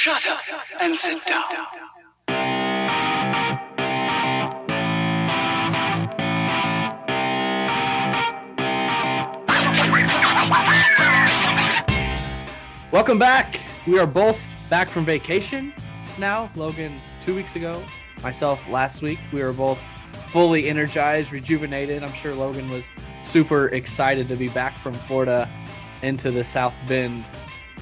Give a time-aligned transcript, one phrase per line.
[0.00, 0.38] Shut up
[0.78, 1.42] and sit down.
[12.92, 13.58] Welcome back.
[13.88, 15.74] We are both back from vacation
[16.16, 16.48] now.
[16.54, 16.94] Logan,
[17.24, 17.82] two weeks ago.
[18.22, 19.18] Myself, last week.
[19.32, 19.80] We were both
[20.28, 22.04] fully energized, rejuvenated.
[22.04, 22.88] I'm sure Logan was
[23.24, 25.50] super excited to be back from Florida
[26.04, 27.24] into the South Bend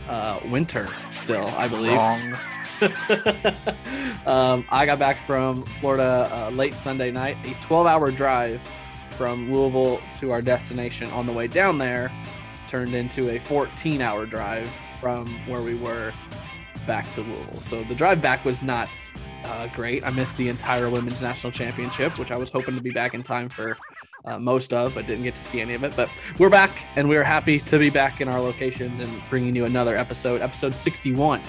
[0.08, 2.38] uh, winter still, I believe.
[4.26, 8.60] Um, I got back from Florida uh, late Sunday night, a 12 hour drive
[9.12, 12.10] from Louisville to our destination on the way down there
[12.68, 14.68] turned into a 14 hour drive
[15.00, 16.12] from where we were
[16.86, 17.60] back to Louisville.
[17.60, 18.90] So the drive back was not
[19.44, 20.04] uh, great.
[20.04, 23.22] I missed the entire women's national championship, which I was hoping to be back in
[23.22, 23.76] time for
[24.26, 25.94] uh, most of, but didn't get to see any of it.
[25.96, 29.64] But we're back and we're happy to be back in our locations and bringing you
[29.64, 31.40] another episode, episode 61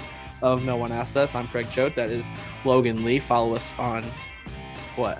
[0.41, 1.35] of No One Asked Us.
[1.35, 1.95] I'm Craig Choate.
[1.95, 2.29] That is
[2.63, 3.19] Logan Lee.
[3.19, 4.03] Follow us on
[4.95, 5.19] what?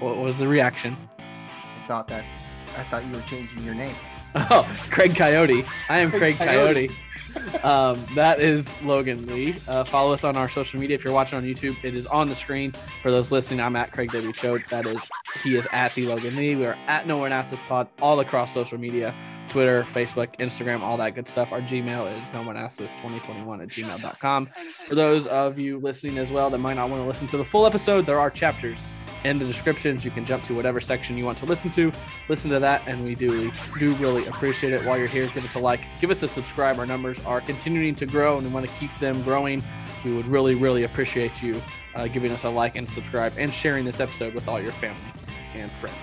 [0.00, 0.96] What was the reaction?
[1.18, 2.36] I thought that's.
[2.76, 3.94] I thought you were changing your name.
[4.50, 5.64] Oh, Craig Coyote.
[5.88, 6.88] I am Craig, Craig Coyote.
[6.88, 7.64] Coyote.
[7.64, 9.54] um, that is Logan Lee.
[9.66, 10.94] Uh, follow us on our social media.
[10.96, 12.72] If you're watching on YouTube, it is on the screen.
[13.02, 14.32] For those listening, I'm at Craig W.
[14.32, 14.62] Choate.
[14.70, 15.00] That is,
[15.42, 16.54] he is at the Logan Lee.
[16.56, 19.14] We are at No One Asked Us Pod all across social media
[19.48, 21.52] Twitter, Facebook, Instagram, all that good stuff.
[21.52, 24.48] Our Gmail is no one asked us 2021 at gmail.com.
[24.86, 27.44] For those of you listening as well that might not want to listen to the
[27.44, 28.82] full episode, there are chapters
[29.24, 30.04] in the descriptions.
[30.04, 31.92] You can jump to whatever section you want to listen to.
[32.28, 34.84] Listen to that, and we do do really appreciate it.
[34.84, 36.78] While you're here, give us a like, give us a subscribe.
[36.78, 39.62] Our numbers are continuing to grow, and we want to keep them growing.
[40.04, 41.60] We would really, really appreciate you
[41.94, 45.02] uh, giving us a like and subscribe, and sharing this episode with all your family
[45.54, 45.96] and friends.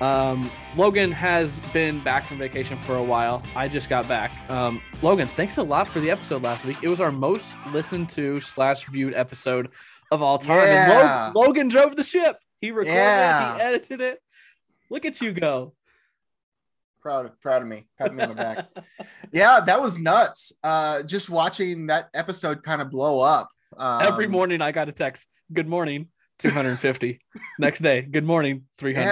[0.00, 3.42] Um, Logan has been back from vacation for a while.
[3.54, 4.32] I just got back.
[4.50, 6.78] Um, Logan, thanks a lot for the episode last week.
[6.82, 9.70] It was our most listened to slash viewed episode
[10.10, 10.66] of all time.
[10.66, 11.32] Yeah.
[11.34, 12.38] Lo- Logan drove the ship.
[12.64, 13.52] He recorded Yeah.
[13.52, 13.56] it.
[13.56, 14.22] He edited it.
[14.88, 15.74] Look at you go.
[17.02, 17.86] Proud of proud of me.
[17.98, 18.68] Pat me on the back.
[19.32, 20.50] yeah, that was nuts.
[20.62, 23.50] Uh, just watching that episode kind of blow up.
[23.76, 25.28] Um, Every morning I got a text.
[25.52, 26.08] Good morning.
[26.38, 27.20] 250.
[27.58, 28.00] Next day.
[28.00, 28.62] Good morning.
[28.78, 29.04] 300.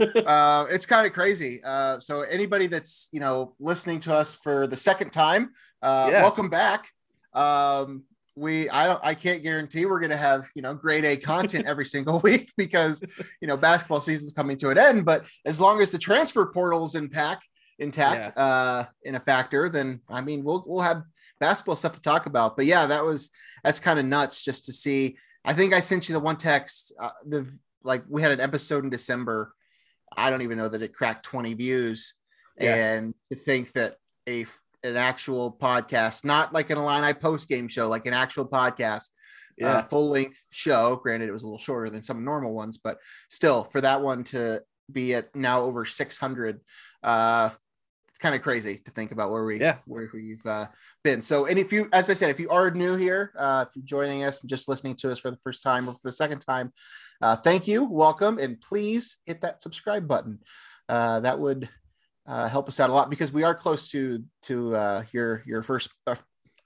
[0.00, 1.60] Yeah, uh, it's kind of crazy.
[1.62, 5.50] Uh, so anybody that's you know listening to us for the second time,
[5.82, 6.22] uh, Yeah.
[6.22, 6.88] welcome back.
[7.34, 8.04] Um,
[8.36, 11.84] we I don't I can't guarantee we're gonna have you know grade A content every
[11.94, 13.02] single week because
[13.40, 15.04] you know basketball season's coming to an end.
[15.04, 17.46] But as long as the transfer portal is intact,
[17.78, 21.02] intact, uh, in a factor, then I mean we'll we'll have
[21.40, 22.56] basketball stuff to talk about.
[22.56, 23.30] But yeah, that was
[23.64, 25.16] that's kind of nuts just to see.
[25.44, 26.92] I think I sent you the one text.
[26.98, 27.50] Uh, the
[27.82, 29.54] like we had an episode in December.
[30.16, 32.14] I don't even know that it cracked 20 views.
[32.58, 32.74] Yeah.
[32.74, 33.96] And to think that
[34.28, 34.44] a
[34.84, 39.10] an actual podcast, not like an Illini post game show, like an actual podcast,
[39.58, 39.68] Yeah.
[39.78, 40.96] uh, full length show.
[40.96, 42.98] Granted, it was a little shorter than some normal ones, but
[43.28, 46.60] still, for that one to be at now over 600,
[47.02, 47.50] uh,
[48.08, 49.78] it's kind of crazy to think about where we Yeah.
[49.86, 50.66] where we've uh,
[51.04, 51.22] been.
[51.22, 53.84] So, and if you, as I said, if you are new here, uh, if you're
[53.84, 56.40] joining us and just listening to us for the first time or for the second
[56.40, 56.72] time,
[57.22, 60.38] uh, thank you, welcome, and please hit that subscribe button.
[60.88, 61.68] Uh, that would
[62.30, 65.62] uh, help us out a lot because we are close to to uh, your your
[65.62, 66.14] first uh,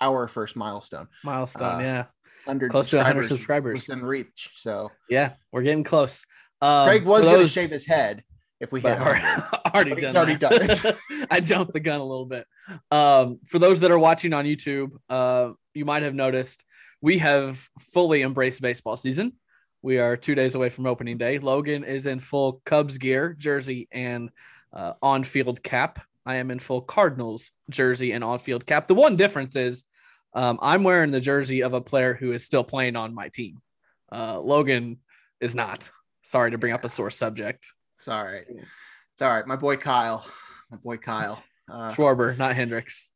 [0.00, 1.76] our first milestone, Milestone.
[1.76, 2.04] uh, yeah.
[2.46, 4.50] hundred Close to 100 subscribers within reach.
[4.56, 5.32] So Yeah.
[5.50, 6.26] We're getting close.
[6.60, 8.22] Um, Craig was going to shave his head
[8.60, 9.74] if we had already, 100.
[9.74, 11.26] already done already done it.
[11.30, 12.46] I jumped the gun a little bit.
[12.90, 16.64] Um, for those that are watching on YouTube, uh, you might have noticed
[17.00, 19.32] we have fully embraced baseball season.
[19.80, 21.38] We are two days away from opening day.
[21.38, 24.30] Logan is in full Cubs gear, jersey, and
[24.74, 26.00] uh, on-field cap.
[26.26, 28.88] I am in full Cardinals jersey and on-field cap.
[28.88, 29.86] The one difference is
[30.34, 33.62] um, I'm wearing the jersey of a player who is still playing on my team.
[34.10, 34.98] Uh, Logan
[35.40, 35.90] is not.
[36.24, 37.66] Sorry to bring up a sore subject.
[37.98, 38.44] It's all right.
[38.48, 39.46] It's all right.
[39.46, 40.26] My boy Kyle.
[40.70, 41.42] My boy Kyle.
[41.70, 43.10] Uh, Schwarber, not Hendricks.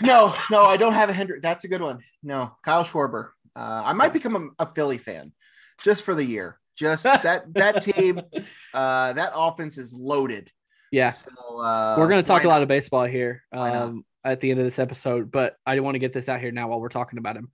[0.00, 1.42] no, no, I don't have a Hendrick.
[1.42, 2.00] That's a good one.
[2.22, 3.30] No, Kyle Schwarber.
[3.54, 5.32] Uh, I might become a, a Philly fan
[5.82, 6.58] just for the year.
[6.76, 8.20] Just that that team,
[8.74, 10.50] uh, that offense is loaded.
[10.90, 11.10] Yeah.
[11.10, 11.30] So
[11.60, 14.66] uh, we're going to talk a lot of baseball here um, at the end of
[14.66, 17.36] this episode, but I want to get this out here now while we're talking about
[17.36, 17.50] him.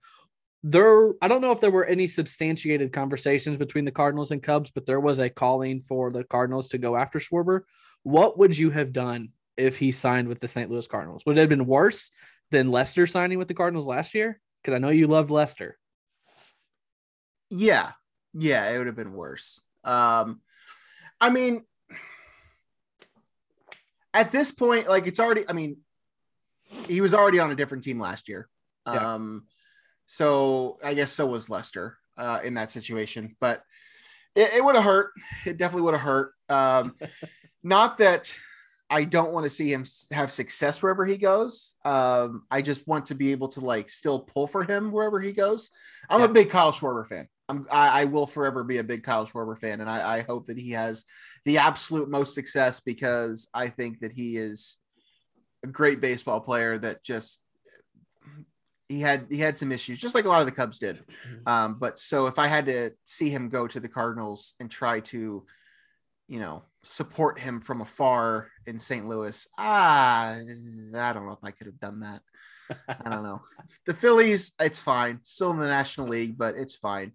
[0.63, 4.71] There, I don't know if there were any substantiated conversations between the Cardinals and Cubs,
[4.71, 7.61] but there was a calling for the Cardinals to go after Schwarber.
[8.03, 10.71] What would you have done if he signed with the St.
[10.71, 11.25] Louis Cardinals?
[11.25, 12.11] Would it have been worse
[12.51, 14.39] than Lester signing with the Cardinals last year?
[14.61, 15.77] Because I know you loved Lester.
[17.49, 17.91] Yeah,
[18.33, 19.59] yeah, it would have been worse.
[19.83, 20.41] Um,
[21.19, 21.65] I mean,
[24.13, 25.43] at this point, like it's already.
[25.47, 25.77] I mean,
[26.87, 28.47] he was already on a different team last year.
[28.87, 29.13] Yeah.
[29.15, 29.45] Um,
[30.05, 33.63] So I guess so was Lester uh, in that situation, but
[34.35, 35.11] it, it would have hurt.
[35.45, 36.33] It definitely would have hurt.
[36.49, 36.95] Um,
[37.63, 38.35] not that
[38.89, 41.75] I don't want to see him have success wherever he goes.
[41.85, 45.31] Um, I just want to be able to like still pull for him wherever he
[45.31, 45.69] goes.
[46.09, 46.25] I'm Yeah.
[46.25, 47.27] a big Kyle Schwarber fan.
[47.49, 50.47] I'm, I, I will forever be a big Kyle Schwarber fan, and I, I hope
[50.47, 51.03] that he has
[51.45, 54.79] the absolute most success because I think that he is
[55.63, 57.41] a great baseball player that just
[58.87, 61.03] he had he had some issues, just like a lot of the Cubs did.
[61.27, 61.47] Mhm.
[61.47, 64.99] Um, but so if I had to see him go to the Cardinals and try
[65.01, 65.45] to,
[66.27, 69.07] you know, support him from afar in St.
[69.07, 72.21] Louis, ah, I don't know if I could have done that.
[72.87, 73.41] I don't know.
[73.85, 75.19] The Phillies, it's fine.
[75.23, 77.13] Still in the National League, but it's fine.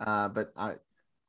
[0.00, 0.74] Uh, but I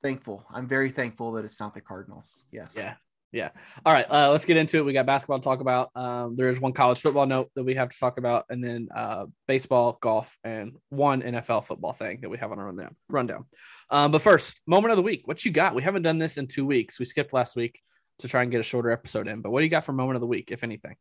[0.02, 0.46] thankful.
[0.52, 2.46] I'm very thankful that it's not the Cardinals.
[2.52, 2.74] Yes.
[2.76, 2.96] Yeah.
[3.32, 3.50] Yeah.
[3.86, 4.06] All right.
[4.10, 4.82] Uh, let's get into it.
[4.82, 5.90] We got basketball to talk about.
[5.96, 8.90] Um, there is one college football note that we have to talk about, and then
[8.94, 12.96] uh, baseball, golf, and one NFL football thing that we have on our rundown.
[13.08, 13.46] rundown.
[13.90, 15.22] Um, but first, moment of the week.
[15.26, 15.76] What you got?
[15.76, 17.00] We haven't done this in two weeks.
[17.00, 17.80] We skipped last week
[18.20, 19.42] to try and get a shorter episode in.
[19.42, 20.96] But what do you got for moment of the week, if anything?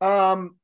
[0.00, 0.56] um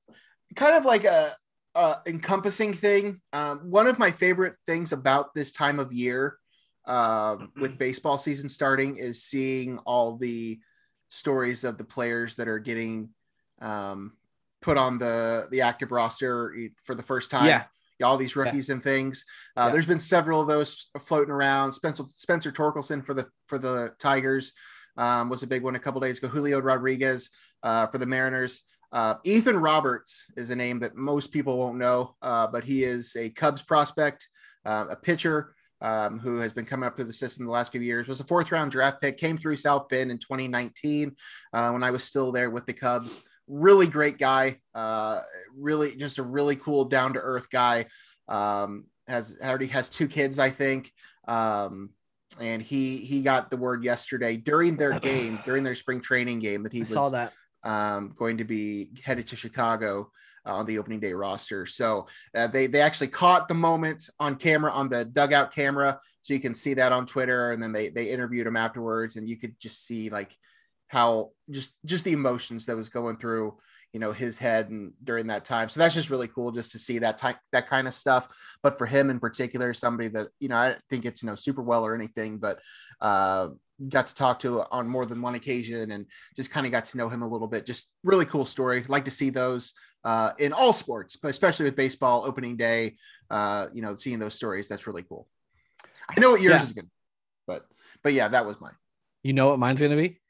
[0.55, 1.31] kind of like a,
[1.75, 3.21] a encompassing thing.
[3.33, 6.39] Um one of my favorite things about this time of year
[6.87, 10.59] um with baseball season starting is seeing all the
[11.09, 13.09] stories of the players that are getting
[13.61, 14.13] um
[14.61, 17.47] put on the the active roster for the first time.
[17.47, 17.65] Yeah.
[18.07, 19.25] all these rookies and things.
[19.57, 19.73] Uh, Yeah.
[19.73, 21.73] there's been several of those floating around.
[21.73, 24.53] Spencer spencer torkelson for the for the tigers
[24.97, 26.29] um, was a big one a couple days ago.
[26.29, 27.31] Julio rodriguez
[27.63, 32.15] uh, for the mariners uh, Ethan Roberts is a name that most people won't know,
[32.23, 34.29] uh, but he is a Cubs prospect,
[34.65, 37.81] uh, a pitcher um, who has been coming up through the system the last few
[37.81, 38.07] years.
[38.07, 41.17] Was a fourth round draft pick, came through South Bend in 2019
[41.53, 43.23] uh, when I was still there with the Cubs.
[43.49, 45.21] Really great guy, uh,
[45.53, 47.87] really just a really cool, down to earth guy.
[48.29, 50.93] Um, has already has two kids, I think.
[51.27, 51.91] Um,
[52.41, 56.63] and he he got the word yesterday during their game, during their spring training game,
[56.63, 57.33] that he I was saw that.
[57.65, 60.11] Um, going to be headed to Chicago
[60.47, 61.67] uh, on the opening day roster.
[61.67, 62.07] So
[62.37, 66.41] uh, they they actually caught the moment on camera on the dugout camera, so you
[66.41, 67.53] can see that on Twitter.
[67.53, 70.37] And then they they interviewed him afterwards, and you could just see like
[70.89, 73.57] how just just the emotions that was going through
[73.95, 76.79] you know his head and during that time so that's just really cool just to
[76.79, 78.29] see that type that kind of stuff
[78.63, 81.63] but for him in particular somebody that you know i think it's you know super
[81.63, 82.59] well or anything but
[83.01, 83.49] uh
[83.89, 86.07] got to talk to on more than one occasion and
[86.37, 87.67] just kind of got to know him a little bit.
[87.67, 88.85] Just really cool story.
[88.89, 89.75] Like to see those
[90.05, 92.97] uh, in all sports, but especially with baseball opening day.
[93.31, 95.27] Uh, you know, seeing those stories that's really cool.
[96.09, 96.63] I know what yours Yeah.
[96.63, 96.91] is good,
[97.47, 97.67] but
[98.03, 98.77] but yeah, that was mine.
[99.23, 100.21] You know what mine's gonna be?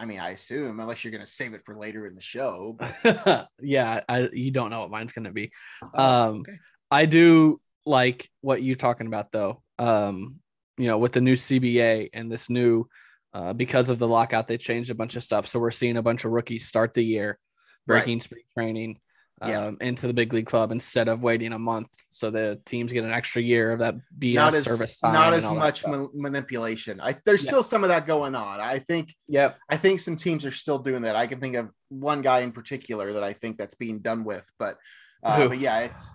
[0.00, 2.76] I mean, I assume unless you're going to save it for later in the show.
[2.76, 5.52] But, yeah, I, you don't know what mine's gonna be.
[5.94, 6.58] oh, Um, okay.
[6.90, 9.62] I do like what you're talking about though.
[9.78, 10.40] Um,
[10.78, 12.88] you know, with the new CBA and this new,
[13.34, 15.46] uh, because of the lockout, they changed a bunch of stuff.
[15.46, 17.38] So we're seeing a bunch of rookies start the year
[17.86, 19.00] breaking spring training
[19.40, 19.70] um, Yeah.
[19.80, 21.88] into the big league club instead of waiting a month.
[22.10, 25.14] So the teams get an extra year of that BS not as service time.
[25.14, 27.00] not as much ma- manipulation.
[27.00, 27.48] I there's Yeah.
[27.50, 28.60] still some of that going on.
[28.60, 31.16] I think yeah, I think some teams are still doing that.
[31.16, 34.48] I can think of one guy in particular that I think that's being done with,
[34.58, 34.78] but
[35.24, 36.14] uh, but yeah, it's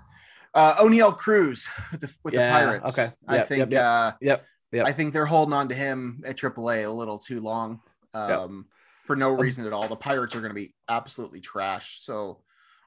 [0.54, 2.98] uh, Oneil Cruz with the with Yeah, the Pirates.
[3.00, 3.14] okay.
[3.28, 3.84] I think yep, yep.
[3.84, 4.46] uh, Yep.
[4.72, 4.86] Yep.
[4.88, 7.82] I think they're holding on to him at AAA a little too long
[8.14, 8.68] um,
[9.06, 9.88] for no Um, reason at all.
[9.88, 12.42] The Pirates are going to be absolutely trash, so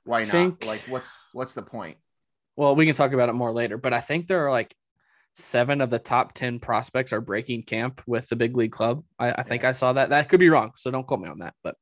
[0.05, 0.31] why not?
[0.33, 1.97] Think- Like, what's what's the point?
[2.57, 4.75] Well, we can talk about it more later, but I think there are like
[5.37, 9.03] seven of the top 10 prospects are breaking camp with the big league club.
[9.19, 10.11] I, I think I saw that.
[10.11, 10.73] That could be wrong.
[10.77, 11.55] So don't quote me on that.
[11.63, 11.77] But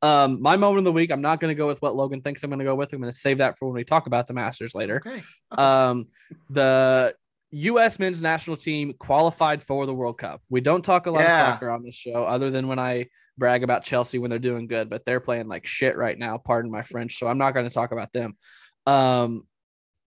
[0.00, 2.42] um, my moment of the week, I'm not going to go with what Logan thinks
[2.42, 2.92] I'm going to go with.
[2.94, 5.02] I'm going to save that for when we talk about the Masters later.
[5.04, 6.04] Okay, Um,
[6.48, 7.14] the
[7.52, 7.98] U.S.
[7.98, 10.42] men's national team qualified for the World Cup.
[10.48, 11.48] We don't talk a lot Yeah.
[11.48, 13.06] of soccer on this show, other than when I
[13.38, 16.38] brag about Chelsea when they're doing good, but they're playing like shit right now.
[16.38, 17.18] Pardon my French.
[17.18, 18.36] So I'm not going to talk about them.
[18.86, 19.46] Um,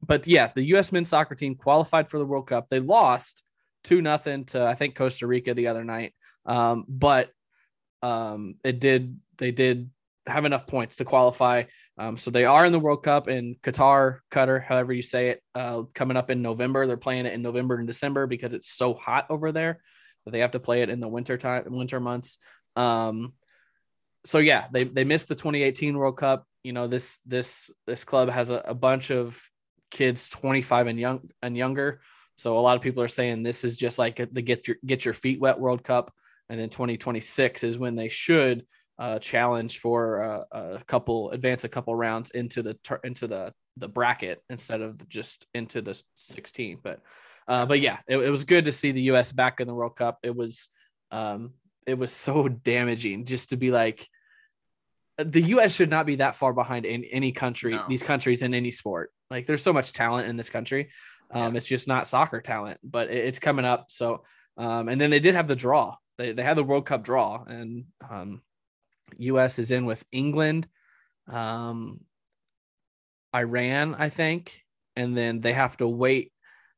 [0.03, 0.93] but yeah, the U.S.
[0.93, 2.69] men's soccer team qualified for the World Cup.
[2.69, 3.43] They lost
[3.83, 6.15] two nothing to I think Costa Rica the other night.
[6.47, 7.31] Um, but
[8.03, 9.91] um, it did they did
[10.27, 11.65] have enough points to qualify.
[11.97, 15.43] Um, so they are in the World Cup in Qatar, Qatar, however you say it,
[15.55, 16.87] uh, coming up in November.
[16.87, 19.81] They're playing it in November and December because it's so hot over there
[20.25, 22.39] that they have to play it in the winter time, winter months.
[22.75, 23.35] Um,
[24.25, 26.47] so yeah, they they missed the 2018 World Cup.
[26.65, 29.41] You know this this this club has a, a bunch of
[29.91, 32.01] kids 25 and young and younger.
[32.37, 35.05] So a lot of people are saying this is just like the get your get
[35.05, 36.13] your feet wet World Cup,
[36.49, 38.67] and then 2026 is when they should
[38.99, 40.23] uh, challenge for
[40.53, 45.09] uh, a couple advance a couple rounds into the into the the bracket instead of
[45.09, 46.79] just into the 16.
[46.83, 47.01] But
[47.49, 49.33] uh, but yeah, it, it was good to see the U.S.
[49.33, 50.19] back in the World Cup.
[50.23, 50.69] It was
[51.11, 51.55] um,
[51.87, 54.07] it was so damaging just to be like
[55.19, 55.75] the U.S.
[55.75, 57.85] should not be that far behind in any country, No.
[57.89, 59.13] these countries in any sport.
[59.31, 60.91] Like there's so much talent in this country.
[61.31, 61.57] Um, Yeah.
[61.59, 63.87] It's just not soccer talent, but it- it's coming up.
[63.91, 64.23] So,
[64.57, 65.97] um, and then they did have the draw.
[66.19, 68.43] They, they had the World Cup draw, and um,
[69.19, 69.59] U.S.
[69.59, 70.69] is in with England,
[71.29, 72.01] um,
[73.35, 74.63] Iran, I think,
[74.97, 76.33] and then they have to wait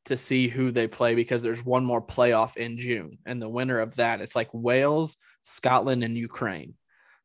[0.07, 3.81] to see who they play because there's one more playoff in June, and the winner
[3.81, 6.75] of that it's like Wales, Scotland, and Ukraine.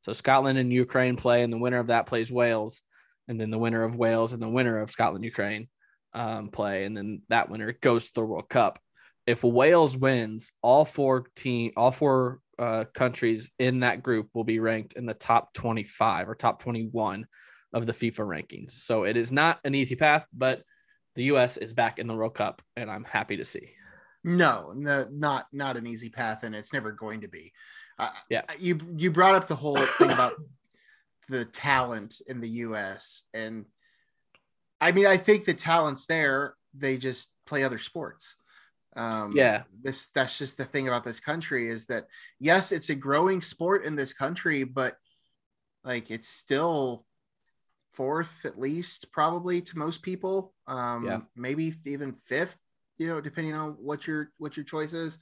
[0.04, 2.84] So Scotland and Ukraine play, and the winner of that plays Wales,
[3.28, 5.70] and then the winner of Wales and the winner of Scotland Ukraine
[6.14, 8.80] um, play, and then that winner goes to the World Cup.
[9.28, 14.60] If Wales wins, all four team, all four uh, countries in that group will be
[14.60, 17.26] ranked in the top 25 or top 21
[17.74, 18.72] of the FIFA rankings.
[18.72, 20.64] So it is not an easy path, but
[21.16, 21.58] the U.S.
[21.58, 23.72] is back in the World Cup, and I'm happy to see.
[24.24, 27.52] No, no, not not an easy path, and it's never going to be.
[27.98, 28.44] Uh, Yeah.
[28.60, 30.34] you you brought up the whole thing about
[31.30, 33.24] the talent in the U.S.
[33.34, 33.66] and
[34.80, 36.56] I mean, I think the talent's there.
[36.74, 38.36] They just play other sports.
[38.96, 39.64] Um, Yeah.
[39.82, 42.08] this that's just the thing about this country is that
[42.40, 44.98] yes, it's a growing sport in this country, but
[45.84, 47.06] like it's still
[47.92, 51.22] fourth at least probably to most people um Yeah.
[51.36, 52.58] maybe even fifth
[52.98, 55.20] you know depending on what your what your choice is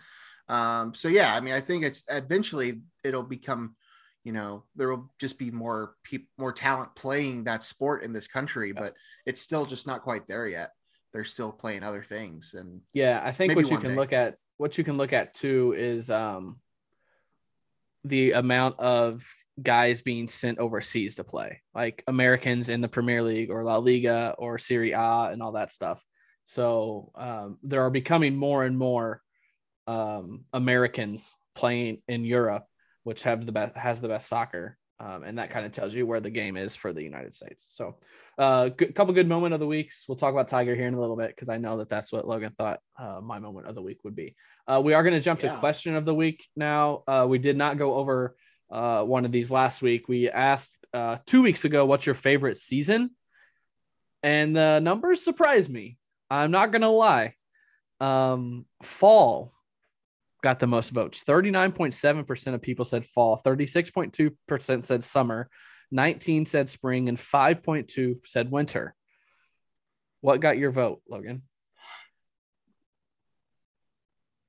[0.49, 3.75] um so yeah i mean i think it's eventually it'll become
[4.23, 8.27] you know there will just be more people more talent playing that sport in this
[8.27, 8.81] country Yeah.
[8.81, 8.93] but
[9.25, 10.69] it's still just not quite there yet
[11.13, 13.95] they're still playing other things and Yeah, I think what you can day.
[13.95, 16.59] look at what you can look at too is um
[18.03, 19.25] the amount of
[19.61, 24.33] guys being sent overseas to play, like Americans in the Premier League or La Liga
[24.37, 26.03] or Serie A and all that stuff.
[26.45, 29.21] So um, there are becoming more and more
[29.85, 32.65] um, Americans playing in Europe,
[33.03, 36.05] which have the best has the best soccer, um, and that kind of tells you
[36.05, 37.67] where the game is for the United States.
[37.69, 37.95] So,
[38.37, 40.05] uh, good, couple good moment of the weeks.
[40.07, 42.27] We'll talk about Tiger here in a little bit because I know that that's what
[42.27, 44.35] Logan thought uh, my moment of the week would be.
[44.67, 47.03] Uh, we are going to jump to question of the week now.
[47.07, 48.35] Uh, we did not go over
[48.71, 50.07] uh, one of these last week.
[50.07, 53.11] We asked uh, two weeks ago, "What's your favorite season?"
[54.21, 55.97] And the numbers surprised me.
[56.29, 57.35] I'm not going to lie.
[58.01, 59.53] Um, fall
[60.41, 61.23] got the most votes.
[61.23, 65.49] 39.7% of people said fall, 36.2% said summer,
[65.91, 68.95] 19 said spring, and 5.2 said winter.
[70.21, 71.43] What got your vote, Logan?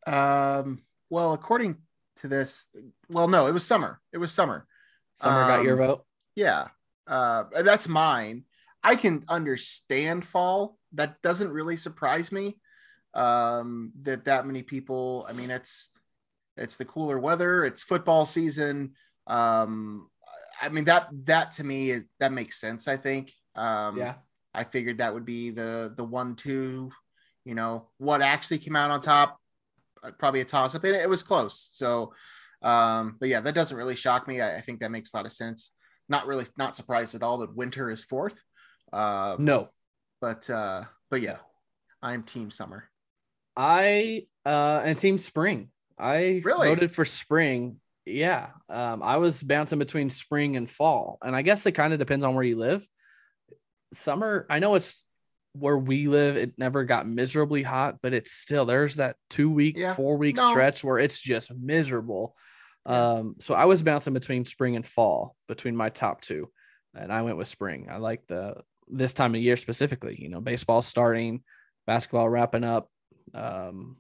[0.07, 0.81] um
[1.11, 1.77] well according
[2.17, 2.65] to this
[3.11, 4.67] well no it was summer it was summer
[5.21, 6.05] Summer got your Um, vote.
[6.35, 6.69] Yeah,
[7.07, 8.45] uh, that's mine.
[8.83, 10.79] I can understand fall.
[10.93, 12.59] That doesn't really surprise me.
[13.15, 15.27] Um, that that many people.
[15.29, 15.91] I mean, it's
[16.57, 17.65] it's the cooler weather.
[17.65, 18.93] It's football season.
[19.27, 20.09] Um,
[20.63, 22.87] I mean that that to me is, that makes sense.
[22.89, 23.33] I think.
[23.55, 24.15] Um, yeah.
[24.53, 26.91] I figured that would be the the one two.
[27.45, 29.39] You know what actually came out on top?
[30.03, 31.69] Uh, Probably a toss up, and it was close.
[31.73, 32.13] So,
[32.63, 34.41] um, but yeah, that doesn't really shock me.
[34.41, 35.73] I, I think that makes a lot of sense.
[36.09, 38.43] Not really, not surprised at all that winter is fourth.
[38.93, 39.69] Uh, No,
[40.21, 41.39] but uh, but yeah,
[42.03, 42.90] I'm team summer.
[43.57, 45.71] I uh and team spring.
[45.99, 46.69] I Really?
[46.69, 47.77] voted for spring.
[48.07, 48.49] Yeah.
[48.69, 51.19] Um, I was bouncing between spring and fall.
[51.23, 52.87] And I guess it kind of depends on where you live.
[53.93, 55.05] Summer, I know it's
[55.53, 59.77] where we live, it never got miserably hot, but it's still there's that two week,
[59.77, 59.95] Yeah.
[59.95, 60.51] four week No.
[60.51, 62.37] stretch where it's just miserable.
[62.87, 66.51] Um, so I was bouncing between spring and fall between my top two.
[66.95, 67.89] And I went with spring.
[67.91, 71.45] I like the this time of year specifically, you know, baseball starting,
[71.87, 72.90] basketball wrapping up,
[73.35, 73.97] um,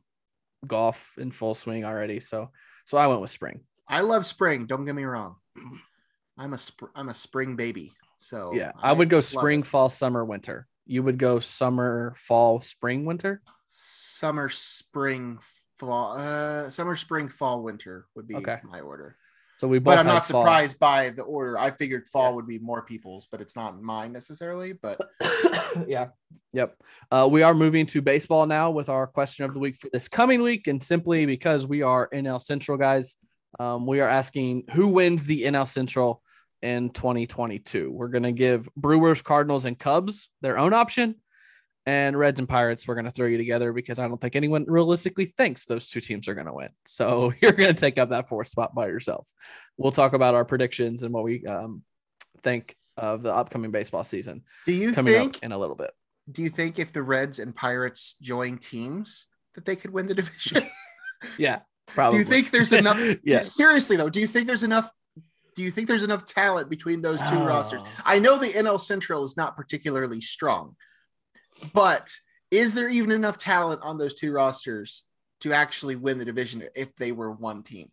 [0.66, 2.20] golf in full swing already.
[2.20, 2.50] So,
[2.84, 3.60] so I went with spring.
[3.88, 4.66] I love spring.
[4.66, 5.37] Don't get me wrong.
[6.38, 7.92] I'm a sp- I'm a spring baby.
[8.18, 9.66] So yeah, I, would go spring, it.
[9.66, 10.66] fall, summer, winter.
[10.87, 13.42] You would go summer, fall, spring, winter.
[13.68, 15.38] summer, spring,
[15.76, 16.16] fall.
[16.18, 18.58] Uh, summer, spring, fall, winter would be Okay.
[18.64, 19.16] my order.
[19.60, 19.92] So we both.
[19.92, 20.40] But I'm not fall.
[20.40, 21.58] surprised by the order.
[21.58, 22.36] I figured fall Yeah.
[22.36, 24.72] would be more people's, but it's not mine necessarily.
[24.72, 24.98] But
[25.86, 26.06] yeah.
[26.54, 26.76] Yep.
[27.10, 30.08] Uh, we are moving to baseball now with our question of the week for this
[30.08, 30.66] coming week.
[30.66, 33.16] And simply because we are NL Central guys,
[33.58, 36.22] um, we are asking who wins the NL Central
[36.62, 37.90] in 2022.
[37.92, 41.16] We're going to give Brewers, Cardinals, and Cubs their own option.
[41.87, 44.64] And Reds and Pirates, we're going to throw you together because I don't think anyone
[44.68, 46.68] realistically thinks those two teams are going to win.
[46.87, 49.28] So you're going to take up that fourth spot by yourself.
[49.78, 51.82] We'll talk about our predictions and what we um,
[52.42, 55.37] think of the upcoming baseball season Do you coming think?
[55.37, 55.90] up in a little bit.
[56.30, 60.14] Do you think if the Reds and Pirates join teams that they could win the
[60.14, 60.66] division?
[61.38, 62.18] Yeah, probably.
[62.18, 62.99] do you think there's enough?
[63.25, 63.42] yeah.
[63.42, 64.90] Seriously though, do you think there's enough?
[65.54, 67.44] Do you think there's enough talent between those two Oh.
[67.46, 67.82] rosters?
[68.06, 70.76] I know the NL Central is not particularly strong,
[71.72, 72.14] but
[72.50, 75.04] is there even enough talent on those two rosters
[75.40, 77.88] to actually win the division if they were one team?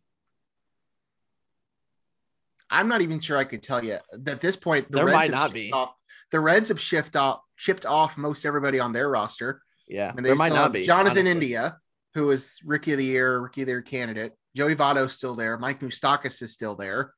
[2.69, 3.97] I'm not even sure I could tell you.
[4.27, 5.71] At this point, the There Reds might have not be.
[5.71, 5.93] Off,
[6.31, 9.61] the Reds have shipped off, chipped off most everybody on their roster.
[9.87, 10.81] Yeah, And they there might not be.
[10.81, 11.31] Jonathan honestly.
[11.31, 11.77] India,
[12.13, 14.33] who is rookie of the year, rookie of the year candidate.
[14.55, 15.57] Joey Votto's still there.
[15.57, 17.13] Mike Moustakas is still there.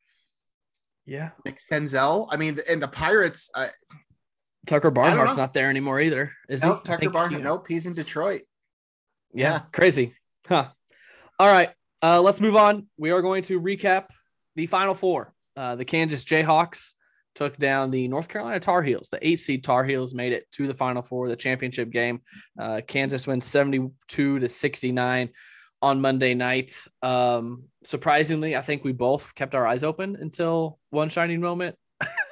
[1.06, 2.28] Yeah, Nick Senzel.
[2.30, 3.50] I mean, and the Pirates.
[3.56, 3.68] Uh,
[4.70, 6.32] Tucker Barnhart's not there anymore either.
[6.48, 6.82] Is nope, he?
[6.82, 7.42] I Tucker think Barnhart.
[7.42, 8.44] he- Nope, he's in Detroit.
[9.34, 9.60] Yeah, Yeah.
[9.74, 10.14] crazy.
[10.48, 10.70] Huh.
[11.40, 11.70] All right.
[12.02, 12.88] Uh, let's move on.
[12.98, 14.06] We are going to recap
[14.56, 15.34] the final four.
[15.58, 16.94] Uh, the Kansas Jayhawks
[17.36, 19.10] took down the North Carolina Tar Heels.
[19.12, 22.22] The eight seed Tar Heels made it to the final four, the championship game.
[22.60, 25.30] Uh, Kansas wins 72 to 69
[25.82, 26.74] on Monday night.
[27.02, 31.76] Um, surprisingly, I think we both kept our eyes open until one shining moment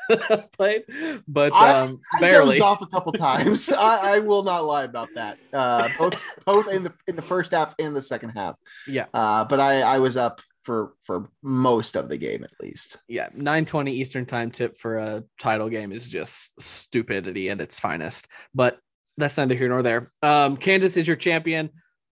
[0.58, 0.84] played,
[1.28, 2.60] but um, I barely.
[2.60, 3.70] dozed off a couple times.
[3.78, 5.38] I, I will not lie about that.
[5.54, 8.56] Uh, both both in the in the first half and the second half.
[8.88, 9.06] Yeah.
[9.14, 12.98] Uh, but I I was up for for most of the game at least.
[13.08, 18.28] yeah, 920 Eastern time tip for a title game is just stupidity at its finest.
[18.54, 18.78] But
[19.18, 20.12] that's neither here nor there.
[20.22, 21.70] Um, Kansas is your champion.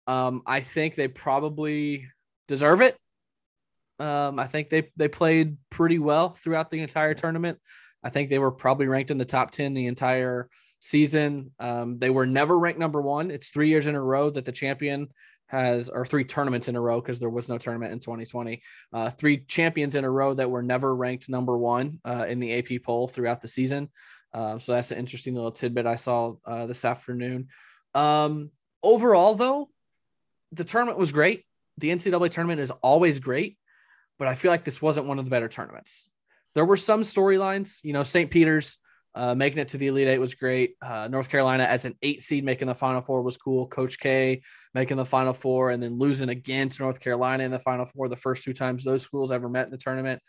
[0.05, 2.07] Um, I think they probably
[2.47, 2.97] deserve it.
[4.01, 7.59] Um, I think they they played pretty well throughout the entire tournament.
[8.03, 11.51] I think they were probably ranked in the top 10 the entire season.
[11.59, 13.29] Um, they were never ranked number one.
[13.29, 15.09] It's three years in a row that the champion
[15.47, 18.61] has, or three tournaments in a row because there was no tournament in 2020
[18.93, 22.57] uh, three champions in a row that were never ranked number one uh, in the
[22.57, 23.89] AP poll throughout the season.
[24.33, 27.49] Uh, so that's an interesting little tidbit I saw uh, this afternoon.
[27.93, 29.69] Um, overall, though,
[30.53, 31.43] the tournament was great.
[31.77, 33.57] The NCAA tournament is always great,
[34.21, 36.07] but I feel like this wasn't one of the better tournaments.
[36.53, 38.29] There were some storylines, you know, St.
[38.29, 38.77] Peter's
[39.15, 40.75] uh, making it to the Elite Eight was great.
[40.79, 43.65] Uh, North Carolina as an eight seed making the Final Four was cool.
[43.65, 44.43] Coach K
[44.75, 48.09] making the Final Four and then losing again to North Carolina in the Final Four
[48.09, 50.21] the first two times those schools ever met in the tournament.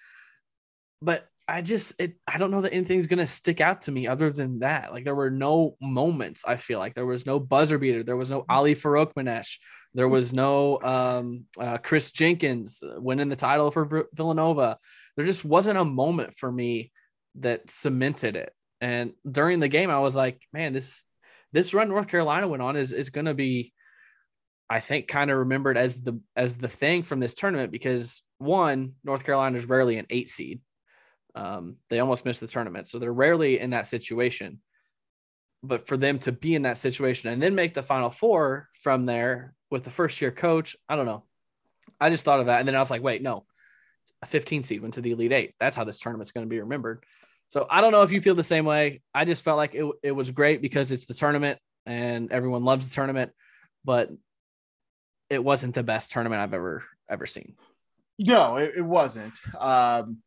[1.03, 4.31] But I just it I don't know that anything's gonna stick out to me other
[4.31, 4.91] than that.
[4.91, 6.45] Like there were no moments.
[6.47, 8.03] I feel like there was no buzzer beater.
[8.03, 9.13] There was no Ali Farouk
[9.93, 14.79] There was no um, uh, Kris Jenkins winning the title for Villanova.
[15.15, 16.91] There just wasn't a moment for me
[17.35, 18.55] that cemented it.
[18.81, 21.05] And during the game, I was like, man, this
[21.53, 23.75] this run North Carolina went on is is going to be,
[24.71, 28.95] I think, kind of remembered as the as the thing from this tournament because one,
[29.05, 30.63] North Carolina is rarely an eight seed.
[31.35, 34.61] Um, they almost missed the tournament, so they're rarely in that situation.
[35.63, 39.07] But for them to be in that situation and then make the final four from
[39.07, 41.25] there with the first year coach, I don't know.
[42.01, 43.45] I just thought of that, and then I was like, wait, no,
[44.23, 45.55] a 15 seed went to the Elite Eight.
[45.59, 47.05] That's how this tournament's going to be remembered.
[47.49, 49.03] So I don't know if you feel the same way.
[49.15, 52.89] I just felt like it, it was great because it's the tournament and everyone loves
[52.89, 53.33] the tournament,
[53.85, 54.11] but
[55.29, 57.55] it wasn't the best tournament I've ever ever seen.
[58.19, 59.39] No, it, it wasn't.
[59.59, 60.19] Um,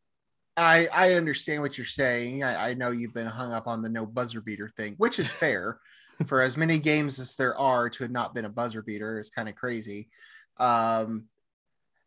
[0.56, 2.42] I I understand what you're saying.
[2.42, 5.30] I, I know you've been hung up on the no buzzer beater thing, which is
[5.30, 5.78] fair.
[6.26, 9.28] For as many games as there are to have not been a buzzer beater is
[9.28, 10.08] kind of crazy.
[10.56, 11.26] Um,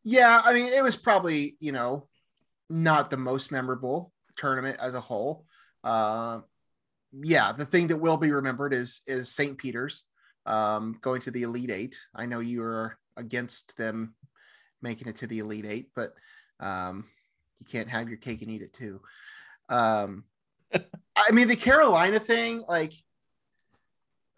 [0.04, 2.08] yeah, I mean, it was probably you know
[2.70, 5.46] not the most memorable tournament as a whole.
[5.84, 6.42] Uh,
[7.12, 9.58] yeah, the thing that will be remembered is is St.
[9.58, 10.06] Peter's
[10.48, 12.00] um, going to the Elite Eight.
[12.16, 14.16] I know you are against them
[14.82, 16.14] making it to the Elite Eight, but
[16.60, 17.06] um,
[17.60, 19.02] you can't have your cake and eat it too.
[19.70, 20.24] Um,
[20.74, 22.94] I mean, the Carolina thing, like,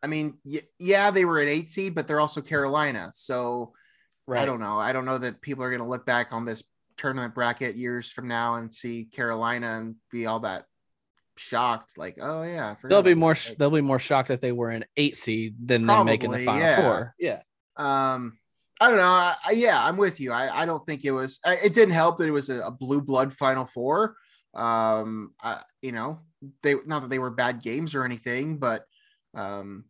[0.04, 3.12] I mean, y- yeah, they were an eight seed, but they're also Carolina.
[3.14, 3.74] So
[4.30, 4.80] I don't know.
[4.80, 6.64] I don't know that people are going to look back on this
[6.98, 10.66] tournament bracket years from now and see Carolina and be all that
[11.38, 11.98] shocked.
[11.98, 13.56] Like, oh yeah, They'll be more that.
[13.58, 16.62] they'll be more shocked that they were an eight seed than them making the final
[16.62, 16.82] yeah.
[16.82, 17.16] four.
[17.20, 17.42] Yeah.
[17.78, 18.38] um
[18.82, 21.40] i don't know I, I- yeah i'm with you i, I don't think it was
[21.46, 24.16] I, it didn't help that it was a, a blue blood final four
[24.54, 26.20] um I, you know
[26.64, 28.84] they not that they were bad games or anything but
[29.36, 29.86] um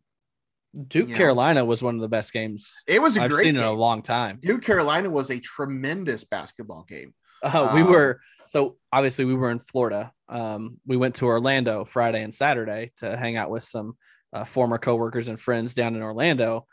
[0.88, 1.16] Duke Yeah.
[1.18, 3.72] Carolina was one of the best games it was a I've great seen in a
[3.72, 4.38] long time.
[4.40, 9.50] duke carolina was a tremendous basketball game Uh, we Um, were so obviously we were
[9.50, 10.12] in Florida.
[10.28, 13.96] Um, we went to Orlando Friday and Saturday to hang out with some
[14.32, 16.66] uh, former coworkers and friends down in Orlando,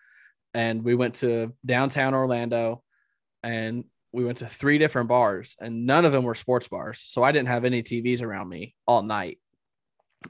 [0.53, 2.83] and we went to downtown Orlando,
[3.43, 6.99] and we went to three different bars, and none of them were sports bars.
[6.99, 9.39] So I didn't have any TVs around me all night.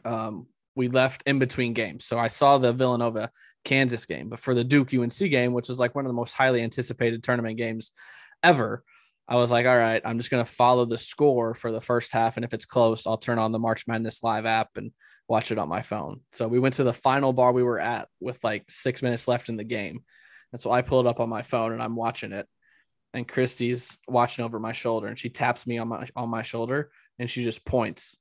[0.06, 2.06] um, we left in between games.
[2.06, 3.32] So I saw the Villanova
[3.66, 6.34] Kansas game, but for the Duke UNC game, which is like one of the most
[6.34, 7.92] highly anticipated tournament games
[8.44, 8.84] ever,
[9.28, 12.14] I was like, all right, I'm just going to follow the score for the first
[12.14, 12.38] half.
[12.38, 14.92] And if it's close, I'll turn on the March Madness live app and
[15.30, 16.22] watch it on my phone.
[16.32, 19.48] So we went to the final bar we were at with like six minutes left
[19.48, 20.04] in the game.
[20.52, 22.48] And so I pulled it up on my phone and I'm watching it.
[23.14, 26.92] And Christy's watching over my shoulder and she taps me on my on my shoulder
[27.20, 28.18] and she just points.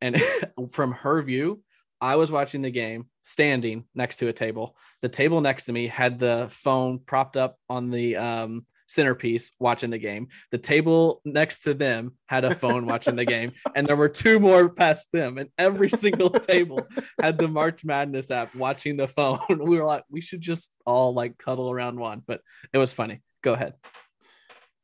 [0.00, 0.22] And
[0.70, 1.62] from her view,
[2.00, 4.76] I was watching the game standing next to a table.
[5.02, 9.90] The table next to me had the phone propped up on the um, centerpiece watching
[9.90, 10.28] the game.
[10.50, 14.40] The table next to them had a phone watching the game, and there were two
[14.40, 16.86] more past them, and every single table
[17.22, 19.38] had the March Madness app watching the phone.
[19.70, 22.40] We were like, we should just all like cuddle around one, but
[22.72, 23.20] it was funny.
[23.42, 23.74] Go ahead.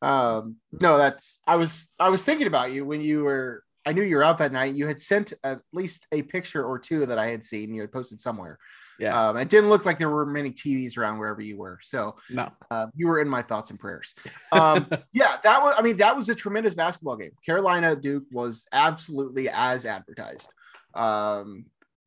[0.01, 4.03] Um, no, that's I was I was thinking about you when you were I knew
[4.03, 4.75] you were out that night.
[4.75, 7.73] You had sent at least a picture or two that I had seen.
[7.73, 8.59] You had posted somewhere.
[8.99, 9.29] Yeah.
[9.29, 11.79] Um, it didn't look like there were many TVs around wherever you were.
[11.83, 12.51] So No.
[12.71, 14.15] uh, you were in my thoughts and prayers.
[14.53, 15.75] Um, yeah, that was.
[15.79, 17.33] I mean, that was a tremendous basketball game.
[17.45, 20.49] Carolina Duke was absolutely as advertised.
[20.95, 21.67] Um,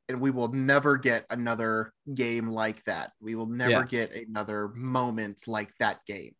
[0.09, 3.11] and we will never get another game like that.
[3.21, 3.83] We will never Yeah.
[3.83, 6.33] get another moment like that game.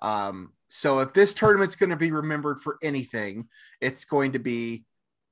[0.00, 3.48] Um, so if this tournament's going to be remembered for anything,
[3.80, 4.84] it's going to be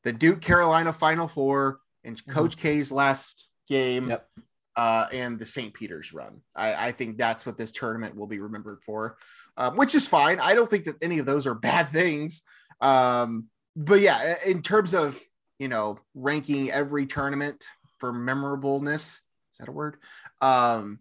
[0.02, 4.10] the Duke Carolina Final Four and Coach K's last game Mm-hmm.
[4.10, 4.28] Yep.
[4.76, 5.72] uh, and the St.
[5.72, 6.40] Peter's run.
[6.56, 9.16] I, I think that's what this tournament will be remembered for,
[9.56, 10.40] um, which is fine.
[10.40, 12.42] I don't think that any of those are bad things.
[12.80, 13.46] Um,
[13.76, 15.18] but yeah, in terms of
[15.60, 17.64] you know ranking every tournament
[17.98, 19.20] for memorableness,
[19.52, 19.98] is that a word?
[20.40, 20.98] Um,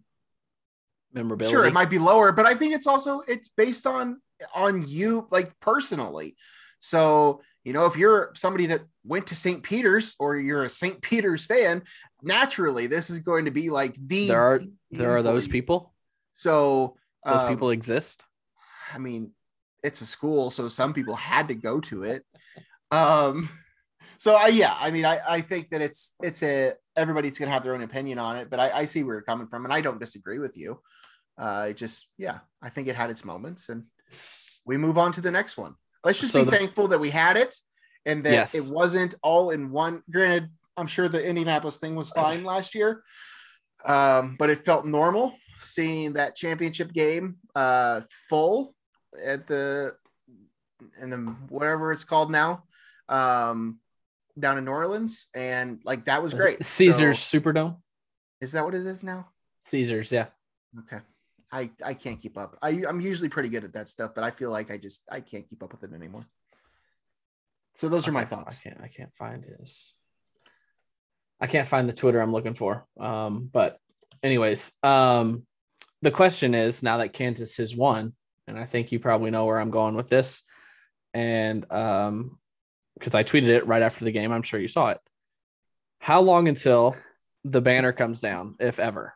[1.12, 1.50] Memorability.
[1.50, 4.20] sure, it might be lower, but I think it's also it's based on
[4.54, 6.36] on you like personally.
[6.78, 9.62] So you know, if you're somebody that went to St.
[9.62, 11.02] Peter's or you're a St.
[11.02, 11.82] Peter's fan,
[12.22, 15.92] naturally this is going to be like the There are there are those people.
[16.32, 18.24] So Those um, people exist.
[18.94, 19.32] I mean,
[19.82, 22.24] it's a school, so some people had to go to it.
[22.90, 23.48] Um,
[24.18, 27.64] so I yeah, I mean, I I think that it's it's a everybody's gonna have
[27.64, 29.80] their own opinion on it, but I, I see where you're coming from, and I
[29.80, 30.80] don't disagree with you.
[31.36, 33.84] Uh, it just yeah, I think it had its moments, and
[34.64, 35.74] we move on to the next one.
[36.04, 37.54] Let's just So be the- thankful that we had it,
[38.06, 38.54] and that Yes.
[38.54, 40.02] it wasn't all in one.
[40.10, 43.02] Granted, I'm sure the Indianapolis thing was fine last year,
[43.84, 48.74] um, but it felt normal seeing that championship game uh, full
[49.24, 49.96] at the
[51.00, 51.18] and the
[51.48, 52.62] whatever it's called now
[53.08, 53.80] um,
[54.38, 56.62] down in New Orleans, and like that was great.
[56.64, 57.76] Caesars So- Superdome.
[58.40, 59.28] is that what it is now?
[59.60, 60.26] Caesars, yeah.
[60.78, 61.00] Okay.
[61.50, 62.58] I, I can't keep up.
[62.62, 65.20] I, I'm usually pretty good at that stuff, but I feel like I just I
[65.20, 66.26] can't keep up with it anymore.
[67.74, 68.58] So those are my thoughts.
[68.58, 69.94] I can't I can't find his
[71.40, 72.86] I can't find the Twitter I'm looking for.
[72.98, 73.78] Um, but
[74.22, 75.46] anyways, um
[76.02, 78.12] the question is now that Kansas has won,
[78.46, 80.42] and I think you probably know where I'm going with this.
[81.14, 82.38] And um
[82.98, 84.98] because I tweeted it right after the game, I'm sure you saw it.
[86.00, 86.96] How long until
[87.44, 89.14] the banner comes down, if ever?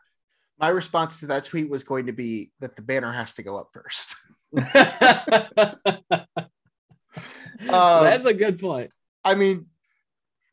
[0.63, 3.57] My response to that tweet was going to be that the banner has to go
[3.57, 4.15] up first.
[7.69, 8.91] Um, That's a good point.
[9.23, 9.67] I mean,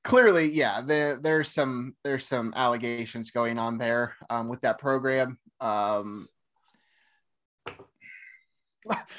[0.05, 5.39] clearly, yeah, there, there's some there's some allegations going on there um, with that program.
[5.61, 6.29] Um,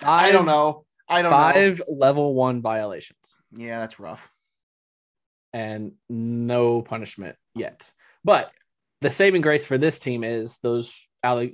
[0.03, 0.85] I don't know.
[1.09, 1.37] I don't know.
[1.37, 3.39] Five level one violations.
[3.51, 4.29] Yeah, that's rough.
[5.53, 7.91] and no punishment yet.
[8.23, 8.51] But
[9.01, 10.95] the saving grace for this team is those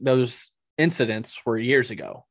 [0.01, 2.25] those incidents were years ago.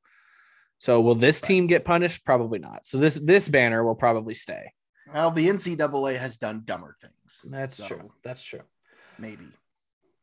[0.78, 2.24] So will this team get punished?
[2.24, 2.84] Probably not.
[2.86, 4.72] So this this banner will probably stay.
[5.12, 7.44] Well, the NCAA has done dumber things.
[7.50, 8.12] That's So, true.
[8.24, 8.62] That's true.
[9.18, 9.46] Maybe.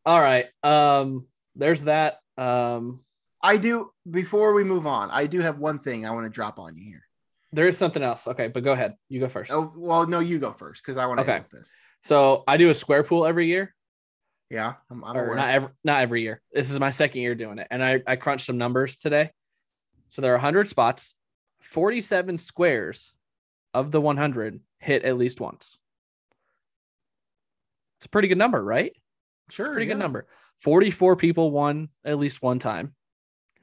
[0.06, 0.48] All right.
[0.64, 2.18] Um there's that.
[2.38, 3.02] Um
[3.42, 3.92] I do.
[4.10, 6.84] Before we move on, I do have one thing I want to drop on you
[6.84, 7.04] here.
[7.52, 8.28] there is something else.
[8.28, 8.94] Okay, but go ahead.
[9.10, 9.52] You go first.
[9.52, 11.44] Oh well, no, you go first because I want to okay.
[11.52, 11.70] this.
[12.04, 13.74] So I do a square pool every year.
[14.54, 16.40] Yeah, I'm, I'm or not every not every year.
[16.54, 19.32] This is my second year doing it, and I I crunched some numbers today.
[20.10, 21.16] So there are 100 spots,
[21.62, 23.14] 47 squares
[23.74, 25.80] of the 100 hit at least once.
[27.98, 28.94] It's a pretty good number, right?
[29.50, 29.94] sure, Pretty yeah.
[29.94, 30.28] good number.
[30.60, 32.94] 44 people won at least one time.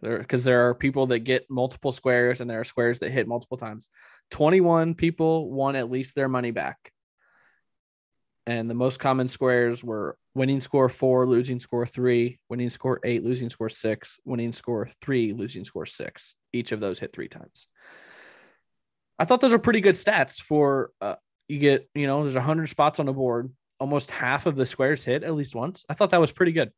[0.02, 3.28] There because there are people that get multiple squares and there are squares that hit
[3.28, 3.90] multiple times.
[4.32, 6.92] 21 people won at least their money back.
[8.46, 13.22] And the most common squares were winning score four, losing score three, winning score eight,
[13.22, 16.36] losing score six, winning score three, losing score six.
[16.52, 17.66] Each of those hit three times.
[19.18, 21.16] I thought those were pretty good stats for uh,
[21.48, 23.52] you get, you know, there's 100 spots on the board.
[23.78, 25.84] almost half of the squares hit at least once.
[25.88, 26.70] I thought that was pretty good.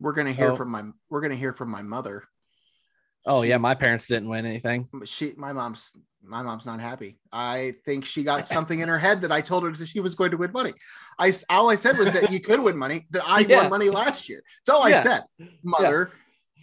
[0.00, 2.24] We're gonna hear from my we're gonna hear from my mother.
[3.26, 4.88] Oh yeah, my parents didn't win anything.
[5.04, 7.18] she my mom's my mom's not happy.
[7.32, 10.14] I think she got something in her head that I told her that she was
[10.14, 10.72] going to win money.
[11.18, 13.06] I all I said was that you could win money.
[13.10, 13.62] That I Yeah.
[13.62, 14.42] won money last year.
[14.64, 15.24] That's all I said,
[15.62, 16.12] mother.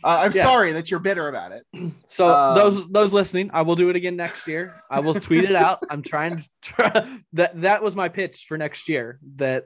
[0.06, 0.42] Uh, I'm Yeah.
[0.44, 1.66] sorry that you're bitter about it.
[2.10, 4.74] So Um, those those listening, I will do it again next year.
[4.92, 5.84] I will tweet it out.
[5.90, 6.92] I'm trying to try,
[7.34, 9.66] that that was my pitch for next year that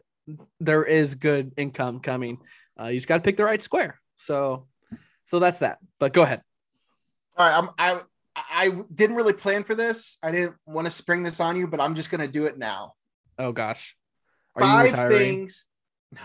[0.60, 2.38] there is good income coming.
[2.80, 4.00] Uh, you just got to pick the right square.
[4.18, 4.68] So
[5.26, 5.80] so that's that.
[6.00, 6.42] But go ahead.
[7.38, 8.02] All right, I'm, I
[8.36, 10.18] I didn't really plan for this.
[10.24, 12.94] I didn't want to spring this on you, but I'm just gonna do it now.
[13.38, 13.96] Oh gosh.
[14.56, 15.70] Are Five things.
[16.12, 16.22] No,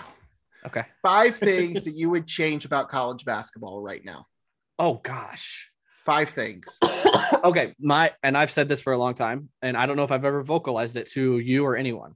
[0.67, 0.85] Okay.
[1.03, 4.27] five things that you would change about college basketball right now.
[4.79, 5.71] Oh gosh.
[6.05, 6.79] Five things.
[7.45, 10.11] okay, my and I've said this for a long time, and I don't know if
[10.11, 12.15] I've ever vocalized it to you or anyone.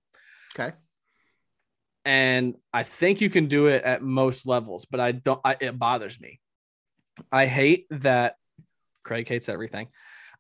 [0.58, 0.74] Okay.
[2.04, 5.40] And I think you can do it at most levels, but I don't.
[5.44, 6.40] I, it bothers me.
[7.30, 8.36] I hate that
[9.06, 9.88] Craig hates everything.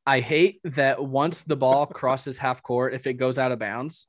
[0.04, 4.06] I hate that once the ball crosses half court, if it goes out of bounds,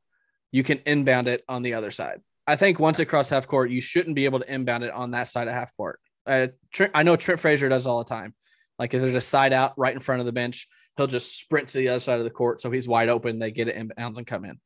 [0.51, 2.21] you can inbound it on the other side.
[2.45, 5.11] I think once it crosses half court, you shouldn't be able to inbound it on
[5.11, 5.99] that side of half court.
[6.25, 8.33] Uh, Trent, I know Trent Frazier does all the time.
[8.79, 11.69] Like if there's a side out right in front of the bench, he'll just sprint
[11.69, 13.39] to the other side of the court so he's wide open.
[13.39, 14.59] They get it inbound and come in.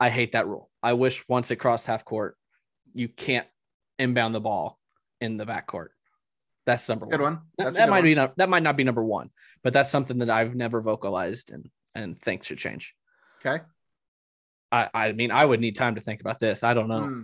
[0.00, 0.70] I hate that rule.
[0.82, 2.36] I wish once it crossed half court,
[2.94, 3.46] you can't
[3.98, 4.78] inbound the ball
[5.20, 5.92] in the back court.
[6.68, 7.32] That's number Good one.
[7.32, 7.42] one.
[7.56, 8.04] That, That's that good might one.
[8.04, 9.30] be not, that might not be number one,
[9.64, 12.94] but that's something that I've never vocalized and and think should change.
[13.40, 13.64] Okay.
[14.70, 16.62] I I mean I would need time to think about this.
[16.62, 17.00] I don't know.
[17.00, 17.22] Hmm.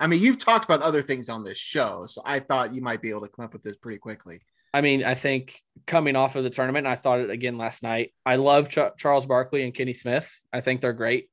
[0.00, 3.00] I mean, you've talked about other things on this show, so I thought you might
[3.00, 4.40] be able to come up with this pretty quickly.
[4.72, 8.12] I mean, I think coming off of the tournament, I thought it again last night.
[8.26, 10.28] I love Ch- Charles Barkley and Kenny Smith.
[10.52, 11.30] I think they're great,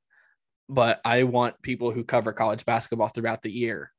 [0.70, 3.92] but I want people who cover college basketball throughout the year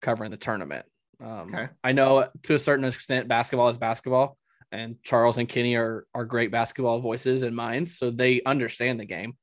[0.00, 0.86] covering the tournament.
[1.22, 1.68] Um, Okay.
[1.84, 4.36] I know to a certain extent, basketball is basketball,
[4.70, 9.04] and Charles and Kenny are are great basketball voices and minds, so they understand the
[9.04, 9.36] game.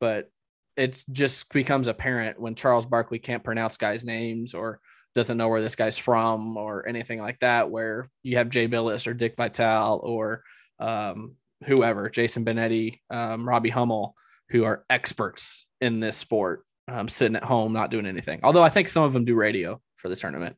[0.00, 0.30] But
[0.76, 4.80] it just becomes apparent when Charles Barkley can't pronounce guys' names or
[5.14, 9.06] doesn't know where this guy's from or anything like that, where you have Jay Bilas
[9.06, 10.42] or Dick Vitale or
[10.80, 14.16] um, whoever, Jason Benetti, um, Robbie Hummel,
[14.50, 18.40] who are experts in this sport, um, sitting at home not doing anything.
[18.42, 20.56] Although I think some of them do radio for the tournament.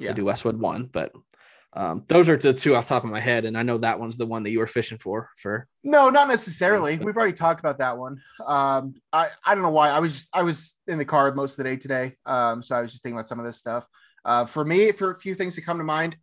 [0.00, 0.08] Yeah.
[0.08, 1.12] They do Westwood one, but
[1.72, 4.00] um, those are the two off the top of my head, and I know that
[4.00, 5.30] one's the one that you were fishing for.
[5.36, 6.98] For No, not necessarily.
[6.98, 8.20] We've already talked about that one.
[8.44, 9.90] Um, I, I don't know why.
[9.90, 12.16] I was just, I was in the car most of the day today.
[12.26, 13.86] Um, so I was just thinking about some of this stuff.
[14.24, 16.16] Uh, for me, for a few things that come to mind,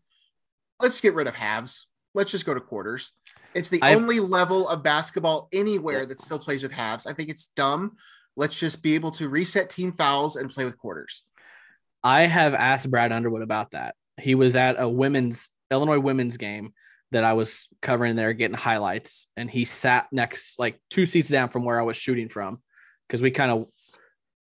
[0.82, 1.88] let's get rid of halves.
[2.14, 3.14] Let's just go to quarters.
[3.54, 7.08] It's the I've- only level of basketball anywhere that still plays with halves.
[7.08, 7.96] I think it's dumb.
[8.36, 11.24] Let's just be able to reset team fouls and play with quarters.
[12.04, 13.96] I have asked Brad Underwood about that.
[14.20, 16.74] He was at a women's Illinois women's game
[17.12, 21.50] that I was covering there, getting highlights, and he sat next, like two seats down
[21.50, 22.62] from where I was shooting from,
[23.08, 23.68] because we kind of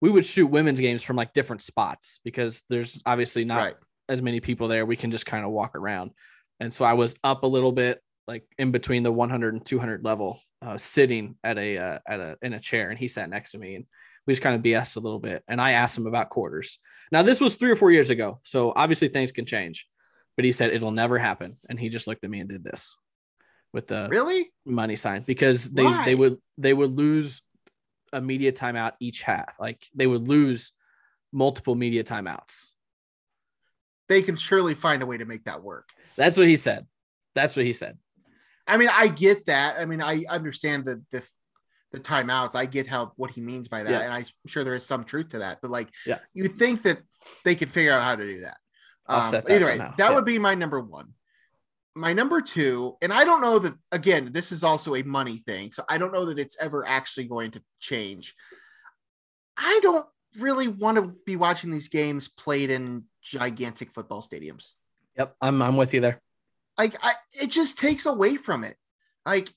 [0.00, 3.74] we would shoot women's games from like different spots because there's obviously not right.
[4.08, 4.86] as many people there.
[4.86, 6.12] We can just kind of walk around,
[6.58, 10.04] and so I was up a little bit, like in between the 100 and 200
[10.04, 13.52] level, uh, sitting at a uh, at a in a chair, and he sat next
[13.52, 13.86] to me, and
[14.26, 16.78] we just kind of BS'd a little bit, and I asked him about quarters.
[17.12, 19.87] Now this was three or four years ago, so obviously things can change,
[20.37, 22.96] but he said it'll never happen, and he just looked at me and did this
[23.72, 24.52] with the Really?
[24.64, 26.04] money sign because they Why?
[26.04, 27.42] they would they would lose
[28.12, 30.72] a media timeout each half, like they would lose
[31.33, 32.70] multiple media timeouts.
[34.09, 35.88] They can surely find a way to make that work.
[36.16, 36.87] That's what he said.
[37.37, 37.96] That's what he said.
[38.66, 39.76] I mean, I get that.
[39.78, 41.22] I mean, I understand the the
[41.92, 42.55] the timeouts.
[42.55, 44.00] I get how what he means by that, Yeah.
[44.00, 45.59] and I'm sure there is some truth to that.
[45.61, 46.18] But like, Yeah.
[46.33, 47.03] you think that
[47.44, 48.59] they could figure out how to do that.
[49.07, 49.94] Um, but that either way, somehow.
[49.96, 50.14] that Yeah.
[50.14, 51.14] would be my number one.
[51.96, 55.72] My number two, and I don't know that again, this is also a money thing,
[55.72, 58.37] so I don't know that it's ever actually going to change.
[59.57, 60.07] I don't
[60.38, 64.74] really want to be watching these games played in gigantic football stadiums
[65.18, 66.22] Yep, I'm I'm with you there.
[66.79, 68.76] like I, it just takes away from it
[69.26, 69.53] like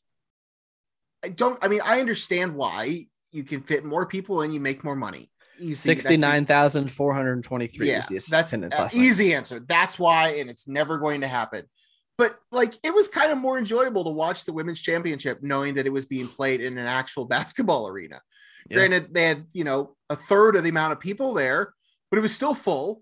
[1.24, 4.84] i don't i mean i understand why you can fit more people and you make
[4.84, 5.30] more money.
[5.60, 7.88] Easy That's the- Sixty nine thousand four hundred twenty three.
[7.90, 9.60] yeah that's an easy answer.
[9.60, 11.66] That's why and it's never going to happen.
[12.18, 15.86] But like it was kind of more enjoyable to watch the women's championship knowing that
[15.88, 18.22] it was being played in an actual basketball arena.
[18.70, 18.78] Yeah.
[18.78, 21.74] granted they had you know a third of the amount of people there
[22.10, 23.02] but it was still full.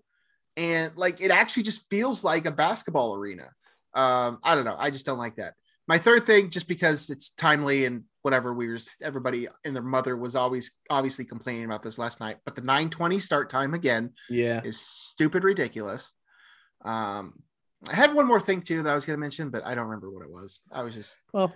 [0.56, 3.50] And like it actually just feels like a basketball arena.
[3.94, 4.76] Um i don't know.
[4.78, 5.54] I just don't like that
[5.88, 9.82] my third thing, just because it's timely and whatever, we were just, everybody and their
[9.82, 14.10] mother was always obviously complaining about this last night, but the 920 start time again
[14.30, 14.60] Yeah.
[14.64, 16.14] is stupid ridiculous.
[16.84, 17.34] Um,
[17.90, 19.86] I had one more thing too that I was going to mention, but I don't
[19.86, 20.60] remember what it was.
[20.70, 21.52] I was just Well,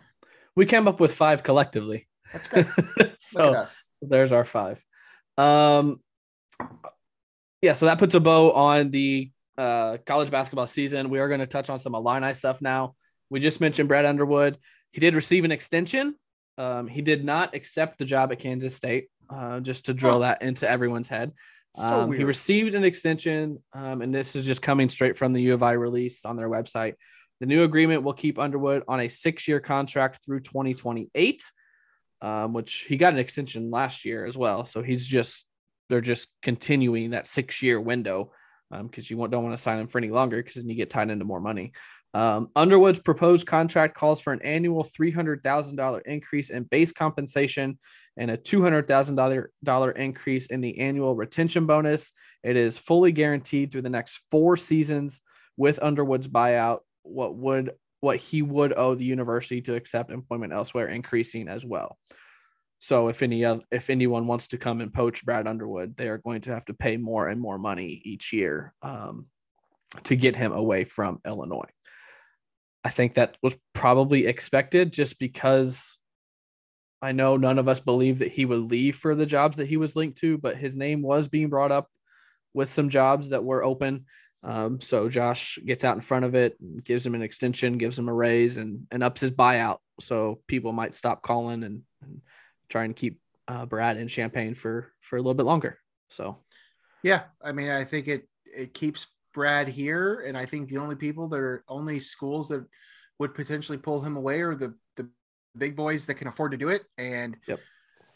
[0.57, 2.09] we came up with five collectively.
[2.33, 2.67] that's good.
[3.21, 4.81] So, so there's our five.
[5.39, 6.01] Um,
[7.63, 11.11] yeah, so that puts a bow on the uh, college basketball season.
[11.11, 12.95] We are going to touch on some Illini stuff now.
[13.31, 14.59] We just mentioned Brad Underwood.
[14.93, 16.15] He did receive an extension.
[16.59, 20.19] Um, he did not accept the job at Kansas State, uh, just to drill Huh.
[20.21, 21.33] that into everyone's head.
[21.77, 25.43] So Um, he received an extension, um, and this is just coming straight from the
[25.43, 26.95] U of I release on their website.
[27.41, 31.43] The new agreement will keep Underwood on a six-year contract through 2028,
[32.23, 34.65] um, which he got an extension last year as well.
[34.65, 35.47] So he's just
[35.89, 38.33] they're just continuing that six-year window
[38.73, 40.91] because you want, don't want to sign him for any longer because then you get
[40.91, 41.73] tied into more money.
[42.15, 47.79] Um, Underwood's proposed contract calls for an annual $300,000 increase in base compensation
[48.17, 52.13] and a $200,000 increase in the annual retention bonus.
[52.43, 55.21] It is fully guaranteed through the next four seasons
[55.57, 56.81] with Underwood's buyout.
[57.03, 61.99] What would what he would owe the university to accept employment elsewhere increasing as well.
[62.79, 66.43] So if any if anyone wants to come and poach Brad Underwood, they are going
[66.43, 69.27] to have to pay more and more money each year um,
[70.05, 71.71] to get him away from Illinois.
[72.87, 75.99] I think that was probably expected just because
[77.03, 79.77] I know none of us believe that he would leave for the jobs that he
[79.77, 81.91] was linked to, but his name was being brought up
[82.55, 84.05] with some jobs that were open.
[84.45, 88.09] Um, so Josh gets out in front of it, gives him an extension, gives him
[88.09, 89.79] a raise, and and ups his buyout.
[89.99, 92.21] So people might stop calling and, and
[92.69, 93.19] try and keep
[93.49, 95.81] uh, Brad in Champaign for for a little bit longer.
[96.09, 96.39] So
[97.03, 100.97] Yeah, I mean, I think it it keeps Brad here, and I think the only
[100.97, 102.65] people that are only schools that
[103.19, 105.07] would potentially pull him away are the the
[105.59, 106.85] big boys that can afford to do it.
[106.97, 107.61] And Yep.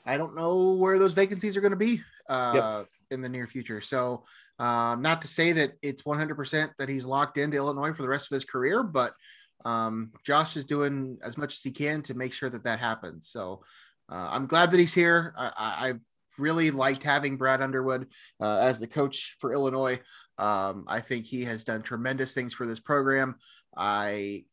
[0.06, 3.82] I don't know where those vacancies are going to be uh, in the near future.
[3.82, 4.24] So,
[4.58, 8.32] um, not to say that it's 100% that he's locked into Illinois for the rest
[8.32, 9.12] of his career, but
[9.66, 13.28] um, Josh is doing as much as he can to make sure that that happens.
[13.28, 13.62] So,
[14.08, 15.34] uh, I'm glad that he's here.
[15.36, 16.00] I, I, I've
[16.40, 18.08] really liked having Brad Underwood
[18.40, 20.00] uh, as the coach for Illinois.
[20.38, 23.36] Um, I think he has done tremendous things for this program.
[23.76, 24.44] I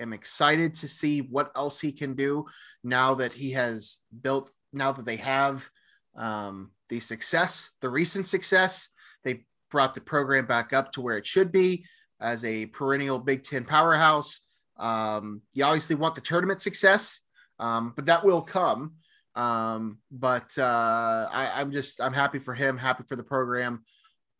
[0.00, 2.46] am excited to see what else he can do
[2.82, 5.68] now that he has built, now that they have
[6.16, 8.88] um, the success, the recent success.
[9.24, 11.84] They brought the program back up to where it should be
[12.20, 14.40] as a perennial Big Ten powerhouse.
[14.78, 17.20] Um, you obviously want the tournament success,
[17.58, 18.94] um, but that will come.
[19.38, 23.84] Um, but uh, I, I'm just I'm happy for him, happy for the program.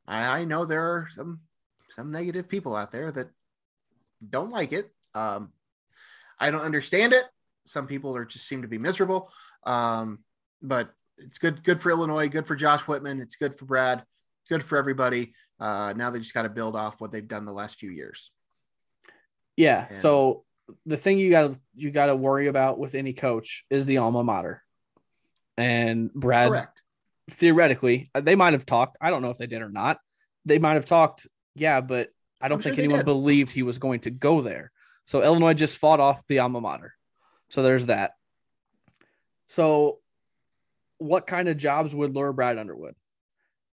[0.09, 1.41] I, I know there are some
[1.91, 3.29] some negative people out there that
[4.29, 4.91] don't like it.
[5.15, 5.53] Um,
[6.41, 7.25] I don't understand it.
[7.65, 9.31] Some people are just seem to be miserable.
[9.65, 10.25] Um,
[10.63, 14.03] but it's good good for Illinois, good for Josh Whitman, it's good for Brad,
[14.49, 15.33] good for everybody.
[15.61, 18.33] Uh, now they just got to build off what they've done the last few years.
[19.57, 20.45] yeah, And- so
[20.87, 23.99] the thing you got to you got to worry about with any coach is the
[23.99, 24.63] alma mater.
[25.59, 26.83] And Brad Correct.
[27.31, 28.97] theoretically, uh, they might have talked.
[29.01, 29.99] I don't know if they did or not.
[30.45, 32.09] They might have talked, yeah, but
[32.41, 34.71] I don't I'm think they anyone believed he was going to go there.
[35.05, 36.95] So Illinois just fought off the alma mater.
[37.51, 38.13] So there's that.
[39.49, 39.99] So,
[40.99, 42.95] what kind of jobs would lure Brad Underwood?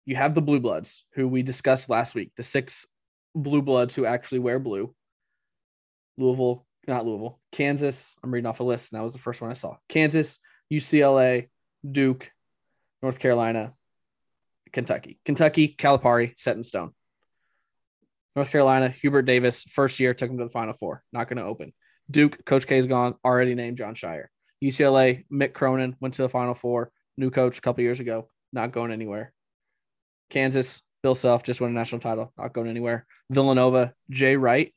[0.05, 2.87] You have the Blue Bloods, who we discussed last week, the six
[3.35, 4.93] Blue Bloods who actually wear blue.
[6.17, 8.17] Louisville, not Louisville, Kansas.
[8.23, 9.77] I'm reading off a list, and that was the first one I saw.
[9.87, 10.39] Kansas,
[10.71, 11.49] UCLA,
[11.89, 12.31] Duke,
[13.01, 13.73] North Carolina,
[14.71, 15.19] Kentucky.
[15.25, 16.91] Kentucky, Calipari, set in stone.
[18.35, 21.03] North Carolina, Hubert Davis, first year, took him to the Final Four.
[21.11, 21.73] Not going to open.
[22.09, 24.25] Duke, Coach K is gone, already named Jon Scheyer.
[24.63, 28.71] UCLA, Mick Cronin went to the Final Four, new coach a couple years ago, not
[28.71, 29.33] going anywhere.
[30.29, 33.05] Kansas, Bill Self just won a national title, not going anywhere.
[33.29, 34.73] Villanova, Jay Wright,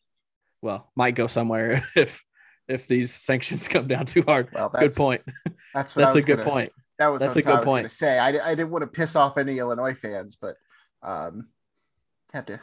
[0.62, 2.24] well, might go somewhere if
[2.68, 4.48] if these sanctions come down too hard.
[4.52, 5.22] Well, Good point.
[5.74, 6.72] That's what I That's a good gonna- point.
[7.02, 7.84] That was That's a good I was point.
[7.84, 8.16] to say.
[8.16, 10.54] I, I didn't want to piss off any Illinois fans, but
[11.02, 11.48] um,
[12.32, 12.60] have to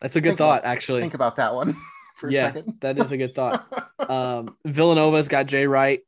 [0.00, 1.00] That's a good thought, about- actually.
[1.00, 1.74] think about that one
[2.16, 2.42] for Yeah.
[2.42, 2.74] a second.
[2.82, 3.66] That is a good thought.
[4.08, 6.00] Um, Villanova's got Jay Wright.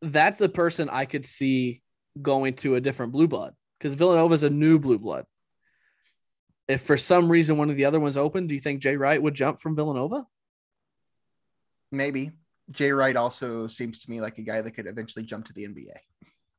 [0.00, 1.82] That's a person I could see
[2.22, 5.24] going to a different blue blood because Villanova's a new blue blood.
[6.68, 9.20] If for some reason one of the other ones open, do you think Jay Wright
[9.20, 10.24] would jump from Villanova?
[11.90, 12.30] Maybe
[12.70, 15.64] Jay Wright also seems to me like a guy that could eventually jump to the
[15.64, 15.90] NBA.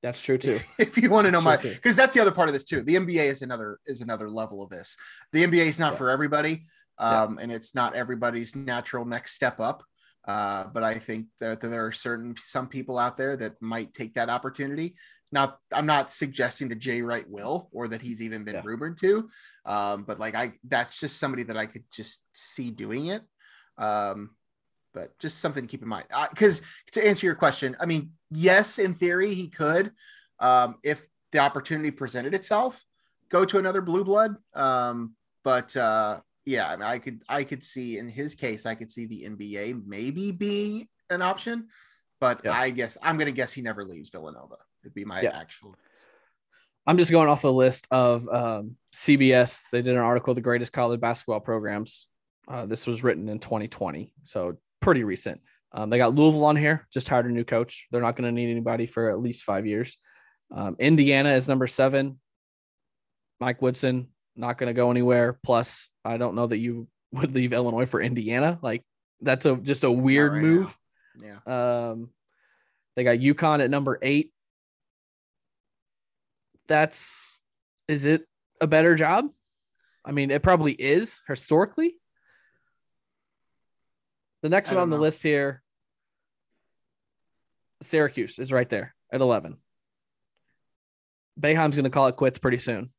[0.03, 0.59] That's true too.
[0.79, 2.81] if you want to know Sure my because that's the other part of this too.
[2.81, 4.97] The NBA is another is another level of this.
[5.31, 5.97] The NBA is not Yeah.
[5.97, 6.63] for everybody,
[6.99, 7.23] Yeah.
[7.23, 9.83] um, and it's not everybody's natural next step up.
[10.27, 13.91] Uh, but I think that, that there are certain some people out there that might
[13.93, 14.95] take that opportunity.
[15.31, 18.61] Not, I'm not suggesting that Jay Wright will or that he's even been Yeah.
[18.63, 19.29] rumored to,
[19.65, 23.23] um, but like I, that's just somebody that I could just see doing it.
[23.79, 24.35] Um,
[24.93, 26.05] but just something to keep in mind.
[26.29, 29.91] Because to answer your question, I mean, yes, in theory he could,
[30.39, 32.83] um, if the opportunity presented itself,
[33.29, 34.35] go to another blue blood.
[34.53, 38.75] Um, but uh, yeah, I, mean, I could I could see in his case, I
[38.75, 41.67] could see the NBA maybe being an option,
[42.19, 42.53] but Yeah.
[42.53, 44.57] I guess I'm gonna guess he never leaves Villanova.
[44.83, 45.37] It'd be my Yeah.
[45.37, 45.75] actual.
[46.87, 49.61] I'm just going off a list of um, CBS.
[49.71, 52.07] They did an article, the greatest college basketball programs.
[52.47, 55.41] Uh, this was written in 2020, so pretty recent.
[55.73, 57.87] Um, they got Louisville on here, just hired a new coach.
[57.91, 59.97] They're not going to need anybody for at least five years.
[60.53, 62.19] Um, Indiana is number seven.
[63.39, 65.39] Mike Woodson not going to go anywhere.
[65.43, 68.59] Plus, I don't know that you would leave Illinois for Indiana.
[68.61, 68.83] Like
[69.21, 70.77] that's a just a weird right move.
[71.21, 71.39] Yeah.
[71.45, 72.09] Um,
[72.95, 74.31] they got UConn at number eight.
[76.67, 77.41] That's
[77.87, 78.25] is it
[78.59, 79.27] a better job?
[80.03, 81.95] I mean, it probably is historically.
[84.41, 85.61] The next one on don't the list here,
[87.81, 89.57] Syracuse is right there at 11.
[91.39, 92.89] Boeheim's going to call it quits pretty soon.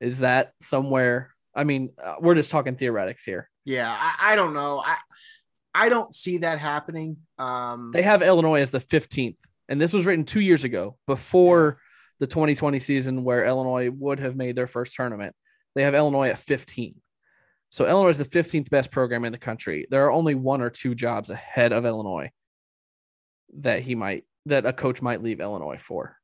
[0.00, 1.30] Is that somewhere?
[1.54, 3.48] I mean, uh, we're just talking theoretics here.
[3.64, 4.82] Yeah, I, I don't know.
[4.84, 4.96] I
[5.74, 7.18] I don't see that happening.
[7.38, 9.36] Um, They have Illinois as the 15th,
[9.68, 11.78] and this was written two years ago before
[12.18, 15.34] the 2020 season, where Illinois would have made their first tournament.
[15.74, 16.94] They have Illinois at 15.
[17.70, 19.86] So Illinois is the 15th best program in the country.
[19.90, 22.30] There are only one or two jobs ahead of Illinois
[23.58, 26.16] that he might that a coach might leave Illinois for.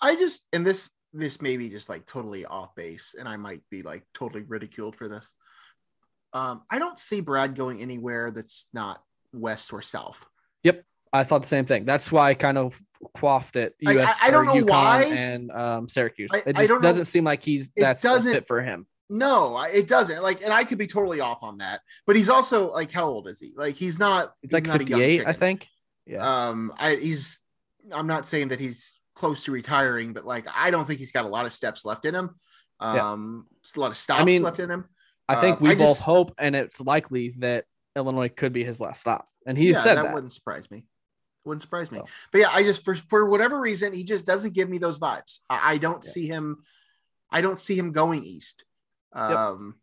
[0.00, 3.60] I just and this this may be just like totally off base, and I might
[3.70, 5.34] be like totally ridiculed for this.
[6.32, 10.26] Um, I don't see Brad going anywhere that's not west or south.
[10.64, 10.84] Yep.
[11.12, 11.84] I thought the same thing.
[11.84, 12.80] That's why I kind of
[13.14, 13.74] quaffed it.
[13.86, 15.04] I- US I- I don't know UConn why.
[15.04, 16.30] and um, Syracuse.
[16.34, 18.86] I- it just don't know- doesn't seem like he's that's a doesn't- fit for him.
[19.10, 20.22] No, it doesn't.
[20.22, 21.80] Like, and I could be totally off on that.
[22.06, 23.52] But he's also like, how old is he?
[23.56, 24.32] Like, he's not.
[24.42, 25.68] It's like he's not a young 58, I think.
[26.06, 26.48] Yeah.
[26.48, 27.40] Um, I he's.
[27.92, 31.24] I'm not saying that he's close to retiring, but like, I don't think he's got
[31.26, 32.30] a lot of steps left in him.
[32.80, 33.12] Yeah.
[33.12, 33.46] Um,
[33.76, 34.86] a lot of stops mean, left in him.
[35.28, 37.64] I think Uh, we I both just- hope, and it's likely that
[37.96, 39.28] Illinois could be his last stop.
[39.46, 40.14] And he yeah, said that, that.
[40.14, 40.86] wouldn't surprise me.
[41.44, 41.98] Wouldn't surprise me.
[41.98, 42.06] So.
[42.32, 45.40] But yeah, I just for for whatever reason, he just doesn't give me those vibes.
[45.50, 46.10] I, I don't Yeah.
[46.10, 46.62] see him.
[47.30, 48.64] I don't see him going east.
[49.14, 49.76] Um,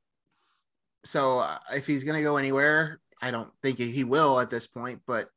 [1.05, 5.01] so uh, if he's gonna go anywhere, I don't think he will at this point.
[5.07, 5.29] But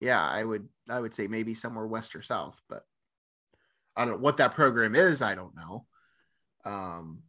[0.00, 2.60] yeah, I would I would say maybe somewhere west or south.
[2.68, 2.84] But
[3.96, 5.22] I don't know what that program is.
[5.22, 5.86] I don't know.
[6.64, 7.22] Um,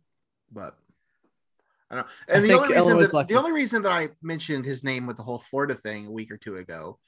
[0.52, 0.76] but
[1.90, 2.08] I don't.
[2.30, 3.34] I And the only reason that, lucky.
[3.34, 6.32] the only reason that I mentioned his name with the whole Florida thing a week
[6.32, 7.00] or two ago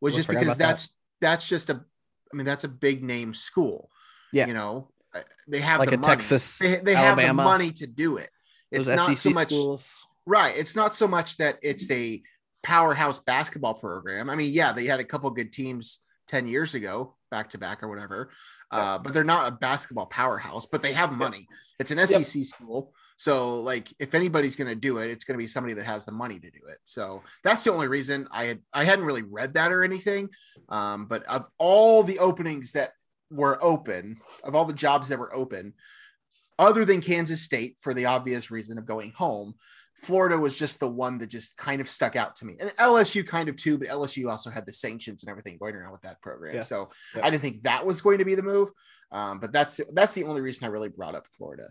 [0.00, 0.66] was I just because about that.
[0.68, 1.84] that's that's just a.
[2.32, 3.90] I mean, that's a big name school.
[4.32, 4.46] Yeah.
[4.46, 6.14] you know, uh, they have like the a money.
[6.14, 8.30] Texas, They, they have the money to do it.
[8.70, 10.06] It's those not SEC so much schools.
[10.26, 10.54] right.
[10.56, 12.22] It's not so much that it's a
[12.62, 14.30] powerhouse basketball program.
[14.30, 17.82] I mean, yeah, they had a couple good teams ten years ago, back to back
[17.82, 18.30] or whatever.
[18.72, 20.66] Uh, but they're not a basketball powerhouse.
[20.66, 21.48] But they have money.
[21.80, 25.42] It's an SEC school, so like if anybody's going to do it, it's going to
[25.42, 26.78] be somebody that has the money to do it.
[26.84, 30.30] So that's the only reason I had I hadn't really read that or anything.
[30.70, 32.92] Um, but of all the openings that
[33.30, 35.74] were open, of all the jobs that were open,
[36.60, 39.54] other than Kansas State for the obvious reason of going home,
[39.96, 42.56] Florida was just the one that just kind of stuck out to me.
[42.60, 45.92] And LSU kind of too, but LSU also had the sanctions and everything going around
[45.92, 46.56] with that program.
[46.56, 46.62] Yeah.
[46.62, 47.26] So Yeah.
[47.26, 48.70] I didn't think that was going to be the move.
[49.10, 51.68] Um, but that's that's the only reason I really brought up Florida.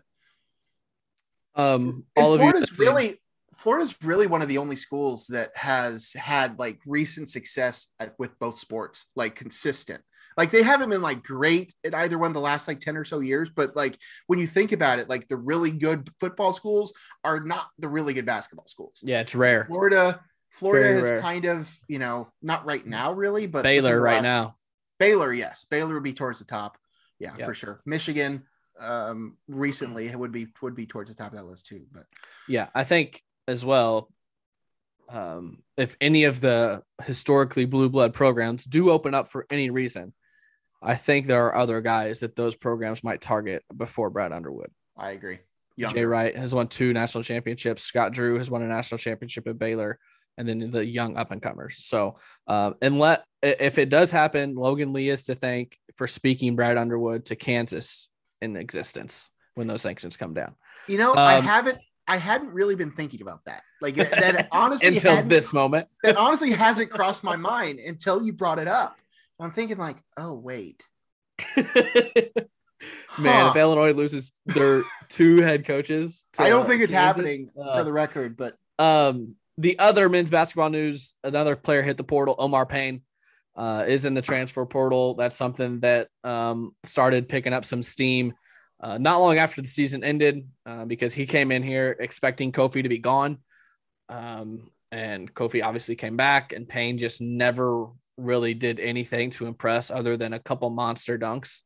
[1.56, 3.22] Um, And all of you Florida's really
[3.58, 8.38] Florida's really one of the only schools that has had like recent success at, with
[8.40, 10.02] both sports, like consistent.
[10.38, 13.20] Like they haven't been like great at either one the last like 10 or so
[13.20, 17.40] years, but like when you think about it, like the really good football schools are
[17.42, 19.00] not the really good basketball schools.
[19.04, 19.66] Yeah, it's rare.
[19.66, 20.22] Florida,
[20.52, 21.22] Florida Very has rare.
[21.22, 24.56] kind of, you know, not right now really, but Baylor right now.
[25.00, 25.66] Baylor, yes.
[25.70, 26.78] Baylor would be towards the top.
[27.20, 27.46] Yeah, Yeah.
[27.46, 27.82] for sure.
[27.86, 28.44] Michigan
[28.80, 31.86] um recently would be would be towards the top of that list too.
[31.92, 32.06] But
[32.48, 34.10] Yeah, I think as well.
[35.10, 40.14] Um, if any of the historically blue blood programs do open up for any reason,
[40.82, 44.72] I think there are other guys that those programs might target before Brad Underwood.
[44.96, 45.40] I agree.
[45.78, 47.84] Jay Wright has won two national championships.
[47.84, 49.98] Scott Drew has won a national championship at Baylor,
[50.38, 51.78] and then the young up and comers.
[51.80, 56.56] So, um, and let if it does happen, Logan Lee is to thank for speaking
[56.58, 58.10] Brad Underwood to Kansas
[58.42, 60.56] in existence when those sanctions come down.
[60.88, 61.80] You know, I Um, haven't
[62.10, 63.62] I hadn't really been thinking about that.
[63.82, 65.88] Like that honestly until this moment.
[66.04, 68.98] that honestly hasn't crossed my mind until you brought it up.
[69.40, 70.84] I'm thinking like, oh wait,
[71.58, 73.52] Man, Huh.
[73.52, 77.78] if Illinois loses their two head coaches, to I don't think it's Kansas, happening uh,
[77.78, 82.36] for the record, but Um, the other men's basketball news: another player hit the portal.
[82.38, 83.02] Omar Payne
[83.58, 85.16] uh, is in the transfer portal.
[85.16, 88.34] That's something that um, started picking up some steam
[88.82, 92.84] uh, not long after the season ended uh, because he came in here expecting Kofi
[92.84, 93.40] to be gone,
[94.08, 99.92] um, and Kofi obviously came back, and Payne just never really did anything to impress
[99.92, 101.62] other than a couple monster dunks.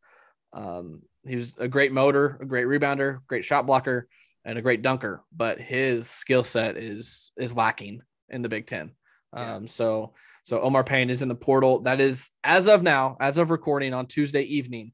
[0.53, 4.07] Um, he was a great motor, a great rebounder, great shot blocker
[4.45, 8.91] and a great dunker, but his skill set is is lacking in the Big Ten.
[9.33, 9.55] Yeah.
[9.55, 11.79] Um, so so Omar Payne is in the portal.
[11.81, 14.91] That is as of now, as of recording on Tuesday evening.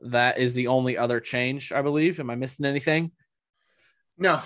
[0.00, 2.20] That is the only other change, I believe.
[2.20, 3.12] Am I missing anything?
[4.18, 4.40] no,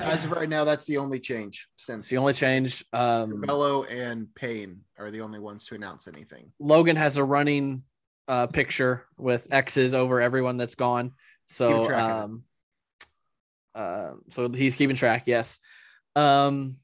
[0.00, 2.84] as of right now, that's the only change since the only change.
[2.92, 6.52] Um, Bello and Payne are the only ones to announce anything.
[6.58, 7.82] Logan has a running
[8.28, 11.12] uh, picture with X's over everyone that's gone.
[11.46, 12.24] So, Keeping track of it.
[12.24, 12.44] um,
[13.74, 15.24] uh, so he's keeping track.
[15.26, 15.60] Yes.
[16.16, 16.76] Um,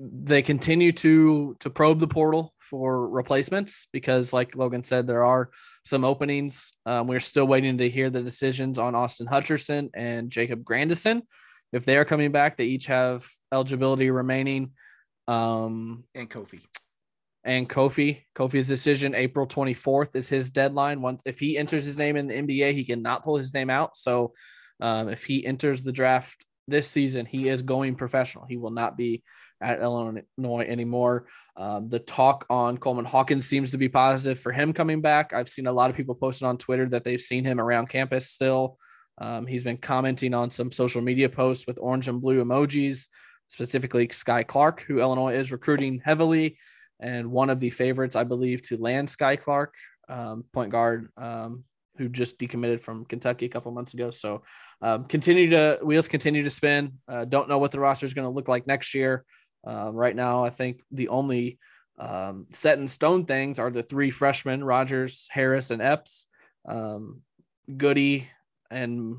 [0.00, 5.50] they continue to to probe the portal for replacements because, like Logan said, there are
[5.84, 6.72] some openings.
[6.86, 11.22] Um, we're still waiting to hear the decisions on Austin Hutcherson and Jacob Grandison.
[11.72, 14.70] If they are coming back, they each have eligibility remaining.
[15.28, 16.60] Um, And Kofi.
[17.44, 18.22] and Kofi.
[18.34, 21.02] Kofi's decision April 24th is his deadline.
[21.02, 23.96] Once if he enters his name in the NBA, he cannot pull his name out.
[23.96, 24.32] So
[24.80, 28.46] um, if he enters the draft this season, he is going professional.
[28.46, 29.22] He will not be
[29.60, 31.26] at Illinois anymore.
[31.56, 35.32] Um, the talk on Coleman Hawkins seems to be positive for him coming back.
[35.32, 38.30] I've seen a lot of people posting on Twitter that they've seen him around campus
[38.30, 38.78] still.
[39.18, 43.08] Um, he's been commenting on some social media posts with orange and blue emojis,
[43.48, 46.56] specifically Skyy Clark, who Illinois is recruiting heavily
[47.00, 49.74] and one of the favorites, I believe, to land Skyy Clark,
[50.08, 51.64] um, point guard, um,
[51.96, 54.10] who just decommitted from Kentucky a couple months ago.
[54.10, 54.42] So
[54.80, 56.98] um, continue to wheels continue to spin.
[57.08, 59.24] Uh, don't know what the roster is going to look like next year.
[59.64, 61.58] Um, right now, I think the only
[61.98, 66.26] um, set in stone things are the three freshmen: Rodgers, Harris, and Epps.
[66.68, 67.22] Um,
[67.76, 68.28] Goody
[68.70, 69.18] and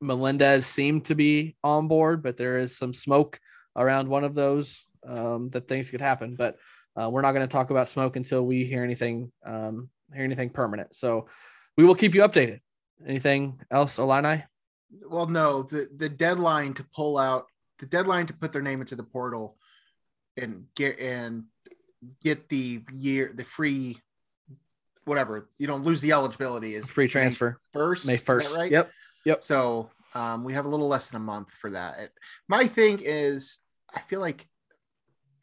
[0.00, 3.38] Melendez seem to be on board, but there is some smoke
[3.76, 6.36] around one of those um, that things could happen.
[6.36, 6.56] But
[7.00, 10.50] uh, we're not going to talk about smoke until we hear anything, um, hear anything
[10.50, 10.94] permanent.
[10.96, 11.28] So
[11.76, 12.60] we will keep you updated.
[13.06, 14.44] Anything else, Illini?
[15.08, 17.46] Well, no, the the deadline to pull out
[17.78, 19.56] the deadline to put their name into the portal
[20.36, 21.44] and get and
[22.22, 23.98] get the year the free
[25.04, 27.58] whatever you don't lose the eligibility is Free transfer.
[27.72, 28.56] first May first.
[28.56, 28.70] right?
[28.70, 29.42] Yep.
[29.42, 31.98] so um, we have a little less than a month for that.
[31.98, 32.12] It-
[32.48, 33.60] my thing is
[33.94, 34.46] i feel like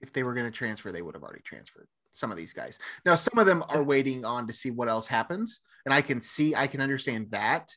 [0.01, 2.79] if they were going to transfer they would have already transferred some of these guys.
[3.05, 6.19] Now some of them are waiting on to see what else happens and i can
[6.21, 7.69] see i can understand that.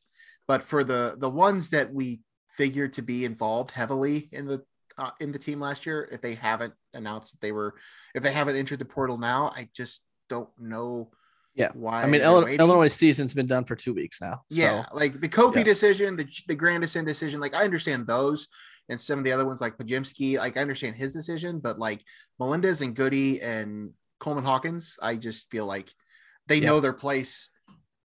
[0.48, 4.62] But for the the ones that we figured to be involved heavily in the
[5.02, 7.74] uh, in the team last year if they haven't announced that they were
[8.14, 11.10] if they haven't entered the portal now i just don't know
[11.54, 11.70] Yeah.
[11.74, 12.56] why I mean, Illinois.
[12.56, 14.36] Illinois season's been done for two weeks now.
[14.48, 15.64] Yeah, So, like the Kofi Yeah.
[15.64, 18.48] decision, the the Grandison decision, like I understand those,
[18.88, 22.00] and some of the other ones like Podziemski, like I understand his decision, but like
[22.40, 23.90] Melendez and Goody and
[24.20, 25.88] Coleman Hawkins, I just feel like
[26.48, 26.68] they Yeah.
[26.68, 27.50] know their place.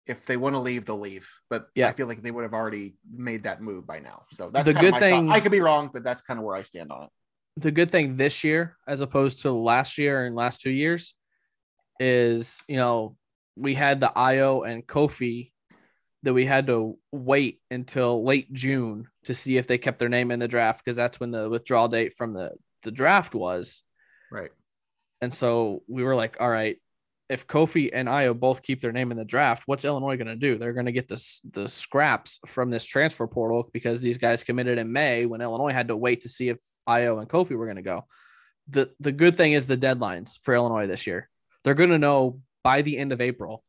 [0.07, 1.29] If they want to leave, they'll leave.
[1.51, 1.89] But Yeah.
[1.89, 4.25] I feel like they would have already made that move by now.
[4.31, 5.35] So that's The good thing- thought.
[5.37, 7.11] I could be wrong, but that's kind of where I stand on it.
[7.59, 11.15] the good thing this year, as opposed to last year and last two years,
[11.99, 13.17] is you know
[13.57, 15.53] we had the Ayo and Kofi
[16.23, 20.31] that we had to wait until late June to see if they kept their name
[20.31, 22.53] in the draft because that's when the withdrawal date from the
[22.83, 23.83] the draft was.
[24.31, 24.51] Right.
[25.23, 26.77] And so we were like, all right,
[27.29, 30.37] if Kofi and Ayo both keep their name in the draft, what's Illinois going to
[30.37, 30.59] do?
[30.59, 34.79] They're going to get this the scraps from this transfer portal because these guys committed
[34.79, 36.59] in May when Illinois had to wait to see if
[36.89, 38.05] Ayo and Kofi were going to go.
[38.69, 41.29] The the good thing is the deadlines for Illinois this year.
[41.65, 43.65] They're going to know by the end of April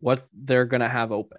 [0.00, 1.38] what they're going to have open,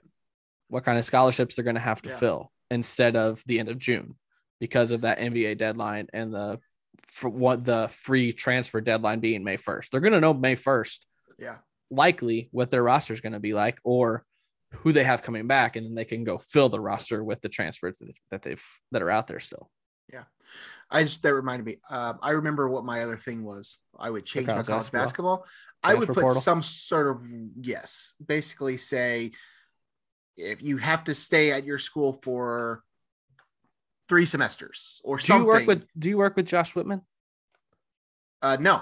[0.68, 2.18] what kind of scholarships they're going to have to Yeah.
[2.18, 4.16] fill instead of the end of June
[4.60, 6.60] because of that NBA deadline and the
[7.08, 9.90] for what the free transfer deadline being May 1st.
[9.90, 11.00] They're going to know May 1st
[11.40, 11.58] Yeah.
[11.90, 14.26] likely what their roster is going to be like or
[14.72, 17.50] who they have coming back and then they can go fill the roster with the
[17.50, 19.70] transfers that, that they've that are out there still.
[20.12, 20.24] Yeah.
[20.92, 21.78] I just that reminded me.
[21.90, 23.80] Um, I remember what my other thing was.
[23.98, 25.38] I would change my college college basketball?
[25.38, 25.48] basketball.
[25.84, 26.42] I would put portal?
[26.42, 27.28] some sort of
[27.62, 29.32] yes, basically say
[30.36, 32.84] if you have to stay at your school for
[34.08, 35.44] three semesters or Do something.
[35.44, 37.02] you work with Do you work with Josh Whitman?
[38.42, 38.82] Uh, no,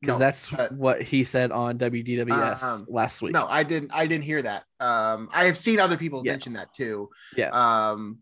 [0.00, 3.32] Because no, that's uh, what he said on WDWS Um, last week.
[3.34, 3.90] no, I didn't.
[3.92, 4.64] I didn't hear that.
[4.78, 6.32] Um, I have seen other people Yeah.
[6.32, 7.10] mention that too.
[7.36, 7.48] Yeah.
[7.50, 8.18] Um,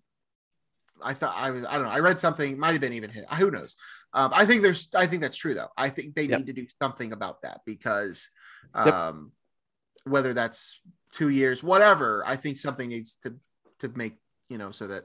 [1.02, 1.66] I thought I was.
[1.66, 1.90] I don't know.
[1.90, 2.58] I read something.
[2.58, 3.30] Might have been even hit.
[3.34, 3.76] Who knows?
[4.14, 4.88] Um, I think there's.
[4.94, 5.68] I think that's true though.
[5.76, 6.38] I think they Yep.
[6.40, 8.30] need to do something about that because,
[8.74, 8.86] Yep.
[8.86, 9.32] um,
[10.04, 10.80] whether that's
[11.12, 12.22] two years, whatever.
[12.26, 13.36] I think something needs to
[13.80, 14.16] to make
[14.48, 15.04] you know so that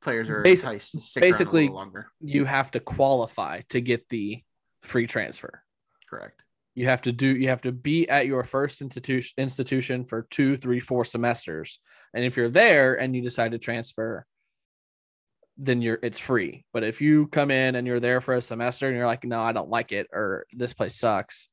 [0.00, 2.06] players are Basi- enticed to stick around a basically- longer.
[2.22, 4.42] You have to qualify to get the
[4.82, 5.62] free transfer.
[6.08, 6.42] Correct.
[6.74, 7.28] You have to do.
[7.28, 11.78] You have to be at your first institution institution for two, three, four semesters,
[12.12, 14.26] and if you're there and you decide to transfer,
[15.56, 16.64] then you're it's free.
[16.74, 19.40] But if you come in and you're there for a semester and you're like, no,
[19.40, 21.48] I don't like it, or this place sucks,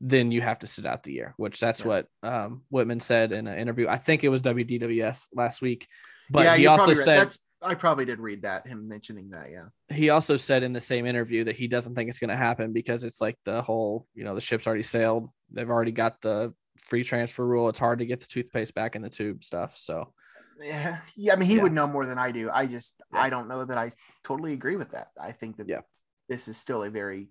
[0.00, 1.34] then you have to sit out the year.
[1.36, 1.86] Which that's Yeah.
[1.86, 3.88] what um, Whitman said in an interview.
[3.88, 5.88] I think it was WDWS last week,
[6.30, 6.96] but yeah, he also right.
[6.96, 7.38] said that's.
[7.62, 9.50] I probably did read that him mentioning that.
[9.50, 9.66] Yeah.
[9.94, 12.72] he also said in the same interview that he doesn't think it's going to happen
[12.72, 15.28] because it's like the whole, you know, the ship's already sailed.
[15.52, 17.68] They've already got the free transfer rule.
[17.68, 19.76] It's hard to get the toothpaste back in the tube stuff.
[19.76, 20.12] So,
[20.58, 21.32] Yeah, yeah.
[21.34, 21.62] I mean, he Yeah.
[21.62, 22.50] would know more than I do.
[22.50, 23.20] I just, Yeah.
[23.22, 23.90] I don't know that I
[24.24, 25.08] totally agree with that.
[25.20, 25.80] I think that Yeah.
[26.28, 27.30] this is still a very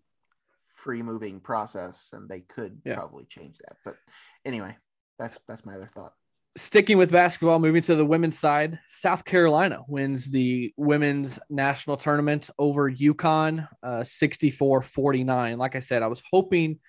[0.65, 2.95] free moving process, and they could Yeah.
[2.95, 3.77] probably change that.
[3.84, 3.97] But
[4.45, 4.77] anyway,
[5.17, 6.13] that's that's my other thought.
[6.60, 12.49] Sticking with basketball, moving to the women's side, South Carolina wins the women's national tournament
[12.60, 15.57] over UConn, uh, 64 49.
[15.57, 16.80] Like I said, I was hoping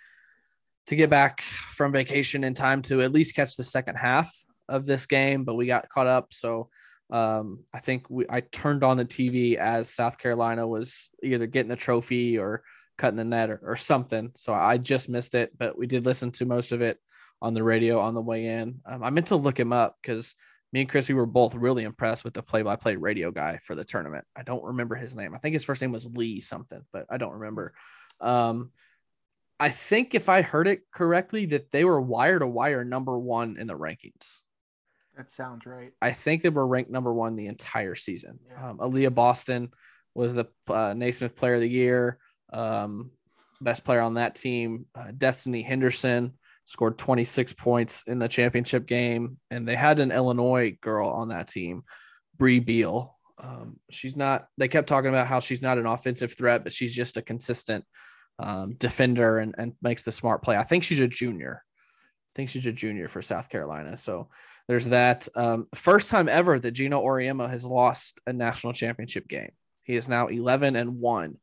[0.88, 4.34] to get back from vacation in time to at least catch the second half
[4.68, 6.32] of this game, but we got caught up.
[6.32, 6.68] So
[7.10, 11.70] um, I think we, I turned on the TV as South Carolina was either getting
[11.70, 12.62] the trophy or
[12.98, 14.32] cutting the net or, or something.
[14.34, 16.98] So I just missed it, but we did listen to most of it
[17.42, 18.80] on the radio on the way in.
[18.86, 20.34] Um, I meant to look him up because
[20.72, 23.84] me and Chris, we were both really impressed with the play-by-play radio guy for the
[23.84, 24.24] tournament.
[24.36, 25.34] I don't remember his name.
[25.34, 27.74] I think his first name was Lee something, but I don't remember.
[28.20, 28.70] Um,
[29.58, 33.56] I think if I heard it correctly, that they were wire to wire number one
[33.58, 34.40] in the rankings.
[35.16, 35.92] That sounds right.
[36.00, 38.38] I think they were ranked number one the entire season.
[38.48, 38.70] Yeah.
[38.70, 39.70] Um, Aliyah Boston
[40.14, 42.18] was the uh, Naismith Player of the Year,
[42.52, 43.10] um,
[43.60, 44.86] best player on that team.
[44.94, 46.34] Uh, Destiny Henderson
[46.70, 51.48] scored 26 points in the championship game, and they had an Illinois girl on that
[51.48, 51.82] team,
[52.38, 53.18] Bree Beal.
[53.42, 54.46] Um, she's not.
[54.56, 57.84] They kept talking about how she's not an offensive threat, but she's just a consistent
[58.38, 60.56] um, defender and, and makes the smart play.
[60.56, 61.64] I think she's a junior.
[61.64, 63.96] I think she's a junior for South Carolina.
[63.96, 64.28] So
[64.68, 65.26] there's that.
[65.34, 69.50] Um, first time ever that Geno Auriemma has lost a national championship game.
[69.82, 71.38] He is now 11 and one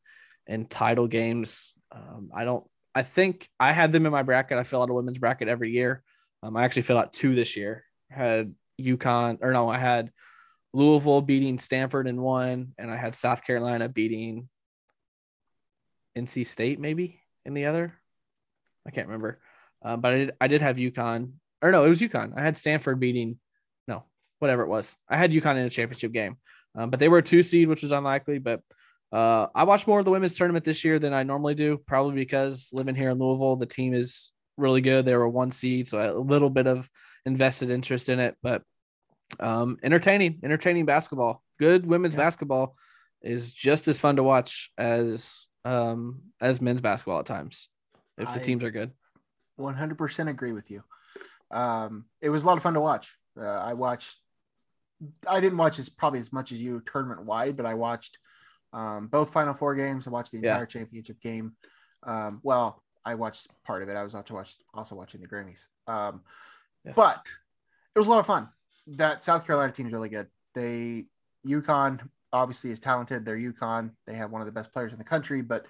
[0.46, 1.74] in title games.
[1.92, 2.64] Um, I don't.
[2.98, 4.58] I think I had them in my bracket.
[4.58, 6.02] I fill out a women's bracket every year.
[6.42, 7.86] Um, I actually filled out two this year.
[8.12, 10.12] I had UConn, or no, I had
[10.74, 14.50] Louisville beating Stanford in one, and I had South Carolina beating
[16.18, 17.94] NC State maybe in the other.
[18.88, 19.42] I can't remember,
[19.86, 20.32] uh, but I did.
[20.42, 22.34] I did have UConn, or no, it was UConn.
[22.36, 23.38] I had Stanford beating,
[23.88, 24.06] no,
[24.40, 24.96] whatever it was.
[25.08, 26.38] I had UConn in a championship game,
[26.74, 28.40] um, but they were a two seed, which was unlikely.
[28.40, 28.64] But
[29.12, 32.16] uh, I watched more of the women's tournament this year than I normally do, probably
[32.16, 35.06] because living here in Louisville, the team is really good.
[35.06, 36.90] They were one seed, so I had a little bit of
[37.26, 38.36] invested interest in it.
[38.44, 38.64] But
[39.40, 41.44] um, entertaining, entertaining basketball.
[41.60, 42.22] Good women's Yeah.
[42.22, 42.76] basketball
[43.22, 47.70] is just as fun to watch as um, as men's basketball at times
[48.18, 48.92] if the I- teams are good.
[49.60, 50.84] 100% agree with you.
[51.50, 53.18] Um, it was a lot of fun to watch.
[53.40, 54.18] Uh, I watched,
[55.28, 58.20] I didn't watch as probably as much as you tournament wide, but I watched
[58.74, 60.08] um, both Final Four games.
[60.08, 60.54] I watched the Yeah.
[60.54, 61.56] entire championship game.
[62.04, 63.96] Um, well, I watched part of it.
[63.96, 65.68] I was also watch, also watching the Grammys.
[65.88, 66.24] Um,
[66.84, 66.94] Yeah.
[66.96, 67.28] But
[67.96, 68.50] it was a lot of fun.
[68.88, 70.30] That South Carolina team is really good.
[70.54, 71.08] They
[71.46, 73.26] UConn obviously is talented.
[73.26, 73.94] They're UConn.
[74.06, 75.66] They have one of the best players in the country, but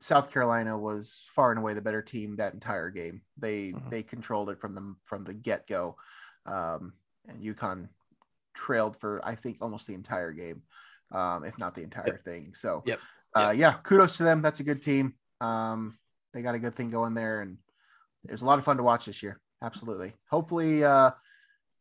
[0.00, 3.22] South Carolina was far and away the better team that entire game.
[3.36, 3.90] They Mhm.
[3.90, 5.96] they controlled it from the from the get go,
[6.46, 6.92] um,
[7.26, 7.88] and UConn
[8.54, 10.62] trailed for I think almost the entire game,
[11.12, 12.52] um, if not the entire thing.
[12.54, 13.00] So Yep.
[13.34, 14.42] Uh, yeah, kudos to them.
[14.42, 15.14] That's a good team.
[15.40, 15.98] Um,
[16.32, 17.58] they got a good thing going there, and
[18.26, 19.40] it was a lot of fun to watch this year.
[19.62, 20.12] Absolutely.
[20.30, 21.10] Hopefully, uh,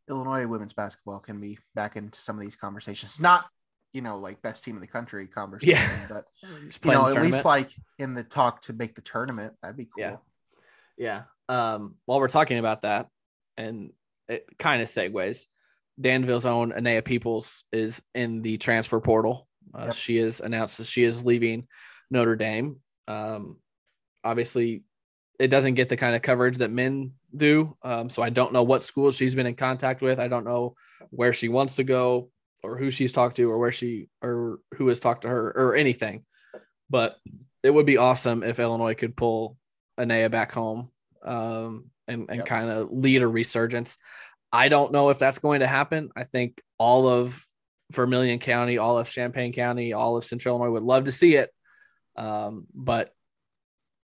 [0.10, 3.20] Illinois women's basketball can be back into some of these conversations.
[3.20, 3.46] Not
[3.94, 7.72] you know like best team in the country conversation, but you know at least like
[7.98, 9.54] in the talk to make the tournament.
[9.62, 10.04] That'd be cool.
[10.04, 10.18] Yeah.
[10.98, 11.22] Yeah.
[11.50, 13.08] Um, while we're talking about that,
[13.56, 13.92] and
[14.28, 15.46] it kind of segues,
[16.00, 19.48] Danville's own Anaya Peoples is in the transfer portal.
[19.74, 19.96] Uh, Yep.
[19.96, 21.68] She is announced that she is leaving
[22.12, 22.78] Notre Dame.
[23.08, 23.58] Um,
[24.24, 24.84] obviously,
[25.40, 27.76] it doesn't get the kind of coverage that men do.
[27.84, 30.20] Um, so I don't know what school she's been in contact with.
[30.20, 30.76] I don't know
[31.12, 32.30] where she wants to go.
[32.64, 35.76] or who she's talked to or where she or who has talked to her or
[35.76, 36.26] anything.
[36.90, 37.18] But
[37.62, 39.58] it would be awesome if Illinois could pull
[40.00, 40.90] Anaya back home
[41.24, 42.46] um, and, and Yep.
[42.48, 43.98] kind of lead a resurgence.
[44.52, 46.10] I don't know if that's going to happen.
[46.16, 47.46] I think all of
[47.92, 51.52] Vermilion County, all of Champaign County, all of Central Illinois would love to see it.
[52.16, 53.14] Um, but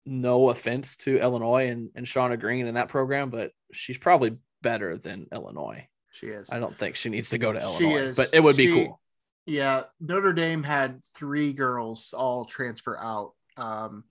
[0.05, 4.97] no offense to Illinois and, and Shauna Green in that program, but she's probably better
[4.97, 5.87] than Illinois.
[6.11, 6.51] She is.
[6.51, 8.17] I don't think she needs to go to She Illinois, is.
[8.17, 8.99] but it would be cool.
[9.45, 13.33] Yeah, Notre Dame had three girls all transfer out.
[13.57, 14.03] Um,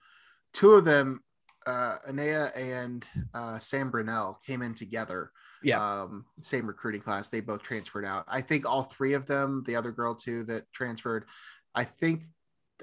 [0.52, 1.20] two of them,
[1.66, 5.30] uh, Anaya and uh, Sam Brunelle, came in together.
[5.64, 6.02] Yeah.
[6.02, 7.30] Um, same recruiting class.
[7.30, 8.24] They both transferred out.
[8.28, 11.26] I think all three of them, the other girl too that transferred,
[11.74, 12.24] I think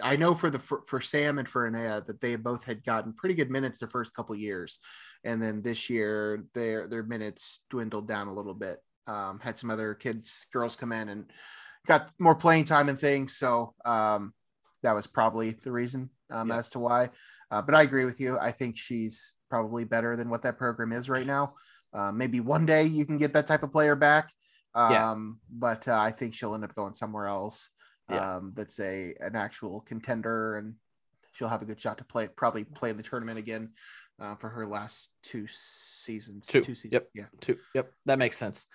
[0.01, 3.13] I know for the for, for Sam and for Anaya that they both had gotten
[3.13, 4.79] pretty good minutes the first couple years,
[5.23, 8.77] and then this year their their minutes dwindled down a little bit.
[9.07, 11.25] Um, had some other kids, girls come in and
[11.87, 13.35] got more playing time and things.
[13.35, 14.33] So um,
[14.83, 16.57] that was probably the reason um, Yeah.
[16.59, 17.09] as to why.
[17.51, 18.37] Uh, but I agree with you.
[18.37, 21.55] I think she's probably better than what that program is right now.
[21.93, 24.31] Uh, maybe one day you can get that type of player back.
[24.75, 25.15] Um, Yeah.
[25.51, 27.69] But uh, I think she'll end up going somewhere else
[28.09, 28.35] Yeah.
[28.35, 30.75] um, that's a an actual contender, and
[31.33, 32.27] she'll have a good shot to play.
[32.27, 33.71] Probably play in the tournament again
[34.19, 36.47] uh, for her last two seasons.
[36.47, 36.63] Two.
[36.63, 36.93] seasons.
[36.93, 37.09] Yep.
[37.13, 37.25] Yeah.
[37.41, 37.57] Two.
[37.73, 37.91] Yep.
[38.05, 38.67] That makes sense.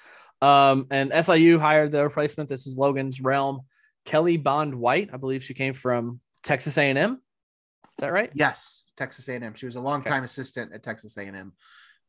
[0.43, 2.49] Um, and SIU hired the replacement.
[2.49, 3.61] This is Logan's realm.
[4.05, 5.11] Kelly Bond White.
[5.13, 6.99] I believe she came from Texas A&M.
[7.15, 8.31] Is that right?
[8.35, 9.55] Yes, Texas A&M.
[9.55, 11.53] She was a longtime assistant at Texas A&M,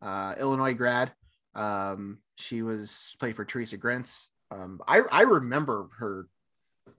[0.02, 1.12] uh, Illinois grad.
[1.54, 4.26] Um, she was played for Theresa Grentz.
[4.52, 6.28] Um, I I remember her.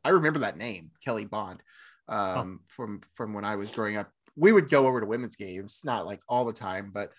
[0.05, 1.63] I remember that name, Kelly Bond,
[2.09, 4.11] um, from from when I was growing up.
[4.37, 7.13] We would go over to women's games, not like all the time, but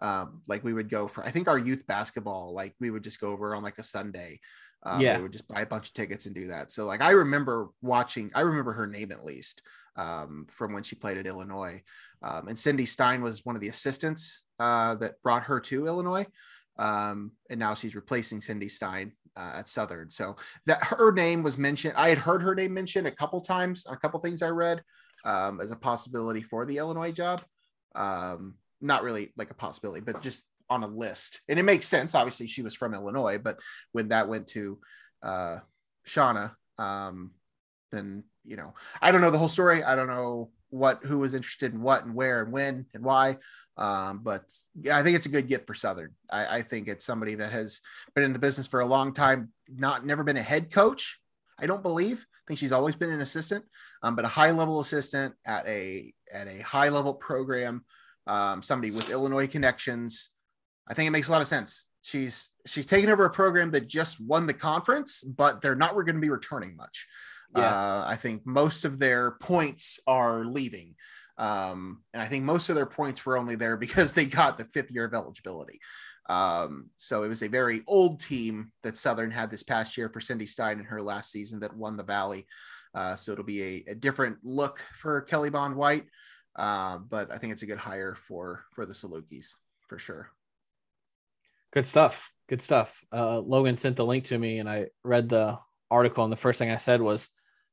[0.00, 1.24] um, like we would go for.
[1.24, 4.40] I think our youth basketball, like we would just go over on like a Sunday.
[4.82, 5.16] Um, Yeah.
[5.16, 6.70] they would just buy a bunch of tickets and do that.
[6.72, 8.30] So like I remember watching.
[8.34, 9.62] I remember her name at least
[9.96, 11.82] um, from when she played at Illinois.
[12.22, 16.26] Um, and Cindy Stein was one of the assistants uh, that brought her to Illinois.
[16.78, 20.10] Um, and now she's replacing Cindy Stein uh, at Southern.
[20.10, 20.36] So
[20.66, 21.94] that her name was mentioned.
[21.96, 24.82] I had heard her name mentioned a couple times a couple things I read
[25.24, 27.42] um, as a possibility for the Illinois job.
[27.94, 31.40] Um, not really like a possibility, but just on a list.
[31.48, 32.14] And it makes sense.
[32.14, 33.58] Obviously, she was from Illinois, but
[33.92, 34.78] when that went to
[35.22, 35.58] uh,
[36.06, 37.30] Shauna, um,
[37.94, 39.82] then you know I don't know the whole story.
[39.82, 43.38] I don't know what who was interested in what and where and when and why.
[43.76, 46.12] Um, but yeah, I think it's a good get for Southern.
[46.30, 47.80] I, I think it's somebody that has
[48.14, 51.18] been in the business for a long time, not never been a head coach.
[51.58, 52.26] I don't believe.
[52.32, 53.64] I think she's always been an assistant,
[54.02, 57.84] um, but a high level assistant at a at a high level program.
[58.26, 60.30] Um, somebody with Illinois connections.
[60.88, 61.88] I think it makes a lot of sense.
[62.02, 66.04] She's she's taken over a program that just won the conference, but they're not we're
[66.04, 67.06] going to be returning much.
[67.56, 67.62] Yeah.
[67.62, 70.94] Uh, I think most of their points are leaving.
[71.36, 74.66] Um, and I think most of their points were only there because they got the
[74.66, 75.80] fifth year of eligibility.
[76.28, 80.20] Um, so it was a very old team that Southern had this past year for
[80.20, 82.46] Cindy Stein in her last season that won the Valley.
[82.94, 86.06] Uh, so it'll be a, a different look for Kelly Bond White.
[86.56, 89.56] Uh, but I think it's a good hire for for the Salukis
[89.88, 90.30] for sure.
[91.72, 92.32] Good stuff.
[92.48, 93.02] Good stuff.
[93.12, 95.58] Uh, Logan sent the link to me, and I read the
[95.90, 97.28] article, and the first thing I said was,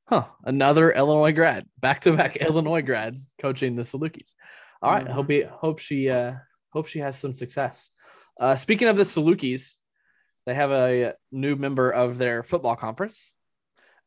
[0.06, 4.34] "Huh, another Illinois grad, back to back Illinois grads coaching the Salukis."
[4.82, 5.12] All right, Mhm.
[5.12, 6.34] hope he, hope she uh,
[6.72, 7.90] hope she has some success.
[8.40, 9.78] Uh, speaking of the Salukis,
[10.46, 13.36] they have a new member of their football conference.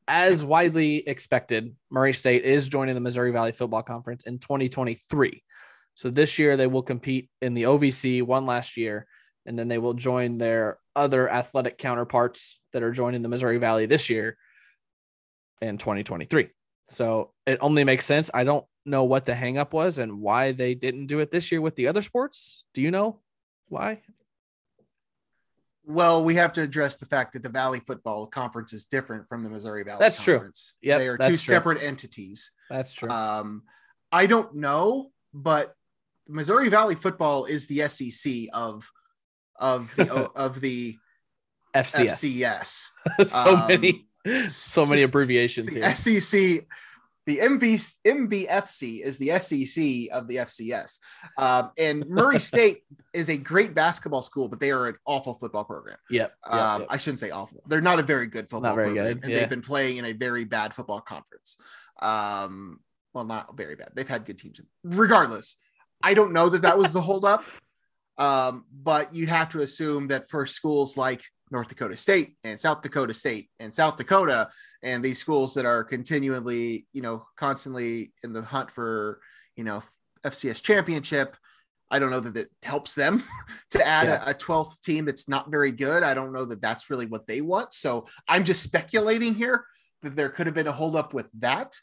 [0.07, 5.43] As widely expected, Murray State is joining the Missouri Valley Football Conference in 2023.
[5.95, 9.07] So this year they will compete in the OVC one last year,
[9.47, 13.87] and then they will join their other athletic counterparts that are joining the Missouri Valley
[13.87, 14.37] this year
[15.61, 16.49] in 2023.
[16.89, 18.31] So it only makes sense.
[18.35, 21.61] I don't know what the hangup was and why they didn't do it this year
[21.61, 22.65] with the other sports.
[22.75, 23.21] Do you know
[23.69, 24.03] why?
[25.87, 29.43] Well, we have to address the fact that the Valley Football Conference is different from
[29.45, 30.37] the Missouri Valley That's true.
[30.37, 30.75] Conference.
[30.81, 31.37] Yep, they are two true.
[31.37, 32.53] separate entities.
[32.71, 33.11] That's true.
[33.11, 33.63] Um,
[34.11, 35.75] I don't know, but
[36.27, 38.91] Missouri Valley Football is the SEC of
[39.59, 40.97] of the of the
[41.75, 42.91] FCS.
[43.17, 43.27] FCS.
[43.29, 44.07] so Um, many,
[44.49, 45.97] so many abbreviations the here.
[45.97, 46.67] SEC,
[47.27, 50.99] the MV, MVFC is the SEC of the FCS.
[51.39, 55.65] Um, and Murray State is a great basketball school, but they are an awful football
[55.65, 55.97] program.
[56.11, 56.29] Yeah.
[56.45, 56.89] Um, yep.
[56.91, 57.63] I shouldn't say awful.
[57.67, 59.39] They're not a very good football Not very program, good, and yeah.
[59.39, 61.57] they've been playing in a very bad football conference.
[62.01, 62.81] Um,
[63.15, 63.91] well, not very bad.
[63.95, 64.61] They've had good teams.
[64.83, 65.57] Regardless,
[66.03, 67.45] I don't know that that was the holdup.
[68.17, 71.25] Um, but you'd have to assume that for schools like
[71.55, 74.51] North Dakota State and South Dakota State and South Dakota
[74.83, 79.21] and these schools that are continually, you know, constantly in the hunt for,
[79.57, 79.81] you know,
[80.27, 81.37] FCS championship.
[81.93, 83.23] I don't know that it helps them
[83.71, 84.27] to add Yeah.
[84.27, 86.03] a, a 12th team that's not very good.
[86.03, 87.73] I don't know that that's really what they want.
[87.73, 89.65] So I'm just speculating here
[90.03, 91.77] that there could have been a holdup with that.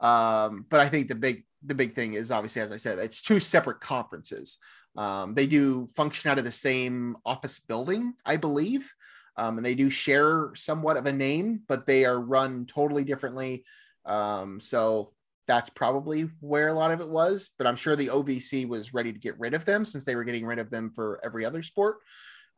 [0.00, 3.22] Um, but I think the big the big thing is obviously, as I said, it's
[3.22, 4.58] two separate conferences.
[4.96, 8.92] Um, they do function out of the same office building, I believe,
[9.36, 13.64] um, and they do share somewhat of a name, but they are run totally differently.
[14.04, 15.12] Um, so
[15.46, 17.50] that's probably where a lot of it was.
[17.58, 20.24] But I'm sure the OVC was ready to get rid of them since they were
[20.24, 21.98] getting rid of them for every other sport.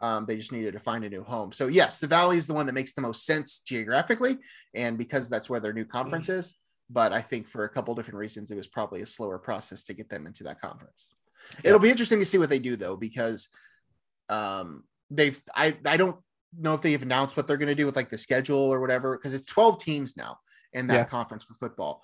[0.00, 1.52] Um, they just needed to find a new home.
[1.52, 4.38] So yes, the Valley is the one that makes the most sense geographically,
[4.74, 6.56] and because that's where their new conference is.
[6.90, 9.94] But I think for a couple different reasons, it was probably a slower process to
[9.94, 11.14] get them into that conference.
[11.62, 13.48] It'll be interesting to see what they do though, because
[14.28, 16.16] um, they've I I don't
[16.58, 19.16] know if they've announced what they're going to do with like the schedule or whatever
[19.16, 20.38] because it's 12 teams now
[20.72, 21.04] in that Yeah.
[21.04, 22.02] conference for football.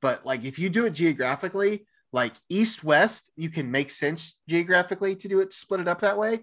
[0.00, 5.14] But like if you do it geographically, like east west, you can make sense geographically
[5.16, 6.40] to do it, split it up that way.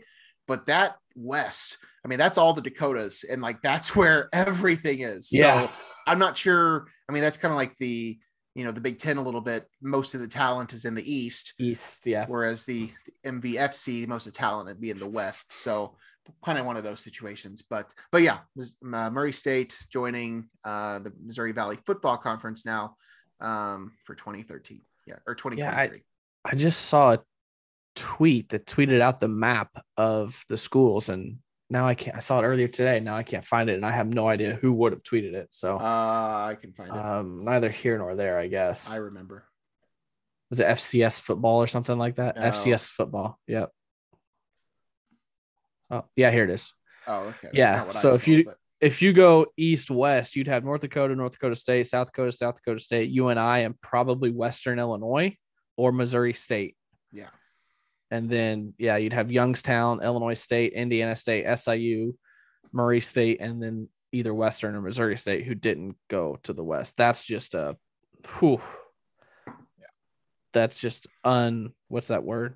[0.48, 5.30] But that west, I mean, that's all the Dakotas, and like that's where everything is.
[5.32, 5.68] Yeah.
[5.68, 5.72] So
[6.08, 6.88] I'm not sure.
[7.08, 8.18] I mean, that's kind of like the
[8.56, 9.68] you know the Big Ten a little bit.
[9.82, 12.26] Most of the talent is in the East, East, yeah.
[12.28, 12.90] whereas the
[13.26, 15.54] MVFC, most of the talent would be in the West.
[15.54, 15.96] So
[16.44, 17.62] kind of one of those situations.
[17.62, 18.40] But but yeah,
[18.94, 22.96] uh, Murray State joining uh, the Missouri Valley Football Conference now
[23.40, 24.82] um, for 2013.
[25.08, 26.04] Yeah, or 2023.
[26.46, 27.20] I just saw a
[27.96, 31.38] tweet that tweeted out the map of the schools, and
[31.70, 32.16] now I can't.
[32.18, 33.00] I saw it earlier today.
[33.00, 35.48] Now I can't find it, and I have no idea who would have tweeted it.
[35.52, 35.80] So, uh,
[36.50, 36.96] I can find it.
[36.96, 38.90] um, neither here nor there, I guess.
[38.92, 39.46] I remember.
[40.50, 42.36] Was it FCS football or something like that?
[42.36, 42.42] No.
[42.42, 43.38] FCS football.
[43.48, 43.70] Yep.
[45.92, 46.74] Oh, yeah, here it is.
[47.08, 47.38] Oh, okay.
[47.44, 50.48] That's Yeah, not what I so if you- but- If you go east west, you'd
[50.48, 54.80] have North Dakota, North Dakota State, South Dakota, South Dakota State, UNI, and probably Western
[54.80, 55.36] Illinois
[55.76, 56.78] or Missouri State.
[57.12, 57.28] yeah,
[58.12, 62.16] And then, yeah, you'd have Youngstown, Illinois State, Indiana State, SIU,
[62.72, 66.98] Murray State, and then either Western or Missouri State who didn't go to the West.
[66.98, 67.78] That's just a,
[68.40, 68.62] whew.
[70.54, 72.56] That's just un, what's that word?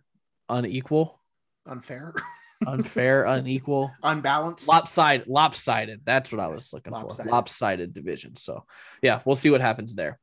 [0.49, 1.19] Unequal,
[1.67, 2.13] unfair,
[2.67, 4.67] unfair, unequal, unbalanced.
[4.67, 6.01] lopsided, lopsided.
[6.03, 7.29] That's what I was looking lopsided.
[7.29, 7.31] for.
[7.31, 8.35] Lopsided division.
[8.35, 8.65] So,
[9.03, 10.19] yeah, we'll see what happens there.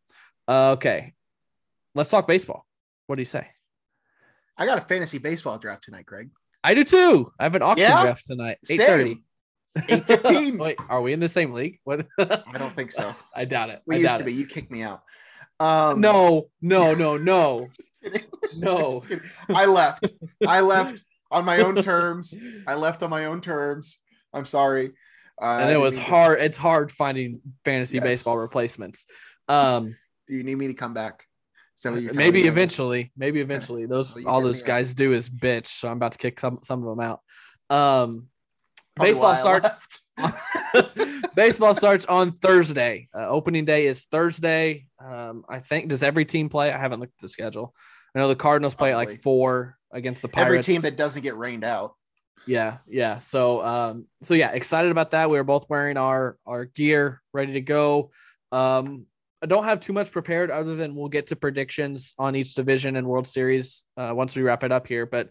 [0.49, 1.14] Uh, okay.
[1.95, 2.66] Let's talk baseball.
[3.07, 3.47] What do you say?
[4.61, 6.30] I got a fantasy baseball draft tonight, Greg.
[6.62, 7.32] I do too.
[7.40, 8.02] I have an auction Yeah?
[8.02, 8.58] draft tonight.
[8.68, 9.24] Eight thirty.
[9.76, 10.58] 8:15.
[10.64, 11.78] Wait, are we in the same league?
[11.84, 12.06] What?
[12.18, 13.14] I don't think so.
[13.34, 13.80] I doubt it.
[13.86, 14.26] We I used to it.
[14.26, 14.32] be.
[14.34, 15.02] You kicked me out.
[15.58, 17.68] Um, No, no, no, no,
[18.58, 19.02] no.
[19.48, 20.11] I left.
[20.46, 22.36] I left on my own terms.
[22.66, 23.98] I left on my own terms.
[24.34, 24.92] I'm sorry.
[25.40, 26.40] Uh, And it was mean to- hard.
[26.40, 28.04] It's hard finding fantasy Yes.
[28.04, 29.06] baseball replacements.
[29.48, 29.96] Um,
[30.28, 31.26] Do you need me to come back?
[31.81, 33.87] So maybe eventually, maybe eventually.
[33.87, 35.68] Those all those guys do is bitch.
[35.68, 37.20] So I'm about to kick some some of them out.
[37.74, 38.26] Um,
[38.95, 40.11] Probably baseball starts.
[41.35, 43.09] baseball starts on Thursday.
[43.16, 44.89] Uh, opening day is Thursday.
[45.03, 46.70] Um, I think does every team play?
[46.70, 47.74] I haven't looked at the schedule.
[48.14, 50.51] I know the Cardinals play at like four against the Pirates.
[50.51, 51.95] Every team that doesn't get rained out.
[52.47, 53.20] yeah, yeah.
[53.20, 55.31] So, um, so yeah, excited about that.
[55.31, 58.11] We were both wearing our our gear, ready to go.
[58.53, 59.07] Um,
[59.43, 62.97] I don't have too much prepared other than we'll get to predictions on each division
[62.97, 65.07] and World Series uh, once we wrap it up here.
[65.07, 65.30] But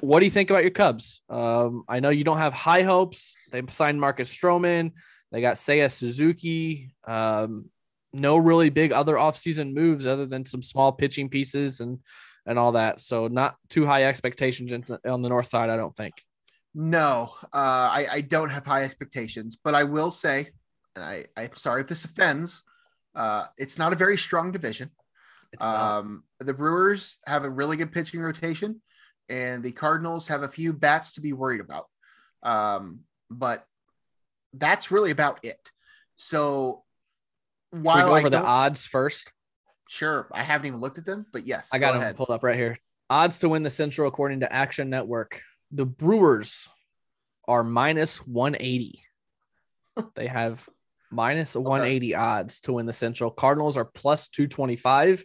[0.00, 1.20] what do you think about your Cubs?
[1.28, 3.34] Um, I know you don't have high hopes.
[3.50, 4.92] They signed Marcus Stroman.
[5.30, 6.94] They got Seiya Suzuki.
[7.06, 7.70] Um,
[8.12, 11.98] no really big other offseason moves other than some small pitching pieces and
[12.46, 13.00] and all that.
[13.00, 16.14] So not too high expectations on the north side, I don't think.
[16.74, 20.48] No, uh, I, I don't have high expectations, but I will say,
[20.94, 22.62] and I, I'm sorry if this offends,
[23.14, 24.90] uh, it's not a very strong division.
[25.60, 28.82] Um, the Brewers have a really good pitching rotation,
[29.28, 31.86] and the Cardinals have a few bats to be worried about.
[32.42, 33.00] Um,
[33.30, 33.64] but
[34.52, 35.58] that's really about it.
[36.16, 36.82] So
[37.70, 39.32] while over the odds first?
[39.88, 42.16] sure, I haven't even looked at them, but yes, I got go them ahead.
[42.16, 42.76] pulled up right here.
[43.10, 45.42] Odds to win the Central according to Action Network.
[45.70, 46.68] The Brewers
[47.46, 49.00] are minus 180.
[50.14, 50.68] they have
[51.14, 53.30] minus 180 odds to win the Central.
[53.30, 55.24] Cardinals are plus 225.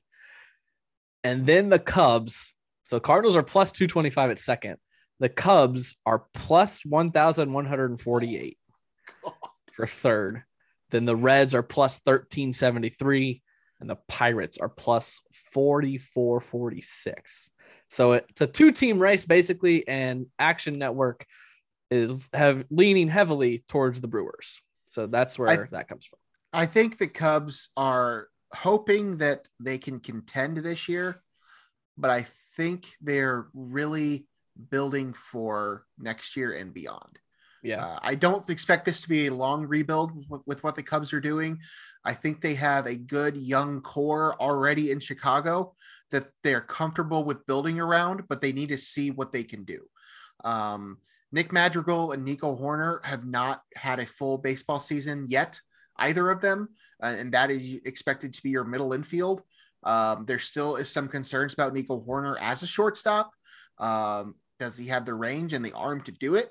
[1.24, 2.54] And then the Cubs.
[2.84, 4.78] So Cardinals are plus 225 at second.
[5.20, 8.58] The Cubs are plus 1,148
[9.74, 10.44] for third.
[10.92, 13.42] Then the Reds are plus 1373
[13.80, 15.22] and the Pirates are plus
[15.52, 17.50] 44 46.
[17.90, 21.26] So it's a two team race basically, and Action Network
[21.90, 24.62] is have leaning heavily towards the Brewers.
[24.90, 26.18] So that's where that comes from.
[26.52, 31.22] I think the Cubs are hoping that they can contend this year,
[31.96, 32.26] but I
[32.58, 34.28] think they're really
[34.72, 37.20] building for next year and beyond.
[37.62, 37.86] Yeah.
[37.86, 41.14] Uh, I don't expect this to be a long rebuild with, with, what the Cubs
[41.14, 41.60] are doing.
[42.04, 45.76] I think they have a good young core already in Chicago
[46.10, 49.82] that they're comfortable with building around, but they need to see what they can do.
[50.44, 50.98] Um,
[51.32, 55.60] Nick Madrigal and Nico Hoerner have not had a full baseball season yet,
[55.98, 56.70] either of them,
[57.04, 59.44] uh, and that is expected to be your middle infield.
[59.84, 63.32] Um, there still is some concerns about Nico Hoerner as a shortstop.
[63.78, 66.50] Um, does he have the range and the arm to do it?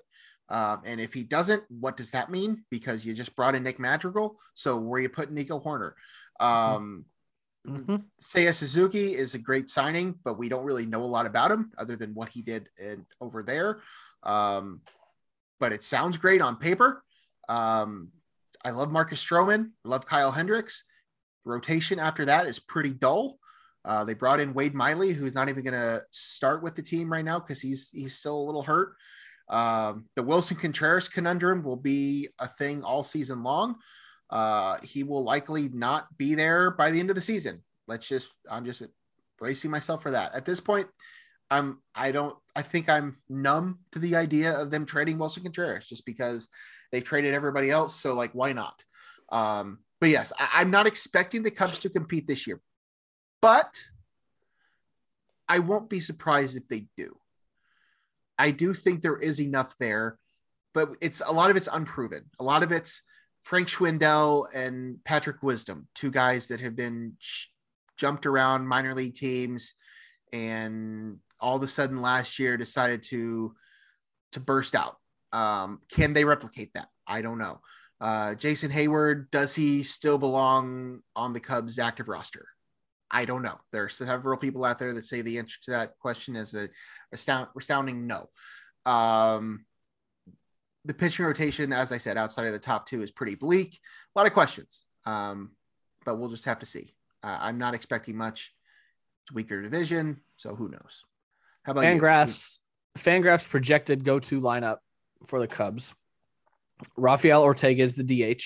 [0.48, 2.64] Um, and if he doesn't, what does that mean?
[2.70, 4.38] Because you just brought in Nick Madrigal.
[4.54, 5.92] So where you put Nico Hoerner?
[6.40, 7.04] Um,
[7.66, 7.96] mm-hmm.
[8.22, 11.70] Seiya Suzuki is a great signing, but we don't really know a lot about him
[11.76, 13.80] other than what he did in, over there.
[14.22, 14.82] Um,
[15.60, 17.02] but it sounds great on paper.
[17.48, 18.10] Um,
[18.64, 19.70] I love Marcus Stroman.
[19.84, 20.84] Love Kyle Hendricks.
[21.44, 23.38] Rotation after that is pretty dull.
[23.84, 27.10] Uh, they brought in Wade Miley, who's not even going to start with the team
[27.10, 28.94] right now because he's he's still a little hurt.
[29.48, 33.76] Um, the Willson Contreras conundrum will be a thing all season long.
[34.30, 37.62] Uh, he will likely not be there by the end of the season.
[37.86, 38.82] Let's just, I'm just
[39.38, 40.34] bracing myself for that.
[40.34, 40.86] At this point,
[41.50, 45.86] I'm, I don't, I think I'm numb to the idea of them trading Willson Contreras
[45.86, 46.48] just because
[46.92, 47.94] they traded everybody else.
[47.94, 48.84] So, like, why not?
[49.30, 52.60] Um, but yes, I, I'm not expecting the Cubs to compete this year,
[53.40, 53.82] but
[55.48, 57.16] I won't be surprised if they do.
[58.38, 60.18] I do think there is enough there,
[60.74, 62.24] but it's a lot of it's unproven.
[62.38, 63.02] A lot of it's
[63.42, 67.46] Frank Schwindel and Patrick Wisdom, two guys that have been sh-
[67.96, 69.74] jumped around minor league teams,
[70.32, 73.54] and all of a sudden last year decided to
[74.32, 74.96] to burst out.
[75.32, 76.88] Um, can they replicate that?
[77.06, 77.60] I don't know.
[78.00, 82.46] Uh, Jason Heyward, does he still belong on the Cubs active roster?
[83.10, 83.58] I don't know.
[83.72, 86.68] There are several people out there that say the answer to that question is a
[87.12, 88.28] astound, astounding no.
[88.84, 89.64] Um,
[90.84, 93.78] the pitching rotation, as I said, outside of the top two is pretty bleak.
[94.14, 95.52] A lot of questions, um,
[96.04, 96.94] but we'll just have to see.
[97.22, 98.54] Uh, I'm not expecting much.
[99.24, 101.04] It's weaker division, so who knows?
[101.68, 102.60] How about Fangraphs?
[102.96, 103.02] You?
[103.02, 104.78] Fangraphs projected go-to lineup
[105.26, 105.92] for the Cubs.
[106.96, 108.42] Rafael Ortega is the DH.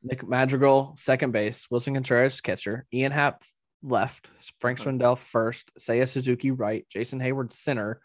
[0.00, 1.66] Nick Madrigal, second base.
[1.72, 2.86] Willson Contreras, catcher.
[2.94, 3.42] Ian Happ,
[3.82, 4.30] left.
[4.60, 5.72] Frank Schwindel, first.
[5.76, 6.86] Seiya Suzuki, right.
[6.88, 8.00] Jason Heyward, center.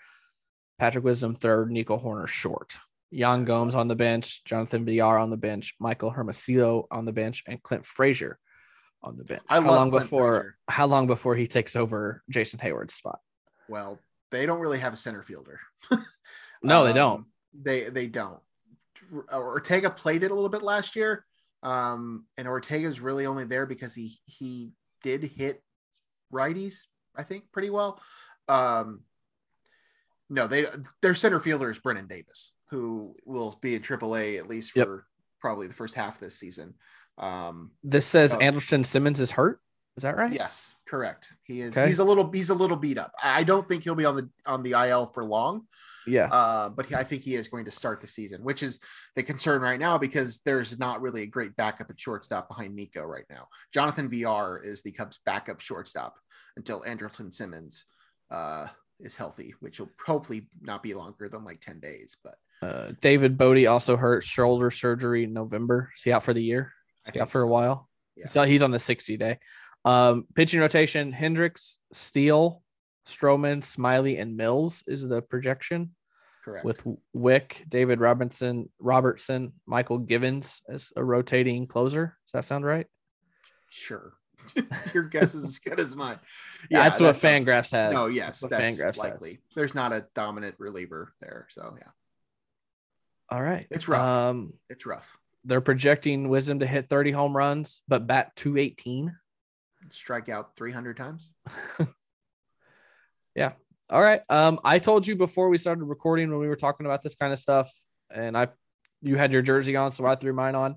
[0.79, 1.69] Patrick Wisdom, third.
[1.69, 2.77] Nico Hoerner, short.
[3.11, 4.43] Yan Gomes on the bench.
[4.43, 5.75] Jonathan Villar on the bench.
[5.79, 7.43] Michael Hermosillo on the bench.
[7.45, 8.39] And Clint Frazier
[9.03, 9.43] on the bench.
[9.47, 10.57] I how long Clint before Frazier.
[10.67, 13.19] how long before he takes over Jason Heyward's spot?
[13.69, 13.99] Well,
[14.31, 15.59] they don't really have a center fielder.
[16.63, 17.25] no, um, they don't.
[17.53, 18.39] They they don't.
[19.33, 21.25] Ortega played it a little bit last year,
[21.63, 24.71] um, and Ortega's really only there because he he
[25.03, 25.61] did hit
[26.33, 26.83] righties,
[27.15, 27.99] I think, pretty well.
[28.47, 29.03] Um,
[30.29, 30.65] no, they
[31.01, 34.87] their center fielder is Brennen Davis, who will be in AAA at least for yep.
[35.39, 36.75] probably the first half of this season.
[37.17, 39.59] Um, this says so, Andrelton Simmons is hurt.
[39.99, 40.31] Is that right?
[40.31, 41.33] Yes, correct.
[41.43, 41.77] He is.
[41.77, 41.85] Okay.
[41.85, 42.31] He's a little.
[42.31, 43.11] He's a little beat up.
[43.21, 45.63] I don't think he'll be on the on the IL for long.
[46.07, 46.27] Yeah.
[46.27, 48.79] Uh, but he, I think he is going to start the season, which is
[49.17, 53.03] the concern right now because there's not really a great backup at shortstop behind Nico
[53.03, 53.49] right now.
[53.73, 56.15] Jonathan Villar is the Cubs' backup shortstop
[56.55, 57.83] until Andrelton Simmons
[58.31, 58.67] uh,
[59.01, 62.15] is healthy, which will hopefully not be longer than like 10 days.
[62.23, 65.91] But uh, David Bote also hurt shoulder surgery in November.
[65.93, 66.71] Is he out for the year?
[67.05, 67.47] Is he out for so.
[67.47, 67.89] a while?
[68.19, 68.27] Yeah.
[68.27, 69.39] So he's on the 60 day.
[69.89, 72.61] Um, pitching rotation Hendricks, Steele,
[73.07, 75.95] Stroman, Smyly, and Mills is the projection.
[76.45, 76.63] Correct.
[76.63, 76.81] With
[77.13, 82.17] Wick, David Robinson, Robertson, Mychal Givens as a rotating closer.
[82.25, 82.87] Does that sound right?
[83.69, 84.13] Sure.
[84.93, 86.19] Your guess is as good as mine.
[86.69, 87.93] Yeah, that's, that's what Fangraphs has.
[87.93, 89.29] No, yes, that's, that's Fangraphs likely.
[89.29, 89.37] Has.
[89.55, 91.87] There's not a dominant reliever there, so yeah.
[93.29, 94.01] All right, it's rough.
[94.01, 95.17] Um, it's rough.
[95.45, 99.15] They're projecting Wisdom to hit 30 home runs, but bat 218.
[99.91, 101.31] Strike out 300 times.
[103.35, 103.53] yeah,
[103.89, 104.21] all right.
[104.29, 107.33] Um, I told you before we started recording when we were talking about this kind
[107.33, 107.71] of stuff,
[108.13, 108.49] and I,
[109.01, 110.75] you had your jersey on, so I threw mine on.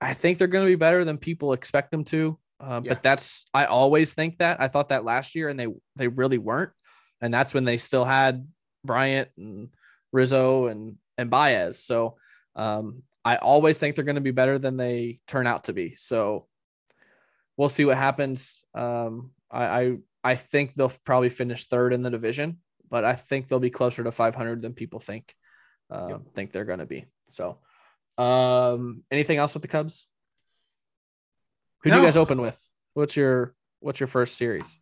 [0.00, 2.38] I think they're going to be better than people expect them to.
[2.60, 2.94] Uh, yeah.
[2.94, 4.60] But that's I always think that.
[4.60, 6.72] I thought that last year, and they they really weren't.
[7.20, 8.46] And that's when they still had
[8.84, 9.68] Bryant and
[10.12, 11.78] Rizzo and and Baez.
[11.84, 12.16] So
[12.56, 15.94] um, I always think they're going to be better than they turn out to be.
[15.94, 16.47] So
[17.58, 18.62] we'll see what happens.
[18.74, 23.48] Um, I, I I think they'll probably finish third in the division, but I think
[23.48, 25.34] they'll be closer to 500 than people think.
[25.90, 26.20] uh, Yep.
[26.34, 27.06] think they're going to be.
[27.28, 27.58] So,
[28.16, 30.06] um, anything else with the Cubs?
[31.82, 32.58] Who do you guys open with?
[32.94, 34.78] What's your What's your first series?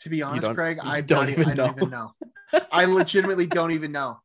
[0.00, 1.76] To be honest, Craig, I don't even I don't know.
[1.78, 2.12] even know.
[2.70, 4.20] I legitimately don't even know.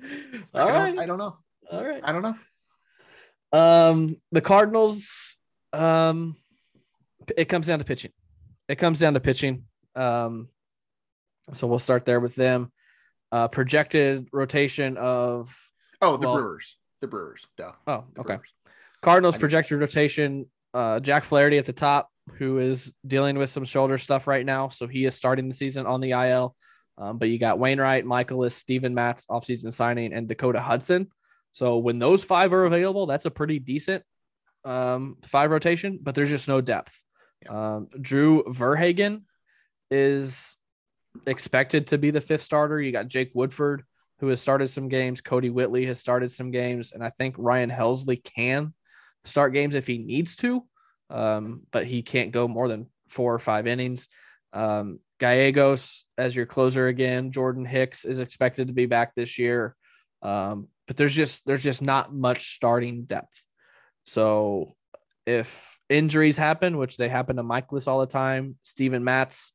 [0.54, 1.36] All I, right, don't, I don't know.
[1.70, 2.00] all right.
[2.02, 3.58] I don't know.
[3.58, 5.36] Um, the Cardinals.
[5.72, 6.36] Um,
[7.36, 8.12] it comes down to pitching.
[8.68, 9.64] It comes down to pitching.
[9.94, 10.48] Um,
[11.52, 12.70] so we'll start there with them.
[13.32, 15.54] Uh, projected rotation of
[16.02, 16.76] Oh, the Well- Brewers.
[17.00, 17.46] The Brewers.
[17.56, 17.72] Duh.
[17.86, 18.34] oh, The okay.
[18.36, 18.54] Brewers.
[19.02, 20.46] Cardinals projected rotation.
[20.74, 24.68] Uh, Jack Flaherty at the top, who is dealing with some shoulder stuff right now,
[24.68, 26.54] so he is starting the season on the IL.
[26.98, 31.10] Um, but you got Wainwright, Mikolas, Steven Matz, offseason signing, and Dakota Hudson.
[31.52, 34.04] So when those five are available, that's a pretty decent
[34.64, 36.94] um, five rotation, but there's just no depth.
[37.48, 39.24] Um, Drew Verhagen
[39.90, 40.56] is
[41.26, 42.80] expected to be the fifth starter.
[42.80, 43.84] You got Jake Woodford,
[44.20, 45.20] who has started some games.
[45.20, 48.74] Kodi Whitley has started some games, and I think Ryan Helsley can
[49.24, 50.64] start games if he needs to,
[51.08, 54.08] um, but he can't go more than four or five innings.
[54.52, 57.30] Um, Gallegos as your closer again.
[57.30, 59.76] Jordan Hicks is expected to be back this year,
[60.22, 63.42] um, but there's just there's just not much starting depth.
[64.04, 64.76] So
[65.26, 69.52] if injuries happen, which they happen to Mikolas all the time, Steven Matz,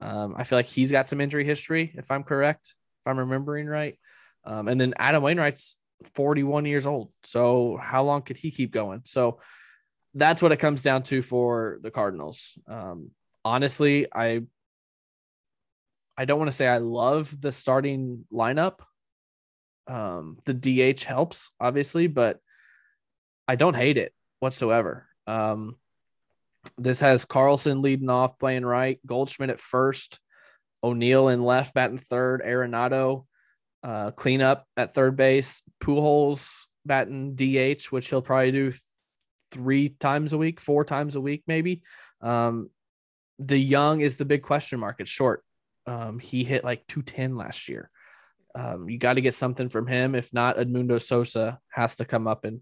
[0.00, 3.66] um, I feel like he's got some injury history, if I'm correct, if I'm remembering
[3.66, 3.98] right.
[4.44, 5.76] Um, and then Adam Wainwright's
[6.14, 7.12] 41 years old.
[7.24, 9.02] So how long could he keep going?
[9.04, 9.40] So
[10.14, 12.58] that's what it comes down to for the Cardinals.
[12.66, 13.10] Um,
[13.44, 14.42] honestly, I
[16.16, 18.80] I don't want to say I love the starting lineup.
[19.86, 22.40] Um, the DH helps, obviously, but
[23.50, 25.08] I don't hate it whatsoever.
[25.26, 25.74] Um,
[26.78, 30.20] this has Carlson leading off, playing right, Goldschmidt at first,
[30.84, 33.24] O'Neill in left, batting third, Arenado
[33.82, 36.48] uh, cleanup at third base, Pujols
[36.86, 38.80] batting DH, which he'll probably do th-
[39.50, 41.82] three times a week, four times a week, maybe.
[42.20, 42.70] Um,
[43.42, 45.00] DeJong is the big question mark.
[45.00, 45.42] It's short.
[45.86, 47.90] Um, he hit like 210 last year.
[48.54, 50.14] Um, you got to get something from him.
[50.14, 52.60] If not, Edmundo Sosa has to come up and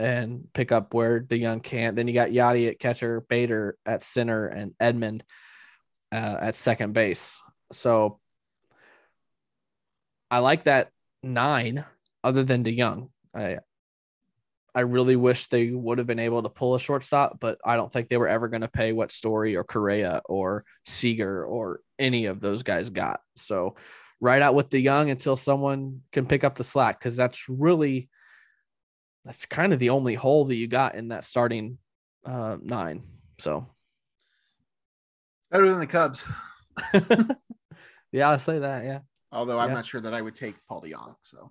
[0.00, 1.94] and pick up where the young can't.
[1.94, 5.20] Then you got Yadi at catcher, Bader at center, and Edman
[6.10, 7.42] uh, at second base.
[7.72, 8.18] So
[10.30, 10.90] I like that
[11.22, 11.84] nine.
[12.22, 13.58] Other than DeJong, I
[14.74, 17.92] I really wish they would have been able to pull a shortstop, but I don't
[17.92, 22.26] think they were ever going to pay what Story or Correa or Seager or any
[22.26, 23.20] of those guys got.
[23.36, 23.76] So
[24.20, 28.10] right out with DeJong until someone can pick up the slack because that's really
[29.24, 31.78] that's kind of the only hole that you got in that starting
[32.24, 33.02] uh, nine.
[33.38, 33.66] So
[35.50, 36.24] Better than the Cubs.
[38.12, 38.84] yeah, I'll say that.
[38.84, 39.00] Yeah.
[39.32, 39.74] Although I'm Yeah.
[39.74, 41.16] not sure that I would take Paul DeJong.
[41.22, 41.50] So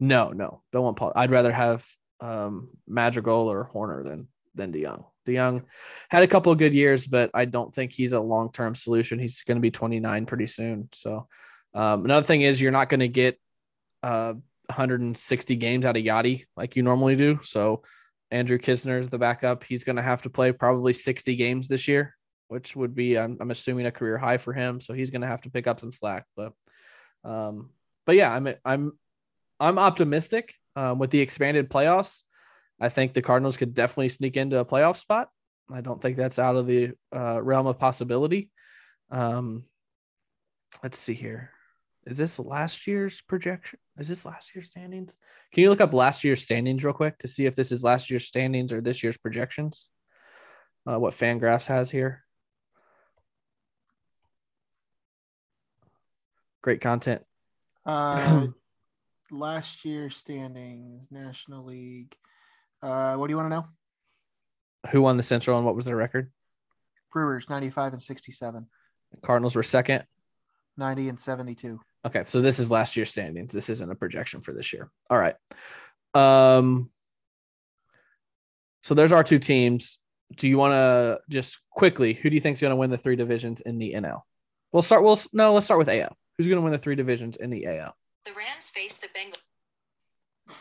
[0.00, 1.12] No, no, don't want Paul.
[1.14, 1.86] I'd rather have
[2.20, 5.04] um, Madrigal or Hoerner than than DeJong.
[5.26, 5.62] DeJong
[6.10, 9.18] had a couple of good years, but I don't think he's a long term solution.
[9.18, 10.88] He's going to be 29 pretty soon.
[10.92, 11.28] So
[11.74, 13.38] um, another thing is you're not going to get
[14.02, 14.34] uh,
[14.68, 17.40] 160 games out of Yadi like you normally do.
[17.42, 17.82] So
[18.30, 19.64] Andrew Knizner is the backup.
[19.64, 22.14] He's going to have to play probably 60 games this year,
[22.48, 24.80] which would be I'm, I'm assuming a career high for him.
[24.80, 26.26] So he's going to have to pick up some slack.
[26.36, 26.52] But
[27.24, 27.70] um,
[28.06, 28.92] but yeah, I'm I'm
[29.58, 32.22] I'm optimistic um, with the expanded playoffs.
[32.80, 35.28] I think the Cardinals could definitely sneak into a playoff spot.
[35.72, 38.50] I don't think that's out of the uh, realm of possibility.
[39.10, 39.64] Um,
[40.82, 41.50] let's see here.
[42.08, 43.78] Is this last year's projection?
[43.98, 45.18] Is this last year's standings?
[45.52, 48.08] Can you look up last year's standings real quick to see if this is last
[48.08, 49.88] year's standings or this year's projections?
[50.90, 52.24] Uh, what Fangraphs has here.
[56.62, 57.22] Great content.
[57.84, 58.46] uh,
[59.30, 62.16] last year standings, National League.
[62.82, 63.66] Uh, what do you want to know?
[64.92, 66.32] Who won the Central and what was their record?
[67.12, 68.66] Brewers 95 and 67,
[69.22, 70.04] Cardinals were second.
[70.78, 71.80] 90 and 72.
[72.06, 73.52] Okay, so this is last year's standings.
[73.52, 74.90] This isn't a projection for this year.
[75.10, 75.34] All right.
[76.14, 76.90] Um
[78.82, 79.98] so there's our two teams.
[80.36, 82.98] Do you want to just quickly, who do you think is going to win the
[82.98, 84.22] three divisions in the NL?
[84.72, 86.16] We'll start we'll no, let's start with AL.
[86.36, 87.94] Who's going to win the three divisions in the AL?
[88.24, 90.54] The Rams face the Bengals.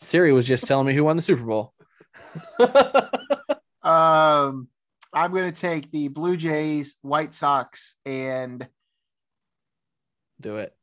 [0.00, 1.74] Siri was just telling me who won the Super Bowl.
[3.82, 4.68] Um,
[5.12, 8.66] I'm going to take the Blue Jays, White Sox, and
[10.40, 10.74] Do it.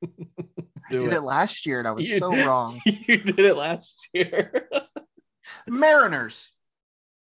[0.04, 1.12] I did it.
[1.12, 2.80] it last year, and I was You so wrong.
[2.86, 4.68] you did it last year.
[5.66, 6.52] Mariners.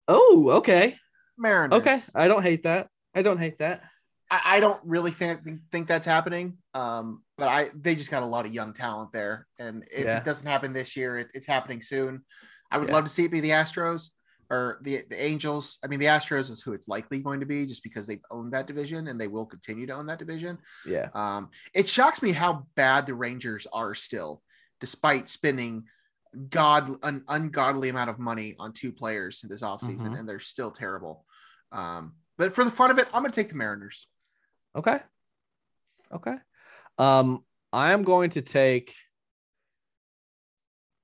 [0.06, 0.96] oh, okay.
[1.36, 1.78] Mariners.
[1.80, 1.98] Okay.
[2.14, 2.88] I don't hate that.
[3.14, 3.82] I don't hate that.
[4.30, 6.58] I, I don't really think, think think that's happening.
[6.74, 10.18] Um, but I they just got a lot of young talent there, and if Yeah.
[10.18, 12.24] it doesn't happen this year, it, it's happening soon.
[12.70, 12.94] I would Yeah.
[12.94, 14.10] love to see it be the Astros
[14.50, 15.78] or the the Angels.
[15.84, 18.52] I mean, the Astros is who it's likely going to be, just because they've owned
[18.52, 20.58] that division and they will continue to own that division.
[20.86, 21.08] Yeah.
[21.14, 24.42] Um, it shocks me how bad the Rangers are still,
[24.80, 25.84] despite spending
[26.50, 30.18] god an ungodly amount of money on two players in this offseason, Mhm.
[30.18, 31.24] and they're still terrible.
[31.72, 34.06] Um, but for the fun of it, I'm gonna take the Mariners.
[34.76, 35.00] Okay.
[36.12, 36.34] Okay.
[36.98, 38.94] Um, I am going to take.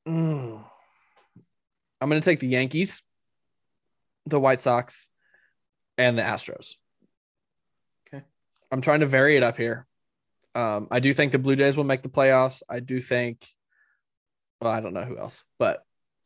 [0.07, 0.63] Mm.
[2.01, 3.03] I'm going to take the Yankees,
[4.27, 5.09] the White Sox,
[5.99, 6.75] and the Astros.
[8.09, 8.25] Okay.
[8.73, 9.87] I'm trying to vary it up here.
[10.55, 12.63] Um, I do think the Blue Jays will make the playoffs.
[12.69, 13.47] I do think.
[14.61, 15.85] Well, I don't know who else, but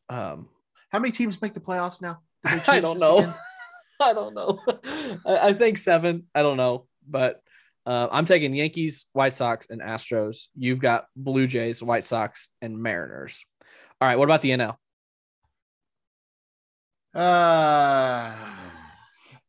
[0.09, 0.49] um,
[0.91, 2.20] How many teams make the playoffs now?
[2.49, 3.33] Did they I don't know.
[4.01, 4.61] I don't know.
[5.27, 6.27] I, I think seven.
[6.35, 7.43] I don't know, but
[7.85, 10.49] uh, I'm taking Yankees, White Sox, and Astros.
[10.57, 13.45] You've got Blue Jays, White Sox, and Mariners.
[14.01, 14.16] All right.
[14.16, 14.77] What about the NL?
[17.14, 18.35] Uh,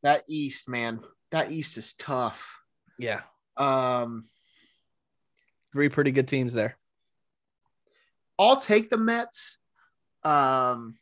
[0.04, 2.58] that East, man, that East is tough.
[2.98, 3.22] Yeah,
[3.58, 4.26] Um,
[5.72, 6.78] three pretty good teams there.
[8.38, 9.58] I'll take the Mets.
[10.24, 10.98] Um,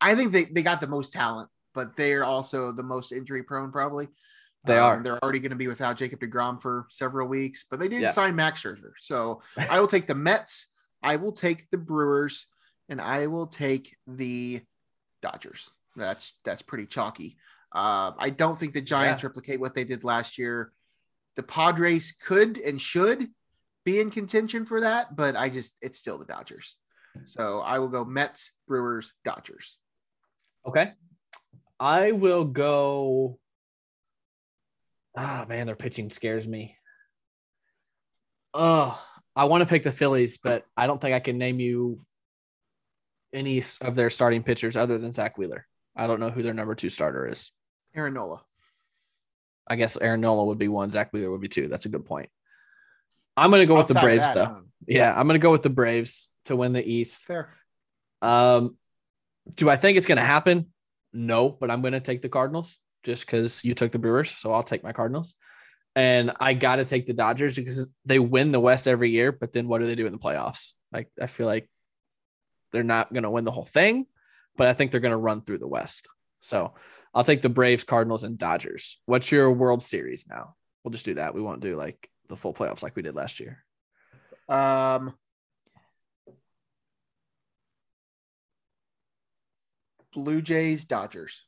[0.00, 3.70] I think they, they got the most talent, but they're also the most injury prone,
[3.72, 4.08] probably.
[4.64, 5.02] They Um, are.
[5.02, 8.10] They're already going to be without Jacob DeGrom for several weeks, but they didn't Yeah.
[8.10, 8.92] sign Max Scherzer.
[9.00, 10.66] So I will take the Mets.
[11.02, 12.46] I will take the Brewers,
[12.90, 14.60] and I will take the
[15.22, 15.70] Dodgers.
[15.96, 17.36] That's that's pretty chalky.
[17.72, 19.28] Uh, I don't think the Giants Yeah.
[19.28, 20.72] replicate what they did last year.
[21.36, 23.28] The Padres could and should
[23.84, 26.76] be in contention for that, but I just it's still the Dodgers.
[27.24, 29.78] So I will go Mets, Brewers, Dodgers.
[30.66, 30.92] Okay.
[31.78, 33.38] I will go.
[35.16, 36.76] Ah, man, their pitching scares me.
[38.54, 39.00] Oh,
[39.34, 42.04] I want to pick the Phillies, but I don't think I can name you
[43.32, 45.66] any of their starting pitchers other than Zack Wheeler.
[45.96, 47.52] I don't know who their number two starter is.
[47.94, 48.42] Aaron Nola.
[49.66, 50.90] I guess Aaron Nola would be one.
[50.90, 51.68] Zack Wheeler would be two.
[51.68, 52.28] That's a good point.
[53.36, 54.62] I'm going to go with the Braves, that, though.
[54.86, 57.24] Yeah, I'm going to go with the Braves to win the East.
[57.24, 57.54] Fair.
[58.20, 58.76] Um,
[59.54, 60.66] do I think it's going to happen?
[61.12, 64.52] No, but I'm going to take the Cardinals just because you took the Brewers, so
[64.52, 65.34] I'll take my Cardinals.
[65.96, 69.52] And I got to take the Dodgers because they win the West every year, but
[69.52, 70.74] then what do they do in the playoffs?
[70.92, 71.68] Like I feel like
[72.72, 74.06] they're not going to win the whole thing,
[74.56, 76.08] but I think they're going to run through the West.
[76.40, 76.74] So
[77.14, 78.98] I'll take the Braves, Cardinals, and Dodgers.
[79.06, 80.54] What's your World Series now?
[80.84, 81.34] We'll just do that.
[81.34, 83.64] We won't do like the full playoffs like we did last year.
[84.48, 85.14] Um,
[90.12, 91.46] Blue Jays, Dodgers.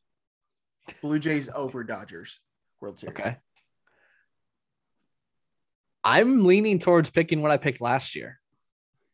[1.01, 2.41] Blue Jays over Dodgers.
[2.81, 3.19] World Series.
[3.19, 3.37] Okay.
[6.05, 8.41] I'm leaning towards picking what I picked last year.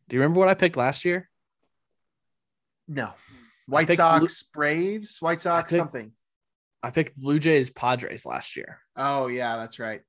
[0.09, 1.29] Do you remember what I picked last year?
[2.89, 3.13] No.
[3.67, 6.13] White Sox, Braves, White Sox, picked- something.
[6.83, 8.79] I picked Blue Jays Padres last year.
[8.97, 10.01] Oh yeah, that's right.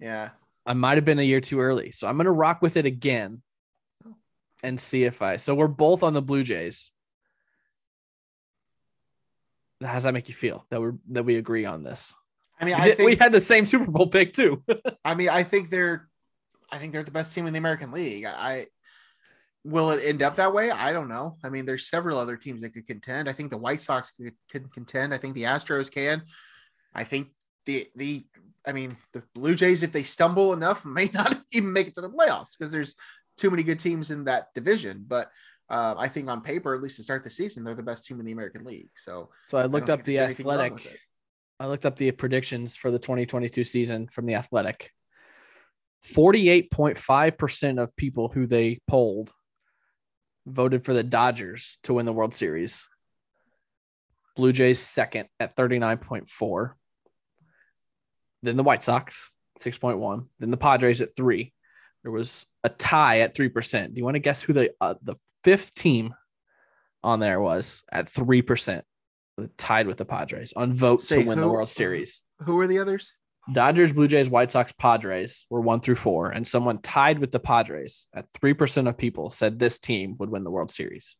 [0.00, 0.30] Yeah.
[0.64, 1.92] I might have been a year too early.
[1.92, 3.42] So I'm going to rock with it again
[4.64, 5.36] and see if I.
[5.36, 6.90] So we're both on the Blue Jays.
[9.82, 12.14] How does that make you feel that we're that we agree on this?
[12.58, 14.62] I mean, We, I did- we had the same Super Bowl pick too.
[15.04, 16.08] I mean, I think they're.
[16.72, 18.24] I think they're the best team in the American League.
[18.26, 18.66] I.
[19.66, 20.70] Will it end up that way?
[20.70, 21.36] I don't know.
[21.44, 23.28] I mean, there's several other teams that could contend.
[23.28, 25.12] I think the White Sox could, could contend.
[25.12, 26.22] I think the Astros can.
[26.94, 27.28] I think
[27.66, 28.24] the the
[28.66, 32.00] I mean the Blue Jays, if they stumble enough, may not even make it to
[32.00, 32.94] the playoffs because there's
[33.36, 35.04] too many good teams in that division.
[35.06, 35.30] But
[35.68, 38.20] uh, I think on paper, at least to start the season, they're the best team
[38.20, 38.90] in the American League.
[38.94, 41.00] So So I looked think up the there's anything wrong with athletic.
[41.58, 44.90] I looked up the predictions for the 2022 season from the Athletic.
[46.06, 49.32] 48.5% of people who they polled
[50.46, 52.86] voted for the Dodgers to win the World Series.
[54.36, 56.72] Blue Jays second at 39.4.
[58.42, 60.26] Then the White Sox 6.1.
[60.38, 61.52] Then the Padres at 3.
[62.02, 63.86] There was a tie at 3%.
[63.86, 66.14] Do you want to guess who the uh, the fifth team
[67.02, 68.82] on there was at 3%?
[69.58, 71.48] Tied with the Padres on vote Say to win the?
[71.48, 72.22] World Series.
[72.42, 73.12] Who were the others?
[73.52, 77.38] Dodgers, Blue Jays, White Sox, Padres were one through four, and someone tied with the
[77.38, 81.16] Padres at three percent of people said this team would win the World Series.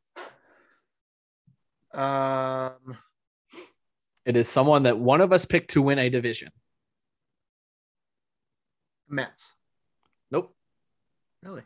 [1.94, 2.98] Um,
[4.24, 6.50] It is someone that one of us picked to win a division.
[9.08, 9.54] Mets.
[10.32, 10.52] Nope.
[11.42, 11.62] Really?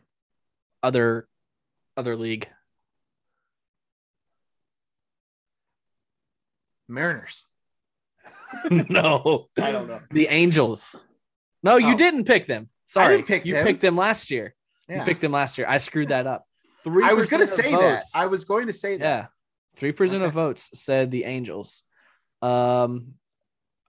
[0.83, 1.27] Other
[1.97, 2.47] other league.
[8.89, 9.99] no, I don't know.
[10.11, 11.05] the Angels.
[11.63, 11.97] No, you Oh.
[11.97, 12.69] didn't pick them.
[12.85, 13.65] Sorry, pick you them.
[13.65, 14.53] picked them last year.
[14.89, 14.99] Yeah.
[14.99, 15.67] You picked them last year.
[15.69, 16.43] I screwed that up.
[16.83, 17.03] Three.
[17.07, 18.03] I was going to say that.
[18.15, 19.03] I was going to say that.
[19.05, 19.25] yeah,
[19.75, 21.83] three percent of votes said the Angels.
[22.41, 23.13] Um,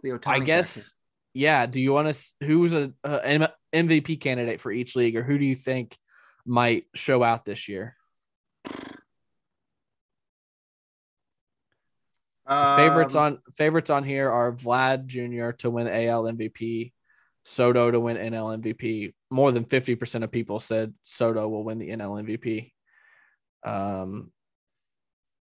[0.02, 0.94] The Ohtani I guess.
[1.34, 1.66] Yeah.
[1.66, 2.46] Do you want to?
[2.46, 2.92] Who's a
[3.74, 5.96] MVP candidate for each league, or who do you think
[6.44, 7.96] might show out this year?
[12.76, 15.50] Favorites Um, on favorites on here are Vlad Jr.
[15.58, 16.92] to win AL MVP,
[17.44, 19.14] Soto to win NL MVP.
[19.30, 22.72] More than fifty percent of people said Soto will win the NL MVP.
[23.64, 24.32] Um,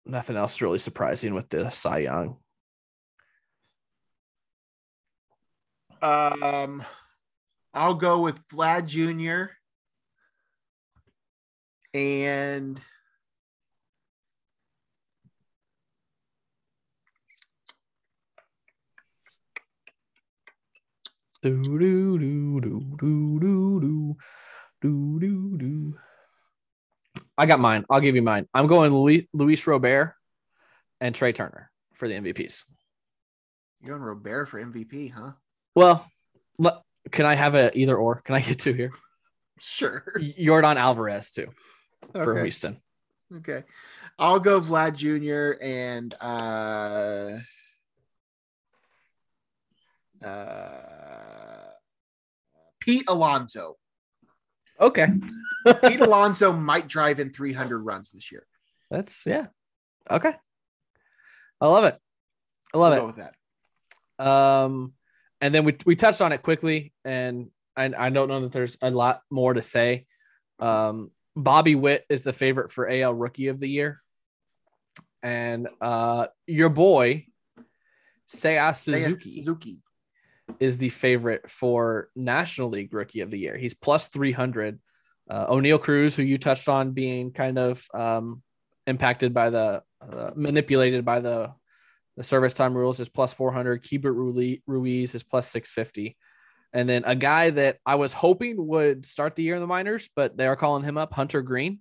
[0.05, 2.37] nothing else really surprising with the Cy Young.
[6.01, 6.83] Um,
[7.73, 9.51] I'll go with Vlad Jr.
[11.93, 12.79] and
[21.47, 24.17] Do do do do do do do
[24.81, 25.97] do do do.
[27.37, 27.85] I got mine.
[27.89, 28.47] I'll give you mine.
[28.53, 30.13] I'm going Luis, Luis Robert
[30.99, 32.65] and Trea Turner for the MVPs.
[33.79, 35.31] you're going Robert for MVP, huh?
[35.73, 36.05] Well,
[37.11, 38.15] can I have a either or?
[38.25, 38.91] Can I get two here?
[39.57, 40.03] Sure.
[40.19, 41.47] Yordan Alvarez too
[42.11, 42.41] for Okay.
[42.41, 42.81] Houston.
[43.37, 43.63] Okay.
[44.19, 45.63] I'll go Vlad Jr.
[45.63, 47.37] and uh
[50.25, 51.71] uh
[52.79, 53.75] Pete Alonso.
[54.79, 55.07] Okay,
[55.83, 58.45] Pete Alonso might drive in 300 runs this year.
[58.91, 59.47] that's yeah.
[60.09, 60.33] Okay,
[61.59, 61.97] I love it.
[62.73, 63.05] I love We'll it.
[63.07, 63.15] with
[64.17, 64.25] that.
[64.25, 64.93] Um,
[65.41, 68.77] and then we we touched on it quickly, and I I don't know that there's
[68.81, 70.05] a lot more to say.
[70.59, 74.01] Um, Bobby Witt is the favorite for AL Rookie of the Year,
[75.21, 77.25] and uh, your boy
[78.27, 79.83] Seiya Seiya Suzuki Suzuki.
[80.59, 83.57] Is the favorite for National League Rookie of the Year.
[83.57, 84.79] He's plus three hundred.
[85.29, 88.41] Uh, Oneil Cruz, who you touched on being kind of um,
[88.87, 91.53] impacted by the uh, manipulated by the
[92.15, 93.83] the service time rules, is plus four hundred.
[93.83, 96.17] Keibert Rui- Ruiz is plus six fifty.
[96.73, 100.09] And then a guy that I was hoping would start the year in the minors,
[100.15, 101.79] but they are calling him up, Hunter Greene.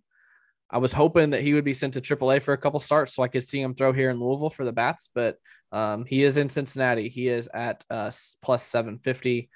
[0.68, 3.22] I was hoping that he would be sent to AAA for a couple starts so
[3.22, 5.38] I could see him throw here in Louisville for the bats, but
[5.70, 7.08] um, he is in Cincinnati.
[7.08, 8.10] He is at uh,
[8.42, 9.48] plus 750.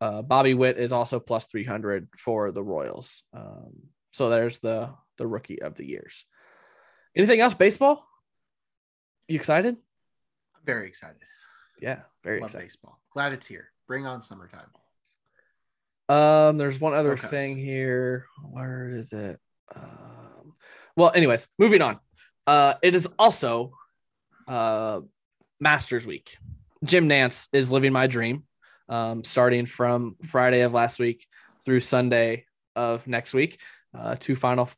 [0.00, 3.22] Uh, Bobby Witt is also plus 300 for the Royals.
[3.32, 3.72] Um,
[4.12, 6.26] so there's the the rookie of the years.
[7.16, 7.54] Anything else?
[7.54, 8.04] Baseball?
[9.28, 9.76] You excited?
[9.76, 11.22] I'm very excited.
[11.80, 12.66] Yeah, very Love excited.
[12.66, 13.00] baseball.
[13.12, 13.70] Glad it's here.
[13.86, 14.68] Bring on summertime.
[16.08, 17.30] Um, there's one other Cubs.
[17.30, 18.26] thing here.
[18.50, 19.38] Where is it?
[19.74, 20.13] Um,
[20.96, 21.98] well, anyways, moving on.
[22.46, 23.72] Uh, it is also
[24.46, 25.00] uh
[25.60, 26.36] Masters Week.
[26.84, 28.44] Jim Nantz is living my dream.
[28.86, 31.26] Um, starting from Friday of last week
[31.64, 32.44] through Sunday
[32.76, 33.58] of next week.
[33.96, 34.68] Uh, two final,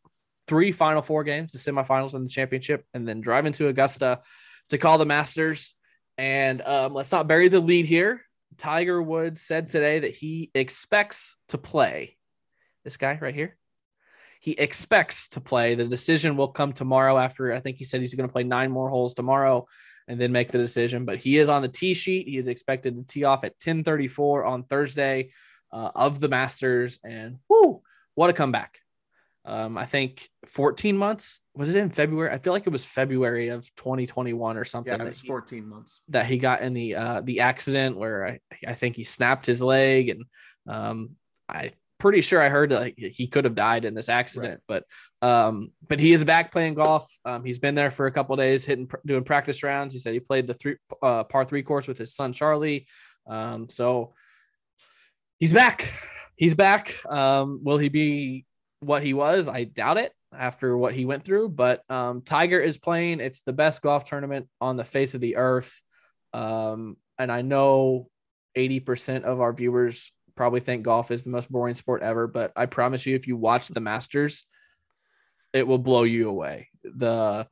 [0.46, 4.20] three final four games, the semifinals and the championship, and then driving to Augusta
[4.68, 5.74] to call the Masters.
[6.18, 8.22] And um, let's not bury the lead here.
[8.58, 12.16] Tiger Woods said today that he expects to play.
[12.84, 13.56] This guy right here.
[14.46, 15.74] He expects to play.
[15.74, 18.70] The decision will come tomorrow after I think he said he's going to play nine
[18.70, 19.66] more holes tomorrow
[20.06, 21.04] and then make the decision.
[21.04, 22.28] But he is on the tee sheet.
[22.28, 25.30] He is expected to tee off at 1034 on Thursday
[25.72, 27.00] uh, of the Masters.
[27.02, 27.82] And whoo,
[28.14, 28.78] what a comeback.
[29.44, 31.40] Um, I think 14 months.
[31.56, 32.32] Was it in February?
[32.32, 34.92] I feel like it was February of 2021 or something.
[34.92, 36.00] Yeah, it was he- 14 months.
[36.10, 39.60] that he got in the uh, the accident where I, I think he snapped his
[39.60, 40.24] leg and
[40.68, 41.16] um,
[41.48, 44.84] I pretty sure I heard like he could have died in this accident, but
[45.22, 47.10] um, but he is back playing golf.
[47.24, 49.94] Um, he's been there for a couple days, hitting doing practice rounds.
[49.94, 52.86] He said he played the three uh, par three course with his son Charlie.
[53.26, 54.14] Um, so
[55.38, 55.90] he's back.
[56.36, 56.94] He's back.
[57.06, 58.44] Um, will he be
[58.80, 59.48] what he was?
[59.48, 61.48] I doubt it after what he went through.
[61.50, 63.20] But um, Tiger is playing.
[63.20, 65.80] It's the best golf tournament on the face of the earth.
[66.32, 68.08] Um, and I know
[68.56, 72.66] 80% of our viewers probably think golf is the most boring sport ever, but I
[72.66, 74.46] promise you, if you watch the Masters,
[75.52, 76.68] it will blow you away.
[76.84, 77.48] The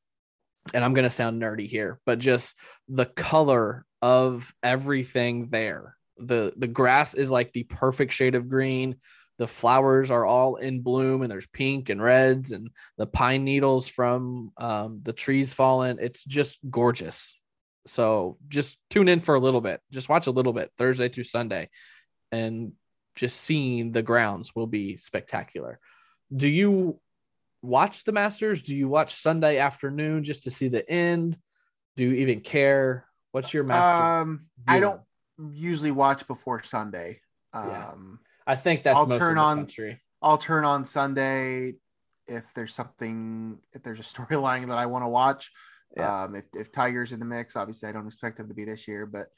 [0.72, 2.56] and I'm going to sound nerdy here, but just
[2.88, 5.96] the color of everything there.
[6.18, 8.96] The the grass is like the perfect shade of green.
[9.38, 13.88] The flowers are all in bloom and there's pink and reds and the pine needles
[13.88, 15.98] from um, the trees falling.
[16.00, 17.36] It's just gorgeous.
[17.86, 19.80] So just tune in for a little bit.
[19.90, 21.68] Just watch a little bit Thursday through Sunday
[22.34, 22.72] and
[23.14, 25.78] just seeing the grounds will be spectacular.
[26.34, 27.00] Do you
[27.62, 28.62] watch the Masters?
[28.62, 31.38] Do you watch Sunday afternoon just to see the end?
[31.96, 33.06] Do you even care?
[33.30, 34.04] What's your master?
[34.04, 35.00] Um, I don't
[35.52, 37.20] usually watch before Sunday.
[37.54, 37.90] Yeah.
[37.92, 40.00] Um, I think that's I'll most turn on- country.
[40.20, 41.74] I'll turn on Sunday
[42.26, 45.52] if there's something, if there's a storyline that I want to watch.
[45.96, 46.24] Yeah.
[46.24, 48.88] Um, if, if Tiger's in the mix, obviously I don't expect him to be this
[48.88, 49.28] year, but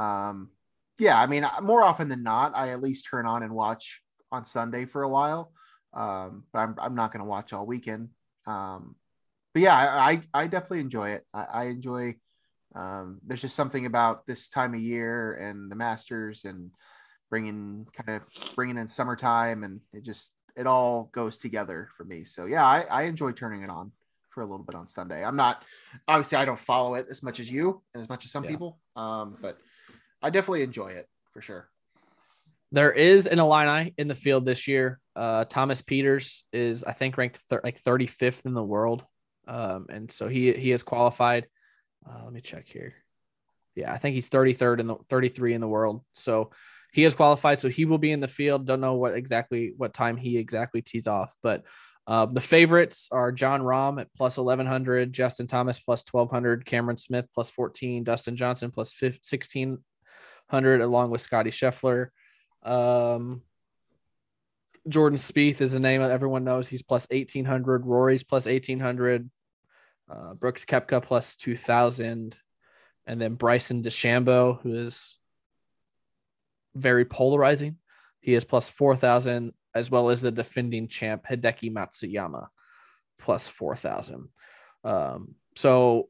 [0.00, 0.50] um,
[0.98, 4.02] yeah, I mean, more often than not, I at least turn on and watch
[4.32, 5.52] on Sunday for a while.
[5.94, 8.10] Um, but I'm, I'm not going to watch all weekend.
[8.46, 8.96] Um,
[9.54, 11.24] but yeah, I, I, I definitely enjoy it.
[11.34, 12.14] I, I enjoy,
[12.74, 16.70] um, there's just something about this time of year and the Masters and
[17.30, 18.26] bringing kind of
[18.56, 22.24] bringing in summertime and it just it all goes together for me.
[22.24, 23.92] So yeah, I, I enjoy turning it on
[24.30, 25.24] for a little bit on Sunday.
[25.24, 25.62] I'm not
[26.06, 28.50] obviously I don't follow it as much as you and as much as some Yeah.
[28.50, 29.58] people, um, but
[30.22, 31.68] I definitely enjoy it for sure.
[32.72, 35.00] There is an Illini in the field this year.
[35.16, 39.04] Uh, Thomas Pieters is, I think, ranked thir- like 35th in the world,
[39.48, 41.46] um, and so he he has qualified.
[42.08, 42.94] Uh, let me check here.
[43.74, 46.02] Yeah, I think he's 33rd in the 33 in the world.
[46.14, 46.50] So
[46.92, 47.60] he has qualified.
[47.60, 48.66] So he will be in the field.
[48.66, 51.64] Don't know what exactly what time he exactly tees off, but
[52.06, 57.26] uh, the favorites are Jon Rahm at plus 1100, Justin Thomas plus 1200, Cameron Smith
[57.34, 59.78] plus 14, Dustin Johnson plus 15,
[60.50, 62.08] 1600, along with Scottie Scheffler.
[62.62, 63.42] Um,
[64.88, 66.68] Jordan Spieth is a name that everyone knows.
[66.68, 67.86] He's plus 1800.
[67.86, 69.30] Rory's plus 1800.
[70.10, 72.36] Uh, Brooks Koepka plus 2000.
[73.06, 75.18] And then Bryson DeChambeau, who is
[76.74, 77.76] very polarizing.
[78.20, 82.48] He is plus 4000, as well as the defending champ Hideki Matsuyama
[83.18, 84.28] plus 4000.
[84.84, 86.08] Um, so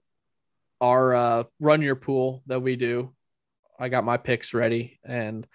[0.80, 3.12] our uh, run your pool that we do,
[3.80, 5.46] I got my picks ready and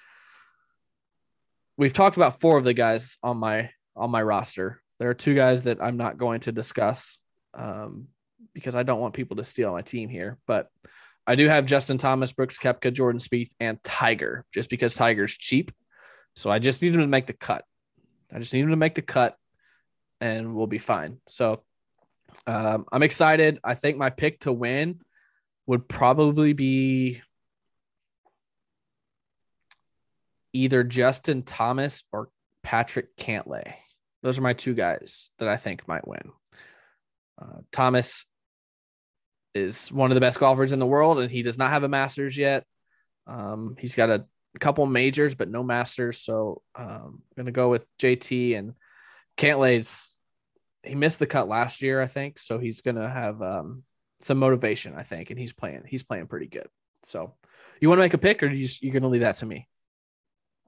[1.77, 4.81] we've talked about four of the guys on my on my roster.
[4.99, 7.19] There are two guys that I'm not going to discuss
[7.53, 8.07] um,
[8.53, 10.37] because I don't want people to steal my team here.
[10.47, 10.69] But
[11.27, 15.71] I do have Justin Thomas, Brooks Koepka, Jordan Spieth, and Tiger, just because Tiger's cheap.
[16.35, 17.65] So I just need him to make the cut.
[18.33, 19.35] I just need him to make the cut,
[20.21, 21.17] and we'll be fine.
[21.27, 21.63] So
[22.47, 23.59] um, I'm excited.
[23.63, 25.01] I think my pick to win
[25.67, 27.21] would probably be
[30.55, 32.29] either Justin Thomas or
[32.63, 33.73] Patrick Cantlay.
[34.23, 36.31] Those are my two guys that I think might win.
[37.39, 38.25] Uh, Thomas
[39.53, 41.89] is one of the best golfers in the world, and he does not have a
[41.89, 42.63] Masters yet.
[43.27, 44.25] Um, he's got a
[44.59, 46.21] couple majors, but no Masters.
[46.21, 48.73] So um, I'm going to go with JT and
[49.37, 50.17] Cantlay's.
[50.83, 53.83] He missed the cut last year, I think, so he's going to have um,
[54.21, 55.83] some motivation, I think, and he's playing.
[55.87, 56.67] He's playing pretty good.
[57.03, 57.33] So,
[57.81, 59.45] you want to make a pick, or you just, you're going to leave that to
[59.45, 59.67] me?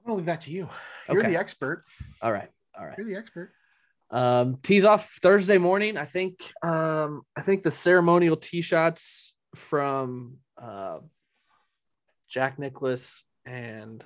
[0.08, 0.70] Gonna leave that to you.
[1.10, 1.32] You're Okay.
[1.32, 1.84] the expert.
[2.22, 2.48] All right.
[2.74, 2.96] All right.
[2.96, 3.52] You're the expert.
[4.10, 5.98] Um, tees off Thursday morning.
[5.98, 11.00] I think um, I think the ceremonial tee shots from uh,
[12.26, 14.02] Jack Nicklaus and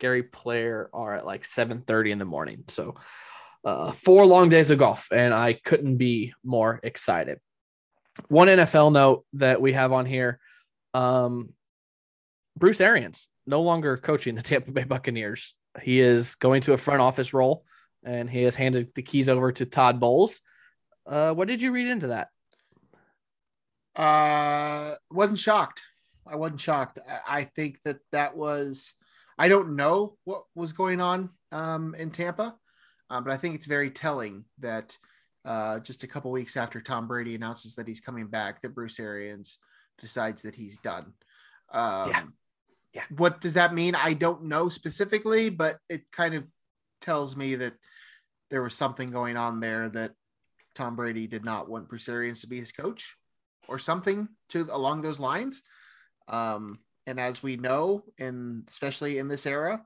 [0.00, 2.64] Gary Player are at like 7:30 in the morning.
[2.66, 2.96] So
[3.64, 7.38] uh, four long days of golf, and I couldn't be more excited.
[8.26, 10.40] One NFL note that we have on here:
[10.94, 11.52] um,
[12.56, 15.54] Bruce Arians no longer coaching the Tampa Bay Buccaneers.
[15.82, 17.64] He is going to a front office role
[18.04, 20.40] and he has handed the keys over to Todd Bowles.
[21.06, 22.28] Uh, what did you read into that?
[23.94, 25.82] Uh, wasn't shocked.
[26.26, 26.98] I wasn't shocked.
[27.26, 28.94] I, think that that was.
[29.38, 32.56] I don't know what was going on um, in Tampa,
[33.10, 34.96] um, but I think it's very telling that
[35.44, 39.00] uh, just a couple weeks after Tom Brady announces that he's coming back, that Bruce
[39.00, 39.58] Arians
[40.00, 41.12] decides that he's done.
[41.72, 42.22] Um, Yeah.
[42.94, 43.04] Yeah.
[43.16, 43.94] What does that mean?
[43.94, 46.44] I don't know specifically, but it kind of
[47.00, 47.74] tells me that
[48.50, 50.12] there was something going on there that
[50.74, 53.16] Tom Brady did not want Bruce to be his coach
[53.68, 55.62] or something to along those lines.
[56.28, 59.82] Um, and as we know, and especially in this era,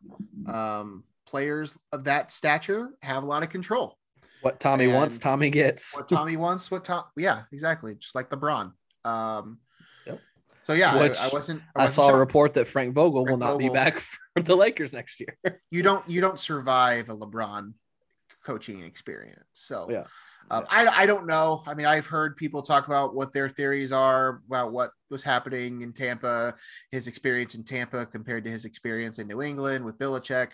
[0.46, 3.96] um, players of that stature have a lot of control.
[4.42, 5.96] What Tommy wants, Tommy gets.
[5.96, 8.72] What Tommy wants, what Tom, yeah, exactly, just like LeBron.
[9.04, 9.58] Um.
[10.66, 11.62] So yeah, I- Which I, wasn't.
[11.76, 14.00] I wasn't saw a report that Frank Vogel will Frank not be back
[14.34, 15.60] for the Lakers next year.
[15.70, 16.08] You don't.
[16.10, 17.72] You don't survive a LeBron
[18.44, 19.44] coaching experience.
[19.52, 20.04] So Yeah.
[20.50, 21.62] Um, I, I don't know.
[21.66, 25.82] I mean, I've heard people talk about what their theories are about what was happening
[25.82, 26.54] in Tampa,
[26.90, 30.50] his experience in Tampa compared to his experience in New England with Belichick,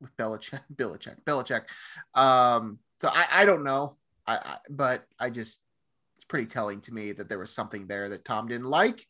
[0.00, 1.62] with Belichick, Belichick, Belichick.
[2.14, 3.96] Um, so I, I don't know.
[4.26, 5.60] I, I, but I just,
[6.16, 9.04] it's pretty telling to me that there was something there that Tom didn't like.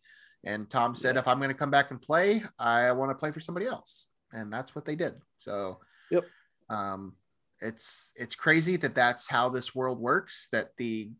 [0.44, 3.30] And Tom said, if I'm going to come back and play, I want to play
[3.30, 4.06] for somebody else.
[4.32, 5.14] And that's what they did.
[5.38, 5.80] So,
[6.10, 6.24] Yep.
[6.70, 7.14] um,
[7.60, 11.10] it's it's crazy that that's how this world works that the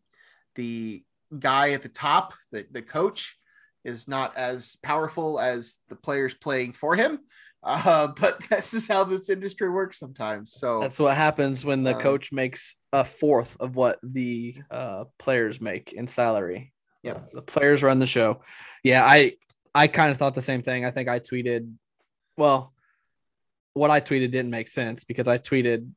[0.55, 1.03] the
[1.39, 3.39] guy at the top the, the coach
[3.83, 7.19] is not as powerful as the players playing for him.
[7.67, 10.53] Uh, but this is how this industry works sometimes.
[10.53, 15.05] So That's what happens when the Um, coach makes a fourth of what the uh,
[15.17, 16.74] players make in salary.
[17.05, 17.31] Yep.
[17.33, 18.41] The players run the show.
[18.83, 19.33] Yeah, I
[19.73, 20.85] I kind of thought the same thing.
[20.85, 21.71] I think I tweeted,
[22.37, 22.73] well,
[23.73, 25.89] what I tweeted didn't make sense because I tweeted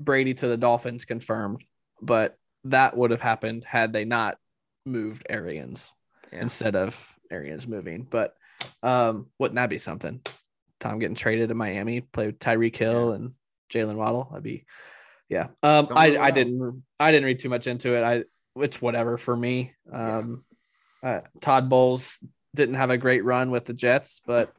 [0.00, 1.62] Brady to the Dolphins confirmed,
[2.00, 4.38] but that would have happened had they not
[4.84, 5.92] moved Arians
[6.32, 6.42] Yeah.
[6.42, 8.06] instead of Arians moving.
[8.08, 8.34] But
[8.82, 10.20] um, wouldn't that be something?
[10.80, 13.32] Tom getting traded to Miami, play with Tyreek Hill and
[13.72, 14.30] Jaylen Waddle.
[14.34, 14.64] I'd be,
[15.28, 15.48] yeah.
[15.62, 18.02] Um, I I didn't I didn't read too much into it.
[18.02, 18.24] I
[18.62, 19.74] it's whatever for me.
[19.92, 20.44] Um,
[21.02, 22.18] uh, Todd Bowles
[22.54, 24.52] didn't have a great run with the Jets, but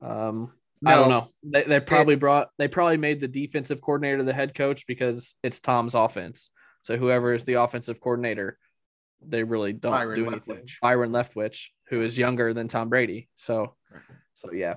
[0.00, 0.52] um,
[0.84, 1.26] I don't know.
[1.42, 5.60] They, they probably brought they probably made the defensive coordinator the head coach because it's
[5.60, 6.50] Tom's offense.
[6.82, 8.56] So whoever is the offensive coordinator,
[9.20, 10.56] they really don't Byron do anything.
[10.56, 10.80] Leftwich.
[10.80, 13.28] Byron Leftwich, who is younger than Tom Brady.
[13.36, 13.74] So,
[14.34, 14.76] so yeah.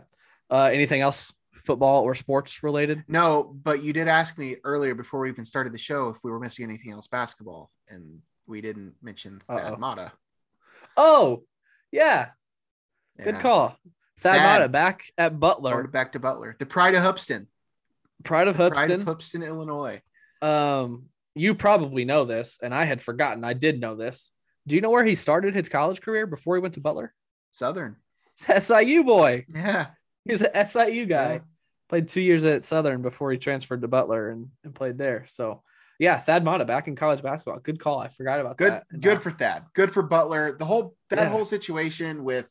[0.50, 1.34] Uh, anything else
[1.64, 3.04] football or sports related?
[3.08, 6.32] No, but you did ask me earlier before we even started the show if we
[6.32, 9.78] were missing anything else basketball, and we didn't mention Thad Uh-oh.
[9.78, 10.12] Matta.
[10.98, 11.44] Oh,
[11.92, 12.30] yeah,
[13.22, 13.78] good call.
[14.20, 14.36] Thad.
[14.36, 17.48] Matta back at Butler, back to Butler, the pride of Hoopeston,
[18.24, 19.06] pride of pride of Hoopeston.
[19.06, 20.02] Hoopeston, Illinois.
[20.42, 21.06] Um,
[21.36, 23.44] you probably know this, and I had forgotten.
[23.44, 24.32] I did know this.
[24.68, 27.14] Do you know where he started his college career before he went to Butler?
[27.52, 27.98] Southern.
[28.36, 29.46] SIU boy.
[29.54, 29.88] Yeah.
[30.26, 31.34] He's an SIU guy.
[31.34, 31.40] Yeah.
[31.90, 35.26] Played two years at Southern before he transferred to Butler and, and played there.
[35.28, 35.64] So
[36.00, 37.60] yeah, Thad Matta back in college basketball.
[37.60, 38.00] Good call.
[38.00, 39.00] I forgot about Good that.
[39.00, 39.66] Good for Thad.
[39.74, 40.58] Good for Butler.
[40.58, 41.30] The whole that Yeah.
[41.30, 42.48] whole situation with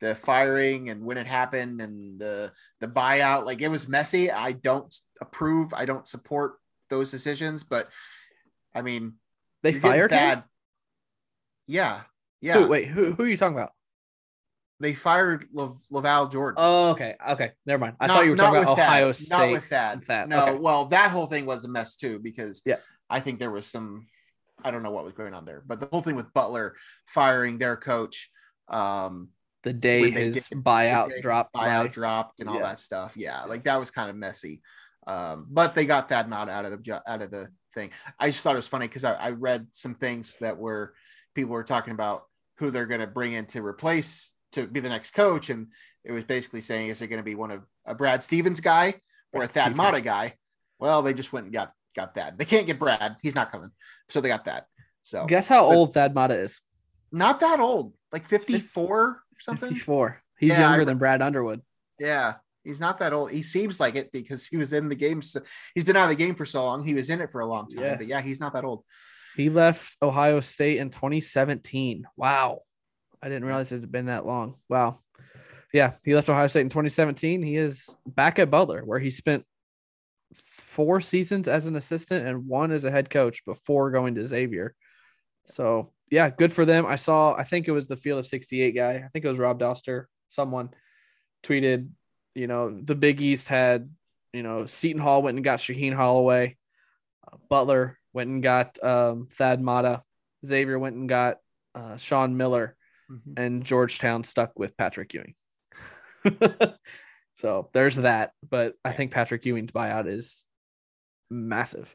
[0.00, 4.30] the firing and when it happened and the the buyout, like it was messy.
[4.30, 5.74] I don't approve.
[5.74, 6.54] I don't support
[6.88, 7.88] those decisions, but
[8.74, 9.14] I mean,
[9.62, 10.18] they fired him.
[10.18, 10.44] Thad.
[11.66, 12.00] Yeah.
[12.40, 12.62] Yeah.
[12.62, 13.72] Who, wait, who, who are you talking about?
[14.80, 16.56] They fired Lav- LaVall Jordan.
[16.58, 17.96] Oh, okay, okay, never mind.
[18.00, 18.78] I Not- thought you were talking about.
[18.78, 19.30] Ohio State.
[19.36, 20.02] Not with that.
[20.04, 20.28] Thad.
[20.30, 20.54] No, Okay.
[20.58, 22.76] well, that whole thing was a mess too because Yeah.
[23.10, 24.06] I think there was some
[24.62, 26.76] I don't know what was going on there, but the whole thing with Butler
[27.06, 28.30] firing their coach,
[28.68, 29.30] um,
[29.62, 31.54] the day his did- buyout dropped.
[31.54, 32.62] buyout dropped and all Yeah.
[32.62, 33.16] that stuff.
[33.16, 34.60] Yeah, like that was kind of messy.
[35.06, 37.90] Um, but they got that out of the out of the thing.
[38.18, 40.94] I just thought it was funny because I, I read some things that were
[41.34, 42.24] people were talking about
[42.58, 45.68] who they're going to bring in to replace to be the next coach, and
[46.04, 48.94] it was basically saying, is it going to be one of a Brad Stevens guy
[49.32, 50.34] or a Brad Thad Matta guy?
[50.78, 52.38] Well, they just went and got got that.
[52.38, 53.70] They can't get Brad; he's not coming,
[54.08, 54.66] so they got that.
[55.02, 56.60] So Guess how But- old Thad Matta is?
[57.12, 59.70] not that old, like fifty four or something.
[59.70, 60.22] 54.
[60.38, 61.60] He's Yeah, younger re- than Brad Underwood.
[61.98, 63.30] Yeah, he's not that old.
[63.32, 65.20] He seems like it because he was in the game.
[65.22, 65.40] So,
[65.74, 66.82] he's been out of the game for so long.
[66.84, 67.84] He was in it for a long time.
[67.84, 67.96] Yeah.
[67.96, 68.84] But yeah, he's not that old.
[69.36, 72.06] He left Ohio State in 2017.
[72.16, 72.60] Wow.
[73.22, 74.54] I didn't realize it had been that long.
[74.68, 74.98] Wow.
[75.72, 77.42] Yeah, he left Ohio State in 2017.
[77.42, 79.44] He is back at Butler, where he spent
[80.34, 84.74] four seasons as an assistant and one as a head coach before going to Xavier.
[85.46, 86.86] So, yeah, good for them.
[86.86, 88.94] I saw, I think it was the Field of 68 guy.
[89.04, 90.04] I think it was Rob Dauster.
[90.30, 90.70] Someone
[91.42, 91.88] tweeted,
[92.34, 93.90] you know, the Big East had,
[94.32, 96.56] you know, Seton Hall went and got Shaheen Holloway.
[97.26, 100.02] Uh, Butler went and got um, Thad Matta.
[100.44, 101.38] Xavier went and got
[101.74, 102.76] uh, Sean Miller,
[103.10, 103.38] Mhm.
[103.38, 105.34] and Georgetown stuck with Patrick Ewing.
[107.36, 108.32] so there's that.
[108.48, 110.44] But I think Patrick Ewing's buyout is
[111.30, 111.94] massive.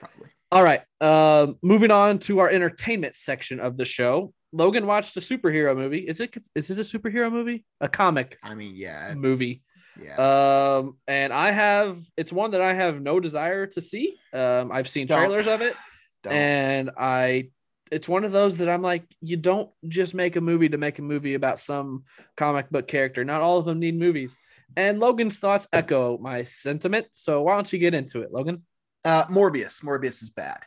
[0.00, 0.28] Probably.
[0.52, 0.82] All right.
[1.00, 4.32] Um, moving on to our entertainment section of the show.
[4.52, 6.00] Logan watched a superhero movie.
[6.00, 7.64] Is it is it a superhero movie?
[7.80, 9.62] A comic I mean, yeah, movie.
[10.00, 10.16] yeah.
[10.16, 14.16] Um, and I have it's one that I have no desire to see.
[14.32, 15.18] Um, I've seen Don't.
[15.18, 15.76] trailers of it,
[16.24, 16.32] Don't.
[16.32, 17.50] and I
[17.90, 20.98] it's one of those that I'm like, you don't just make a movie to make
[20.98, 22.04] a movie about some
[22.36, 23.24] comic book character.
[23.24, 24.38] Not all of them need movies.
[24.76, 27.08] And Logan's thoughts echo my sentiment.
[27.12, 28.62] So why don't you get into it, Logan?
[29.04, 29.82] Uh, Morbius.
[29.82, 30.60] Morbius is bad.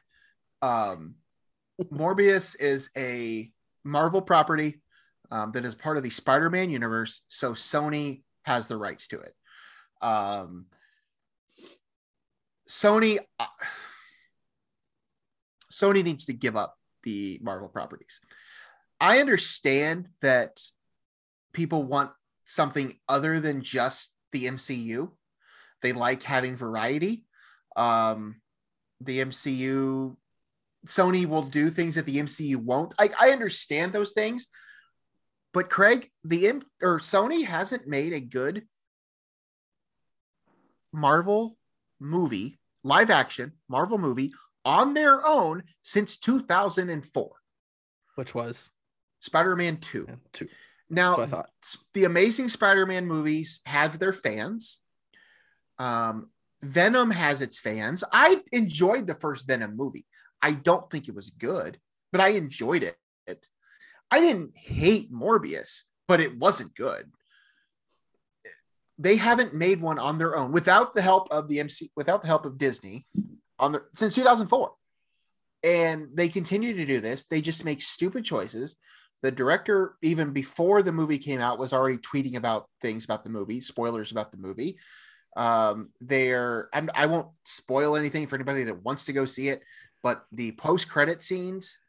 [0.62, 1.16] Um,
[1.92, 3.50] Morbius is a
[3.86, 4.82] Marvel property
[5.32, 7.22] um, that is part of the Spider-Man universe.
[7.30, 9.34] So Sony has the rights to it.
[10.02, 10.66] Um,
[12.68, 13.46] Sony, uh,
[15.72, 18.20] Sony needs to give up the Marvel properties.
[19.00, 20.60] I understand that
[21.54, 22.12] people want
[22.46, 25.12] something other than just the MCU.
[25.82, 27.26] They like having variety.
[27.76, 28.42] Um,
[29.02, 30.16] the MCU,
[30.88, 32.94] Sony will do things that the MCU won't.
[33.00, 34.48] I, I understand those things,
[35.54, 38.64] but Craig, the M or Sony hasn't made a good
[40.92, 41.58] Marvel
[42.00, 44.32] movie, live action Marvel movie
[44.66, 47.30] on their own since 2004.
[48.16, 48.72] Which was
[49.22, 50.06] Spider-Man 2.
[50.08, 50.48] yeah, two.
[50.90, 51.50] Now, I thought.
[51.94, 54.80] the Amazing Spider-Man movies have their fans.
[55.80, 56.30] Um,
[56.62, 58.04] Venom has its fans.
[58.12, 60.06] I enjoyed the first Venom movie.
[60.42, 61.78] I don't think it was good,
[62.12, 62.98] but I enjoyed it.
[64.12, 67.12] I didn't hate Morbius, but it wasn't good.
[69.00, 72.28] They haven't made one on their own without the help of the MC, without the
[72.28, 73.08] help of Disney,
[73.60, 74.72] on their since 2004.
[75.66, 77.26] And they continue to do this.
[77.26, 78.76] They just make stupid choices
[79.24, 83.30] the director even before the movie came out was already tweeting about things about the
[83.30, 84.78] movie spoilers about the movie
[85.36, 89.64] um they're I'm, i won't spoil anything for anybody that wants to go see it
[90.04, 91.80] but the post-credit scenes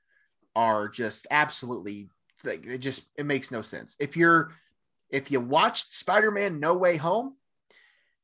[0.57, 2.09] are just absolutely
[2.45, 4.53] like it just it makes no sense if you're
[5.11, 7.35] if you watched spider-man no way home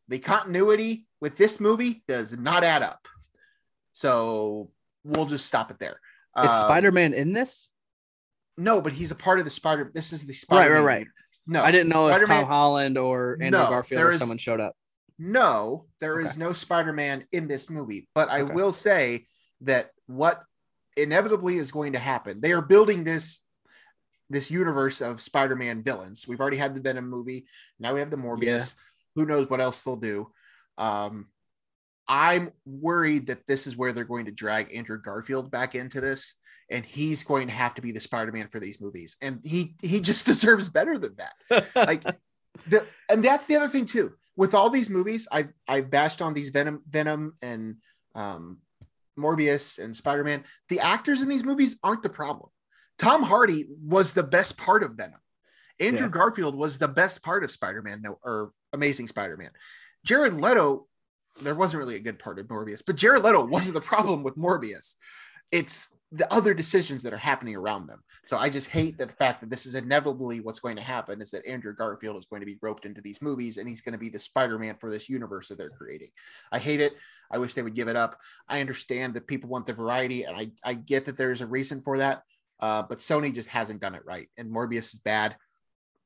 [0.09, 3.07] the continuity with this movie does not add up
[4.01, 4.71] so
[5.05, 6.01] we'll just stop it there
[6.43, 7.69] Is Um, Spider-Man in this?
[8.57, 9.91] no, but he's a part of the Spider.
[9.95, 10.75] This is the Spider.
[10.75, 11.07] right, right.
[11.47, 14.39] No, I didn't know if Spider-Man- Tom Holland or Andrew No, Garfield or is- someone
[14.39, 14.75] showed up.
[15.19, 16.41] No, there is Okay.
[16.41, 18.09] no Spider-Man in this movie.
[18.15, 18.55] But I Okay.
[18.55, 19.27] will say
[19.63, 20.43] that what
[20.97, 22.41] inevitably is going to happen.
[22.41, 23.41] They are building this
[24.31, 26.29] this universe of Spider-Man villains.
[26.29, 27.49] We've already had the Venom movie.
[27.81, 28.77] Now we have the Morbius.
[29.17, 30.33] Who knows what else they'll do?
[30.79, 31.29] Um,
[32.11, 36.35] I'm worried that this is where they're going to drag Andrew Garfield back into this,
[36.69, 40.01] and he's going to have to be the Spider-Man for these movies, and he he
[40.01, 41.67] just deserves better than that.
[41.77, 42.03] like
[42.67, 44.13] the and that's the other thing too.
[44.37, 47.77] With all these movies i i bashed on these venom venom and
[48.17, 48.59] um
[49.19, 50.45] morbius and spider-man.
[50.69, 52.51] The actors in these movies aren't the problem.
[52.99, 55.21] Tom hardy was the best part of venom.
[55.79, 56.11] Andrew Yeah.
[56.13, 59.51] garfield was the best part of spider-man no, or amazing spider-man.
[60.05, 60.87] Jared leto
[61.43, 64.37] there wasn't really a good part of morbius but jared leto wasn't the problem with
[64.37, 64.97] morbius
[65.53, 68.03] it's the other decisions that are happening around them.
[68.25, 71.31] So I just hate the fact that this is inevitably what's going to happen is
[71.31, 73.99] that Andrew Garfield is going to be roped into these movies and he's going to
[73.99, 76.11] be the Spider-Man for this universe that they're creating.
[76.51, 76.95] I hate it.
[77.31, 78.19] I wish they would give it up.
[78.49, 81.81] I understand that people want the variety and I, I get that there's a reason
[81.81, 82.23] for that.
[82.59, 84.29] Uh, but Sony just hasn't done it right.
[84.37, 85.37] And Morbius is bad.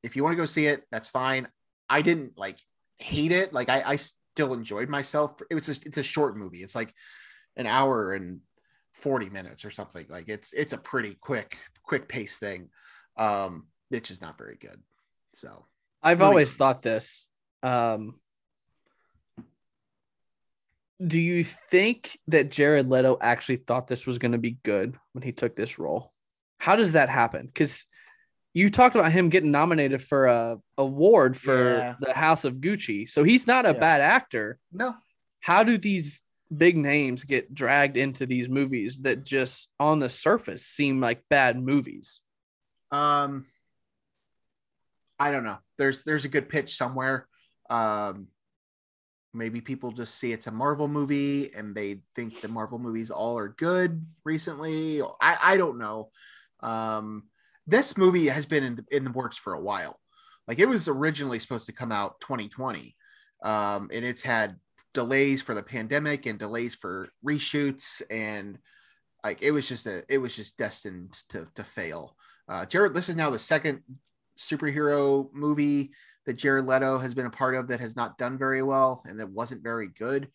[0.02, 1.48] If you want to go see it, that's fine.
[1.88, 2.58] I didn't like
[2.98, 3.54] hate it.
[3.54, 3.98] Like I, I
[4.34, 5.40] still enjoyed myself.
[5.50, 6.58] It was it's a short movie.
[6.58, 6.92] It's like
[7.56, 8.40] an hour and
[8.94, 12.70] 40 minutes or something like it's it's a pretty quick quick pace thing
[13.16, 14.80] um it's just not very good
[15.34, 15.66] so
[16.04, 17.26] I've always thought this.
[17.62, 18.16] Um,
[21.04, 25.22] do you think that Jared Leto actually thought this was going to be good when
[25.22, 26.12] he took this role?
[26.58, 27.46] How does that happen?
[27.46, 27.86] Because
[28.54, 31.94] you talked about him getting nominated for a award for Yeah.
[32.00, 33.80] the House of Gucci, so he's not a Yeah.
[33.80, 34.58] bad actor.
[34.72, 34.94] no
[35.40, 36.22] How do these
[36.56, 41.60] big names get dragged into these movies that just on the surface seem like bad
[41.60, 42.20] movies?
[42.92, 43.44] um
[45.18, 47.26] i don't know there's there's a good pitch somewhere
[47.70, 48.28] um
[49.32, 53.36] maybe people just see it's a marvel movie and they think the marvel movies all
[53.38, 56.10] are good recently i i don't know
[56.60, 57.24] um
[57.66, 59.98] this movie has been in, in the works for a while
[60.46, 62.94] like it was originally supposed to come out 2020
[63.44, 64.56] um and it's had
[64.92, 68.58] delays for the pandemic and delays for reshoots and
[69.24, 72.16] like it was just a it was just destined to to fail
[72.48, 73.82] uh jared this is now the second
[74.38, 75.90] superhero movie
[76.26, 79.18] that jared leto has been a part of that has not done very well and
[79.18, 80.28] that wasn't very good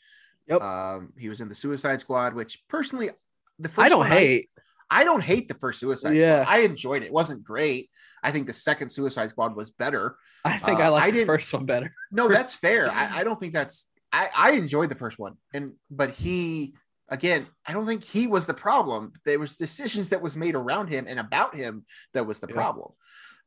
[0.47, 0.61] Yep.
[0.61, 3.11] um he was in the suicide squad which personally
[3.59, 4.49] the first I don't hate.
[4.91, 6.43] I don't hate the first Suicide Yeah.
[6.43, 6.53] Squad.
[6.53, 7.07] I enjoyed it.
[7.07, 7.89] It wasn't great.
[8.23, 10.17] I think the second Suicide Squad was better.
[10.43, 11.93] I think Uh, I like the first one better.
[12.11, 12.89] No, that's fair.
[12.91, 13.87] I, I don't think that's.
[14.11, 16.73] I, I enjoyed the first one, and but he
[17.09, 19.13] again, I don't think he was the problem.
[19.25, 21.83] There was decisions that was made around him and about him
[22.13, 22.55] that was the Yeah.
[22.55, 22.91] problem.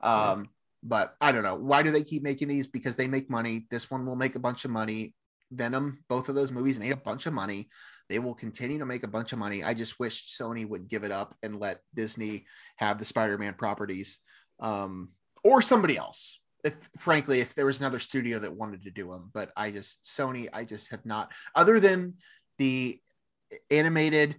[0.01, 0.48] Um,
[0.82, 2.66] but I don't know why do they keep making these?
[2.66, 3.66] Because they make money.
[3.70, 5.14] This one will make a bunch of money.
[5.52, 7.69] Venom, both of those movies made a bunch of money.
[8.08, 9.64] They will continue to make a bunch of money.
[9.64, 12.46] I just wish Sony would give it up and let Disney
[12.76, 14.20] have the Spider-Man properties,
[14.60, 15.10] um,
[15.44, 16.40] or somebody else.
[16.64, 20.04] If frankly, if there was another studio that wanted to do them, but I just
[20.04, 21.32] Sony, I just have not.
[21.54, 22.14] Other than
[22.58, 23.00] the
[23.70, 24.36] animated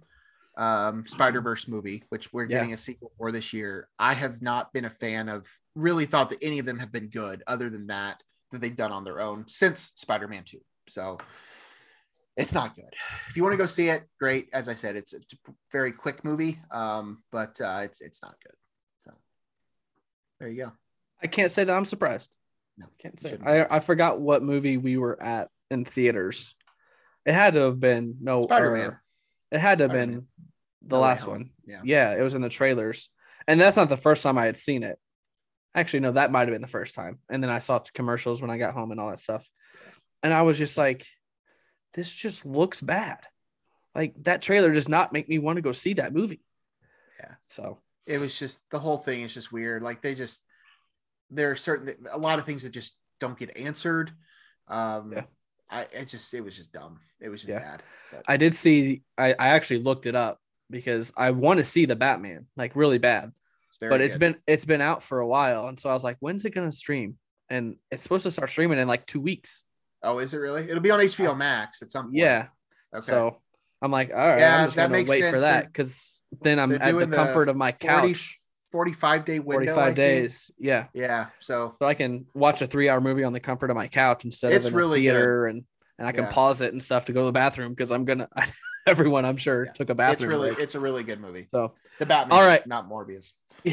[0.56, 2.58] um, Spider Verse movie, which we're Yeah.
[2.58, 5.46] getting a sequel for this year, I have not been a fan of.
[5.76, 8.22] Really thought that any of them have been good, other than that
[8.52, 10.60] that they've done on their own since Spider Man Two.
[10.88, 11.18] So
[12.36, 12.92] it's not good.
[13.28, 14.48] If you want to go see it, great.
[14.52, 18.34] As I said, it's, it's a very quick movie, um, but uh, it's it's not
[18.44, 18.54] good.
[19.00, 19.12] So
[20.40, 20.72] there you go.
[21.22, 22.34] I can't say that I'm surprised.
[22.76, 23.38] No, Can't say.
[23.44, 26.54] I I forgot what movie we were at in theaters.
[27.24, 28.86] It had to have been no Spider-Man.
[28.90, 29.02] or-
[29.52, 30.10] It had to have Spider-Man.
[30.20, 30.26] been
[30.82, 31.50] the No last one.
[31.66, 31.80] Yeah.
[31.84, 33.08] Yeah, it was in the trailers,
[33.46, 34.98] and that's not the first time I had seen it.
[35.76, 37.18] Actually, no, that might have been the first time.
[37.28, 39.48] And then I saw commercials when I got home and all that stuff.
[40.22, 41.04] And I was just like,
[41.94, 43.18] this just looks bad.
[43.94, 46.40] Like that trailer does not make me want to go see that movie.
[47.20, 47.34] Yeah.
[47.48, 49.82] So It was just the whole thing is just weird.
[49.82, 50.44] Like they just
[51.30, 54.12] there are certain a lot of things that just don't get answered.
[54.68, 55.24] Um Yeah.
[55.70, 57.00] I it just it was just dumb.
[57.20, 57.58] It was just Yeah.
[57.60, 57.82] bad.
[58.10, 60.40] But I did see, I, I actually looked it up
[60.70, 63.32] because I want to see the Batman like really bad.
[63.80, 65.68] it's but it's been it's been out for a while.
[65.68, 67.16] And so I was like, when's it gonna stream?
[67.48, 69.64] And it's supposed to start streaming in like two weeks.
[70.04, 70.62] Oh, is it really?
[70.68, 72.16] It'll be on HBO uh, Max at some point.
[72.16, 72.46] Yeah.
[72.94, 73.06] Okay.
[73.06, 73.40] So
[73.82, 76.58] I'm like, all right, Yeah, I'm just that gonna makes wait for that because then
[76.58, 78.38] I'm at the doing the comfort of my 40 couch.
[78.72, 79.72] 45 day window.
[79.72, 79.96] I 45 think.
[79.96, 80.50] days.
[80.58, 80.86] Yeah.
[80.94, 81.26] Yeah.
[81.38, 84.24] So So I can watch a three hour movie on the comfort of my couch
[84.24, 85.64] instead It's of in really theater and
[85.98, 86.30] and I can Yeah.
[86.32, 88.28] pause it and stuff to go to the bathroom because I'm gonna
[88.86, 89.72] everyone I'm sure Yeah.
[89.72, 90.62] took a bathroom it's really break.
[90.64, 91.48] it's a really good movie.
[91.50, 92.66] so The Batman, All right.
[92.66, 93.32] not Morbius.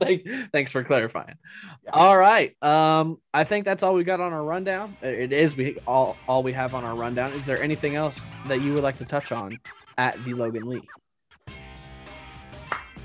[0.00, 1.36] Thank, thanks for clarifying.
[1.84, 1.90] Yeah.
[1.92, 2.60] All right.
[2.62, 4.96] Um, I think that's all we got on our rundown.
[5.02, 7.32] It is we all all we have on our rundown.
[7.32, 9.58] Is there anything else that you would like to touch on
[9.96, 10.82] at the Logan Lee?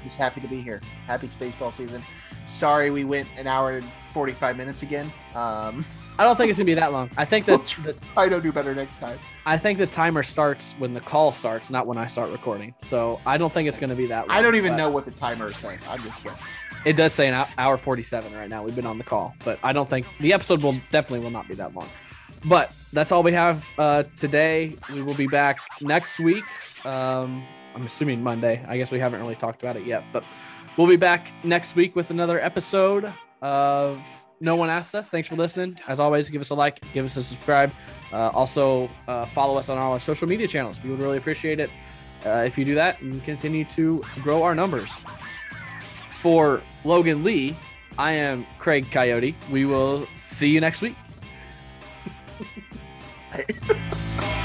[0.03, 0.81] Just happy to be here.
[1.05, 2.01] Happy it's baseball season.
[2.45, 5.11] Sorry we went an hour and 45 minutes again.
[5.35, 5.85] Um
[6.19, 7.09] I don't think it's gonna be that long.
[7.15, 9.17] I think that the, I don't do better next time.
[9.45, 12.75] I think the timer starts when the call starts, not when I start recording.
[12.79, 14.37] So I don't think it's gonna be that long.
[14.37, 15.87] I don't even know what the timer says.
[15.87, 16.45] I'm just guessing.
[16.83, 18.63] It does say an hour 47 right now.
[18.63, 21.47] We've been on the call, but I don't think the episode will definitely will not
[21.47, 21.87] be that long.
[22.43, 24.75] But that's all we have uh, today.
[24.93, 26.43] We will be back next week.
[26.85, 28.61] Um, I'm assuming Monday.
[28.67, 30.25] I guess we haven't really talked about it yet, but
[30.75, 34.01] we'll be back next week with another episode of
[34.41, 35.09] No One Asked Us.
[35.09, 35.77] Thanks for listening.
[35.87, 37.73] As always, give us a like, give us a subscribe.
[38.11, 40.81] Uh, also, uh, follow us on all our social media channels.
[40.83, 41.69] We would really appreciate it
[42.25, 44.91] uh, if you do that and continue to grow our numbers
[46.19, 47.55] for Logan Lee,
[47.97, 49.35] I am Craig Coyote.
[49.49, 50.95] We will see you next week.